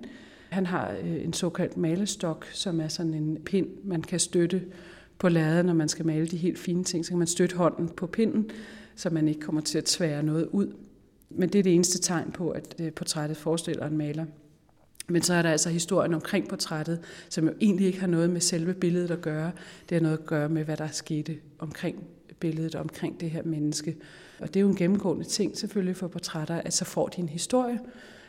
Han 0.50 0.66
har 0.66 0.96
øh, 1.04 1.24
en 1.24 1.34
såkaldt 1.34 1.78
malestok, 1.78 2.46
som 2.54 2.82
er 2.82 2.88
sådan 2.88 3.14
en 3.14 3.38
pind, 3.46 3.68
man 3.84 4.02
kan 4.02 4.20
støtte 4.20 4.62
på 5.20 5.30
ladet, 5.30 5.66
når 5.66 5.74
man 5.74 5.90
skal 5.90 6.06
male 6.06 6.28
de 6.28 6.38
helt 6.38 6.60
fine 6.60 6.84
ting. 6.84 7.06
Så 7.06 7.12
kan 7.12 7.18
man 7.18 7.28
støtte 7.28 7.56
hånden 7.56 7.90
på 7.90 8.08
pinden, 8.08 8.50
så 8.96 9.10
man 9.10 9.28
ikke 9.28 9.42
kommer 9.42 9.62
til 9.62 9.78
at 9.78 9.86
tvære 9.86 10.24
noget 10.24 10.48
ud. 10.52 10.74
Men 11.30 11.50
det 11.50 11.60
er 11.60 11.64
det 11.64 11.76
eneste 11.76 12.00
tegn 12.00 12.32
på, 12.32 12.50
at 12.50 12.76
øh, 12.80 12.92
portrættet 12.92 13.38
forestiller 13.38 13.88
en 13.88 13.98
maler. 13.98 14.26
Men 15.12 15.22
så 15.22 15.34
er 15.34 15.42
der 15.42 15.52
altså 15.52 15.70
historien 15.70 16.14
omkring 16.14 16.48
portrættet, 16.48 17.00
som 17.30 17.46
jo 17.48 17.54
egentlig 17.62 17.88
ikke 17.88 18.00
har 18.00 18.08
noget 18.08 18.30
med 18.30 18.42
selve 18.42 18.74
billedet 18.74 19.12
at 19.12 19.22
gøre. 19.22 19.52
Det 19.90 19.96
har 19.96 20.02
noget 20.02 20.18
at 20.18 20.26
gøre 20.26 20.50
med, 20.50 20.64
hvad 20.64 20.78
der 20.78 20.88
skete 20.88 21.38
omkring 21.60 22.04
billedet, 22.40 22.76
omkring 22.76 23.20
det 23.20 23.30
her 23.30 23.44
menneske. 23.44 23.98
Og 24.40 24.48
det 24.48 24.56
er 24.56 24.62
jo 24.62 24.70
en 24.70 24.76
gennemgående 24.76 25.24
ting 25.24 25.58
selvfølgelig 25.58 25.96
for 25.96 26.08
portrætter, 26.08 26.56
at 26.56 26.74
så 26.74 26.86
får 26.86 27.08
de 27.08 27.22
en 27.22 27.30
historie 27.30 27.80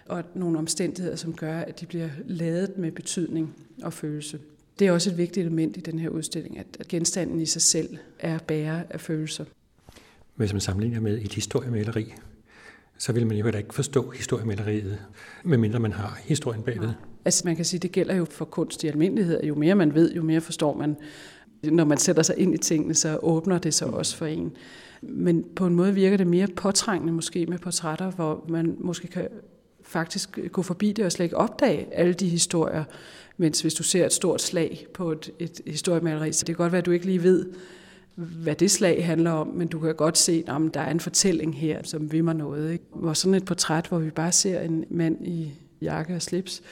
og 0.06 0.24
nogle 0.34 0.58
omstændigheder, 0.58 1.16
som 1.16 1.34
gør, 1.34 1.58
at 1.58 1.80
de 1.80 1.86
bliver 1.86 2.08
lavet 2.26 2.78
med 2.78 2.92
betydning 2.92 3.54
og 3.82 3.92
følelse. 3.92 4.38
Det 4.78 4.86
er 4.86 4.92
også 4.92 5.10
et 5.10 5.18
vigtigt 5.18 5.46
element 5.46 5.76
i 5.76 5.80
den 5.80 5.98
her 5.98 6.08
udstilling, 6.08 6.58
at 6.58 6.88
genstanden 6.88 7.40
i 7.40 7.46
sig 7.46 7.62
selv 7.62 7.98
er 8.18 8.38
bærer 8.38 8.82
af 8.90 9.00
følelser. 9.00 9.44
Hvis 10.34 10.52
man 10.52 10.60
sammenligner 10.60 11.00
med 11.00 11.18
et 11.18 11.34
historiemaleri, 11.34 12.14
så 13.02 13.12
vil 13.12 13.26
man 13.26 13.36
jo 13.36 13.46
ikke 13.46 13.74
forstå 13.74 14.10
historiemaleriet, 14.10 14.98
medmindre 15.44 15.80
man 15.80 15.92
har 15.92 16.18
historien 16.24 16.62
bagved. 16.62 16.90
Altså 17.24 17.42
man 17.44 17.56
kan 17.56 17.64
sige, 17.64 17.80
det 17.80 17.92
gælder 17.92 18.14
jo 18.14 18.24
for 18.24 18.44
kunst 18.44 18.84
i 18.84 18.88
almindelighed. 18.88 19.42
Jo 19.42 19.54
mere 19.54 19.74
man 19.74 19.94
ved, 19.94 20.12
jo 20.12 20.22
mere 20.22 20.40
forstår 20.40 20.76
man. 20.76 20.96
Når 21.62 21.84
man 21.84 21.98
sætter 21.98 22.22
sig 22.22 22.38
ind 22.38 22.54
i 22.54 22.58
tingene, 22.58 22.94
så 22.94 23.18
åbner 23.22 23.58
det 23.58 23.74
sig 23.74 23.86
også 23.86 24.16
for 24.16 24.26
en. 24.26 24.52
Men 25.02 25.44
på 25.56 25.66
en 25.66 25.74
måde 25.74 25.94
virker 25.94 26.16
det 26.16 26.26
mere 26.26 26.46
påtrængende 26.56 27.12
måske 27.12 27.46
med 27.46 27.58
portrætter, 27.58 28.10
hvor 28.10 28.44
man 28.48 28.76
måske 28.80 29.08
kan 29.08 29.28
faktisk 29.82 30.38
gå 30.52 30.62
forbi 30.62 30.92
det 30.92 31.04
og 31.04 31.12
slet 31.12 31.24
ikke 31.24 31.36
opdage 31.36 31.88
alle 31.92 32.12
de 32.12 32.28
historier. 32.28 32.84
Mens 33.36 33.60
hvis 33.60 33.74
du 33.74 33.82
ser 33.82 34.06
et 34.06 34.12
stort 34.12 34.42
slag 34.42 34.86
på 34.94 35.12
et, 35.12 35.30
et 35.38 35.60
historiemaleri, 35.66 36.32
så 36.32 36.44
det 36.44 36.56
kan 36.56 36.62
godt 36.64 36.72
være, 36.72 36.78
at 36.78 36.86
du 36.86 36.90
ikke 36.90 37.06
lige 37.06 37.22
ved, 37.22 37.46
hvad 38.14 38.54
det 38.54 38.70
slag 38.70 39.06
handler 39.06 39.30
om, 39.30 39.46
men 39.46 39.68
du 39.68 39.78
kan 39.78 39.94
godt 39.94 40.18
se, 40.18 40.44
at 40.48 40.74
der 40.74 40.80
er 40.80 40.90
en 40.90 41.00
fortælling 41.00 41.56
her, 41.56 41.82
som 41.82 42.12
vimmer 42.12 42.32
noget. 42.32 42.72
Ikke? 42.72 42.84
Hvor 42.94 43.12
sådan 43.12 43.34
et 43.34 43.44
portræt, 43.44 43.86
hvor 43.86 43.98
vi 43.98 44.10
bare 44.10 44.32
ser 44.32 44.60
en 44.60 44.84
mand 44.90 45.26
i 45.26 45.52
jakke 45.82 46.14
og 46.14 46.22
slips, 46.22 46.62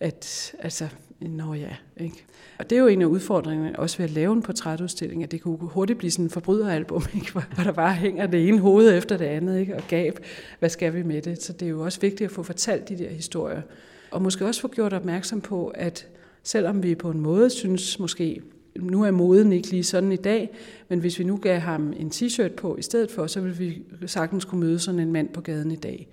at 0.00 0.54
altså, 0.58 0.88
nå 1.20 1.54
ja, 1.54 1.76
ikke? 1.96 2.24
Og 2.58 2.70
det 2.70 2.78
er 2.78 2.82
jo 2.82 2.86
en 2.86 3.02
af 3.02 3.06
udfordringerne, 3.06 3.78
også 3.78 3.98
ved 3.98 4.04
at 4.04 4.10
lave 4.10 4.32
en 4.32 4.42
portrætudstilling, 4.42 5.22
at 5.22 5.30
det 5.30 5.40
kunne 5.40 5.58
hurtigt 5.60 5.98
blive 5.98 6.10
sådan 6.10 6.24
en 6.24 6.30
forbryderalbum, 6.30 7.02
ikke? 7.14 7.32
Hvor, 7.32 7.44
hvor 7.54 7.64
der 7.64 7.72
bare 7.72 7.94
hænger 7.94 8.26
det 8.26 8.48
ene 8.48 8.58
hoved 8.58 8.98
efter 8.98 9.16
det 9.16 9.24
andet, 9.24 9.60
ikke? 9.60 9.76
og 9.76 9.82
gab, 9.88 10.18
hvad 10.58 10.68
skal 10.68 10.94
vi 10.94 11.02
med 11.02 11.22
det? 11.22 11.42
Så 11.42 11.52
det 11.52 11.66
er 11.66 11.70
jo 11.70 11.84
også 11.84 12.00
vigtigt 12.00 12.28
at 12.28 12.34
få 12.34 12.42
fortalt 12.42 12.88
de 12.88 12.98
der 12.98 13.10
historier. 13.10 13.62
Og 14.10 14.22
måske 14.22 14.46
også 14.46 14.60
få 14.60 14.68
gjort 14.68 14.92
opmærksom 14.92 15.40
på, 15.40 15.66
at 15.66 16.06
selvom 16.42 16.82
vi 16.82 16.94
på 16.94 17.10
en 17.10 17.20
måde 17.20 17.50
synes 17.50 17.98
måske, 17.98 18.42
nu 18.82 19.02
er 19.02 19.10
moden 19.10 19.52
ikke 19.52 19.70
lige 19.70 19.84
sådan 19.84 20.12
i 20.12 20.16
dag, 20.16 20.50
men 20.88 20.98
hvis 20.98 21.18
vi 21.18 21.24
nu 21.24 21.36
gav 21.36 21.58
ham 21.58 21.92
en 21.96 22.08
t-shirt 22.14 22.54
på 22.54 22.76
i 22.76 22.82
stedet 22.82 23.10
for, 23.10 23.26
så 23.26 23.40
ville 23.40 23.56
vi 23.56 23.82
sagtens 24.06 24.44
kunne 24.44 24.60
møde 24.60 24.78
sådan 24.78 25.00
en 25.00 25.12
mand 25.12 25.28
på 25.28 25.40
gaden 25.40 25.70
i 25.70 25.76
dag. 25.76 26.08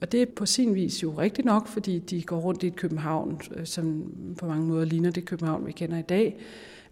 Og 0.00 0.12
det 0.12 0.22
er 0.22 0.26
på 0.36 0.46
sin 0.46 0.74
vis 0.74 1.02
jo 1.02 1.10
rigtigt 1.10 1.44
nok, 1.44 1.68
fordi 1.68 1.98
de 1.98 2.22
går 2.22 2.38
rundt 2.38 2.62
i 2.62 2.66
et 2.66 2.76
København, 2.76 3.40
øh, 3.56 3.66
som 3.66 4.12
på 4.38 4.46
mange 4.46 4.66
måder 4.66 4.84
ligner 4.84 5.10
det 5.10 5.24
København, 5.24 5.66
vi 5.66 5.72
kender 5.72 5.98
i 5.98 6.02
dag. 6.02 6.36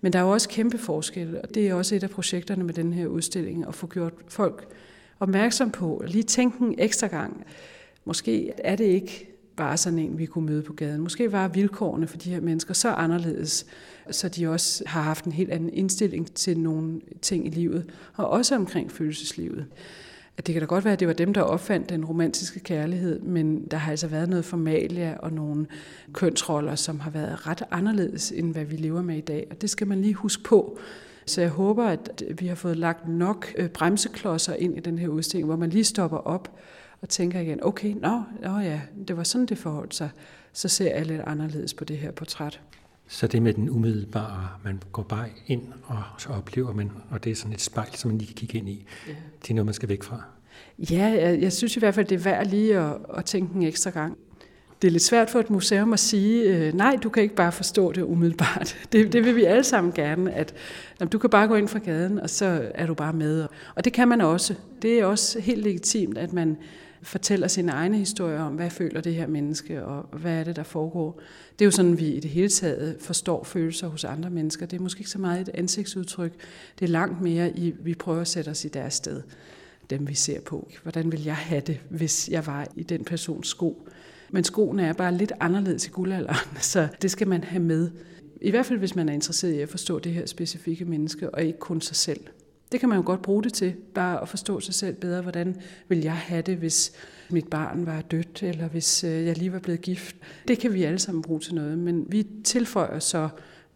Men 0.01 0.13
der 0.13 0.19
er 0.19 0.23
jo 0.23 0.31
også 0.31 0.49
kæmpe 0.49 0.79
forskel, 0.79 1.41
og 1.43 1.55
det 1.55 1.69
er 1.69 1.75
også 1.75 1.95
et 1.95 2.03
af 2.03 2.11
projekterne 2.11 2.65
med 2.65 2.75
den 2.75 2.93
her 2.93 3.07
udstilling, 3.07 3.65
at 3.69 3.75
få 3.75 3.87
gjort 3.87 4.13
folk 4.29 4.69
opmærksom 5.21 5.71
på, 5.71 6.05
lige 6.07 6.23
tænke 6.23 6.65
en 6.65 6.75
ekstra 6.79 7.07
gang. 7.07 7.45
Måske 8.05 8.53
er 8.59 8.77
det 8.77 8.85
ikke 8.85 9.32
bare 9.57 9.77
sådan 9.77 9.99
en, 9.99 10.19
vi 10.19 10.27
kunne 10.27 10.47
møde 10.47 10.63
på 10.63 10.73
gaden. 10.73 11.01
Måske 11.01 11.33
var 11.33 11.49
vilkårene 11.49 12.07
for 12.07 12.17
de 12.17 12.31
her 12.31 12.41
mennesker 12.41 12.75
så 12.75 12.89
anderledes, 12.89 13.67
så 14.11 14.29
de 14.29 14.49
også 14.49 14.83
har 14.87 15.03
haft 15.03 15.25
en 15.25 15.33
helt 15.33 15.51
anden 15.51 15.71
indstilling 15.73 16.35
til 16.35 16.59
nogle 16.59 17.01
ting 17.23 17.47
i 17.47 17.51
livet, 17.51 17.91
og 18.15 18.31
også 18.31 18.57
omkring 18.57 18.93
følelseslivet 18.93 19.67
at 20.37 20.47
det 20.47 20.53
kan 20.53 20.63
da 20.63 20.67
godt 20.67 20.85
være, 20.85 20.93
at 20.93 21.01
det 21.01 21.09
var 21.09 21.15
dem, 21.15 21.35
der 21.35 21.43
opfandt 21.43 21.89
den 21.89 22.05
romantiske 22.05 22.61
kærlighed, 22.61 23.21
men 23.21 23.65
der 23.65 23.77
har 23.77 23.91
altså 23.91 24.07
været 24.07 24.29
noget 24.29 24.45
formalia 24.45 25.17
og 25.19 25.33
nogle 25.33 25.67
kønsroller, 26.13 26.75
som 26.75 27.01
har 27.01 27.11
været 27.11 27.47
ret 27.47 27.63
anderledes, 27.71 28.33
end 28.33 28.53
hvad 28.53 28.65
vi 28.65 28.77
lever 28.77 29.03
med 29.03 29.17
i 29.17 29.21
dag. 29.21 29.47
Og 29.51 29.63
det 29.63 29.71
skal 29.71 29.87
man 29.87 30.03
lige 30.03 30.15
huske 30.15 30.43
på. 30.43 30.79
Så 31.27 31.41
jeg 31.41 31.51
håber, 31.51 31.85
at 31.85 32.23
vi 32.39 32.47
har 32.47 32.55
fået 32.55 32.77
lagt 32.77 33.09
nok 33.09 33.53
øh, 33.59 33.69
bremseklodser 33.69 34.55
ind 34.55 34.77
i 34.77 34.81
den 34.81 34.99
her 34.99 35.09
udstilling, 35.09 35.47
hvor 35.47 35.57
man 35.57 35.71
lige 35.71 35.85
stopper 35.85 36.19
op 36.19 36.59
og 37.03 37.09
tænker 37.09 37.41
igen, 37.41 37.65
okay, 37.65 37.95
nå, 38.01 38.23
nå 38.43 38.59
ja, 38.59 38.81
det 39.09 39.17
var 39.17 39.23
sådan, 39.23 39.47
det 39.47 39.59
forholdt 39.59 39.95
sig. 39.95 40.11
Så 40.53 40.69
ser 40.69 40.97
jeg 40.97 41.07
lidt 41.07 41.21
anderledes 41.27 41.75
på 41.75 41.85
det 41.85 41.99
her 41.99 42.11
portræt. 42.11 42.61
Så 43.09 43.27
det 43.27 43.43
med 43.43 43.55
den 43.55 43.71
umiddelbare, 43.71 44.49
man 44.65 44.81
går 44.93 45.03
bare 45.03 45.29
ind, 45.47 45.63
og 45.85 46.03
så 46.19 46.29
oplever 46.29 46.73
man, 46.73 46.91
og 47.11 47.25
det 47.25 47.33
er 47.33 47.37
sådan 47.37 47.53
et 47.53 47.61
spejl, 47.61 47.95
som 47.95 48.11
man 48.11 48.19
lige 48.19 48.29
kan 48.29 48.37
kigge 48.37 48.59
ind 48.59 48.69
i. 48.69 48.87
Ja. 49.09 49.13
Det 49.43 49.51
er 49.51 49.55
noget, 49.55 49.67
man 49.67 49.75
skal 49.75 49.89
væk 49.89 50.03
fra. 50.03 50.23
Ja, 50.79 51.17
jeg, 51.21 51.43
jeg 51.43 51.53
synes 51.53 51.77
i 51.77 51.79
hvert 51.79 51.95
fald, 51.95 52.07
det 52.07 52.15
er 52.15 52.23
værd 52.23 52.47
lige 52.47 52.79
at, 52.79 52.97
at 53.17 53.25
tænke 53.25 53.55
en 53.55 53.63
ekstra 53.63 53.91
gang. 53.91 54.19
Det 54.83 54.89
er 54.89 54.93
lidt 54.93 55.03
svært 55.03 55.31
for 55.31 55.41
et 55.41 55.51
museum 55.51 55.93
at 55.93 56.01
sige, 56.01 56.43
øh, 56.43 56.75
nej, 56.75 56.99
du 57.03 57.09
kan 57.09 57.23
ikke 57.23 57.35
bare 57.35 57.53
forstå 57.53 57.93
det 57.93 58.03
umiddelbart. 58.03 58.77
Det, 58.93 59.13
det 59.13 59.25
vil 59.25 59.37
vi 59.37 59.45
alle 59.45 59.65
sammen 59.65 59.93
gerne, 59.93 60.33
at 60.33 60.55
jamen, 61.01 61.11
du 61.11 61.19
kan 61.19 61.31
bare 61.31 61.49
gå 61.49 61.55
ind 61.55 61.69
fra 61.69 61.79
gaden, 61.79 62.21
og 62.21 62.31
så 62.31 62.71
er 62.75 62.87
du 62.87 62.95
bare 62.95 63.13
med. 63.13 63.47
Og 63.75 63.85
det 63.85 63.93
kan 63.93 64.09
man 64.09 64.21
også. 64.21 64.55
Det 64.83 65.01
er 65.01 65.05
også 65.05 65.41
helt 65.41 65.63
legitimt, 65.63 66.19
at 66.19 66.33
man 66.33 66.57
fortæller 67.03 67.49
sine 67.49 67.73
egne 67.73 67.99
historier 67.99 68.41
om, 68.41 68.55
hvad 68.55 68.71
føler 68.71 69.01
det 69.01 69.15
her 69.15 69.27
menneske, 69.27 69.85
og 69.85 70.19
hvad 70.19 70.33
er 70.33 70.45
det, 70.45 70.57
der 70.57 70.63
foregår. 70.63 71.21
Det 71.59 71.65
er 71.65 71.67
jo 71.67 71.71
sådan, 71.71 71.99
vi 71.99 72.07
i 72.07 72.21
det 72.21 72.31
hele 72.31 72.49
taget 72.49 72.97
forstår 73.01 73.45
følelser 73.45 73.89
hos 73.89 74.05
andre 74.05 74.31
mennesker. 74.31 74.67
Det 74.67 74.77
er 74.77 74.83
måske 74.83 75.01
ikke 75.01 75.11
så 75.11 75.19
meget 75.19 75.41
et 75.41 75.51
ansigtsudtryk. 75.55 76.33
Det 76.79 76.85
er 76.85 76.89
langt 76.89 77.21
mere 77.21 77.59
i, 77.59 77.75
vi 77.81 77.95
prøver 77.95 78.21
at 78.21 78.29
sætte 78.29 78.49
os 78.49 78.65
i 78.65 78.69
deres 78.69 78.95
sted, 78.95 79.23
dem 79.91 80.09
vi 80.09 80.15
ser 80.15 80.41
på. 80.41 80.71
Hvordan 80.83 81.13
vil 81.13 81.25
jeg 81.25 81.37
have 81.37 81.61
det, 81.61 81.81
hvis 81.89 82.29
jeg 82.29 82.47
var 82.47 82.67
i 82.77 82.83
den 82.83 83.05
persons 83.05 83.49
sko? 83.49 83.89
Men 84.31 84.45
skoene 84.45 84.87
er 84.87 84.93
bare 84.93 85.15
lidt 85.15 85.33
anderledes 85.41 85.87
i 85.87 85.91
guldalderen, 85.91 86.59
så 86.73 86.89
det 87.03 87.11
skal 87.11 87.29
man 87.29 87.45
have 87.45 87.63
med. 87.63 87.91
I 88.41 88.51
hvert 88.51 88.67
fald, 88.67 88.79
hvis 88.79 88.95
man 88.95 89.09
er 89.09 89.13
interesseret 89.13 89.53
i 89.53 89.61
at 89.61 89.69
forstå 89.69 89.99
det 89.99 90.13
her 90.13 90.27
specifikke 90.27 90.85
menneske, 90.85 91.35
og 91.35 91.43
ikke 91.43 91.59
kun 91.59 91.81
sig 91.81 91.97
selv. 91.97 92.21
Det 92.73 92.81
kan 92.81 92.89
man 92.89 92.99
jo 92.99 93.05
godt 93.07 93.23
bruge 93.23 93.43
det 93.43 93.53
til, 93.53 93.75
bare 93.95 94.23
at 94.23 94.29
forstå 94.29 94.61
sig 94.61 94.75
selv 94.75 94.97
bedre. 94.97 95.23
Hvordan 95.23 95.61
vil 95.89 95.99
jeg 95.99 96.17
have 96.17 96.43
det, 96.43 96.57
hvis 96.57 96.93
mit 97.31 97.49
barn 97.49 97.87
var 97.87 98.03
dødt, 98.03 98.43
eller 98.43 98.69
hvis 98.69 99.05
øh, 99.05 99.27
jeg 99.27 99.39
lige 99.39 99.53
var 99.53 99.59
blevet 99.59 99.81
gift? 99.81 100.17
Det 100.49 100.59
kan 100.59 100.75
vi 100.75 100.85
alle 100.85 100.99
sammen 100.99 101.23
bruge 101.23 101.41
til 101.41 101.55
noget, 101.55 101.79
men 101.79 102.13
vi 102.13 102.27
tilføjer 102.45 102.99
så 102.99 103.29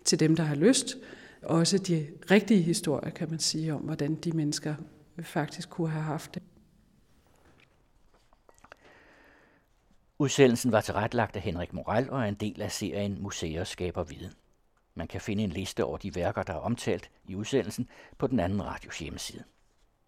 til 0.04 0.20
dem, 0.20 0.36
der 0.36 0.42
har 0.42 0.54
lyst, 0.54 0.96
også 1.42 1.78
de 1.78 2.06
rigtige 2.30 2.62
historier, 2.62 3.10
kan 3.10 3.30
man 3.30 3.38
sige, 3.38 3.74
om 3.74 3.80
hvordan 3.80 4.14
de 4.14 4.32
mennesker 4.32 4.74
faktisk 5.22 5.70
kunne 5.70 5.90
have 5.90 6.04
haft 6.04 6.34
det. 6.34 6.42
Udsendelsen 10.18 10.72
var 10.72 10.80
tilrettelagt 10.80 11.36
af 11.36 11.42
Henrik 11.42 11.72
Moral 11.72 12.10
og 12.10 12.20
er 12.20 12.24
en 12.24 12.34
del 12.34 12.62
af 12.62 12.72
serien 12.72 13.22
Museer 13.22 13.64
skaber 13.64 14.04
viden. 14.04 14.32
Man 14.96 15.08
kan 15.08 15.20
finde 15.20 15.44
en 15.44 15.50
liste 15.50 15.84
over 15.84 15.98
de 15.98 16.14
værker, 16.14 16.42
der 16.42 16.52
er 16.52 16.58
omtalt 16.58 17.10
i 17.24 17.34
udsendelsen 17.34 17.88
på 18.18 18.26
den 18.26 18.40
anden 18.40 18.64
radios 18.64 18.98
hjemmeside. 18.98 19.44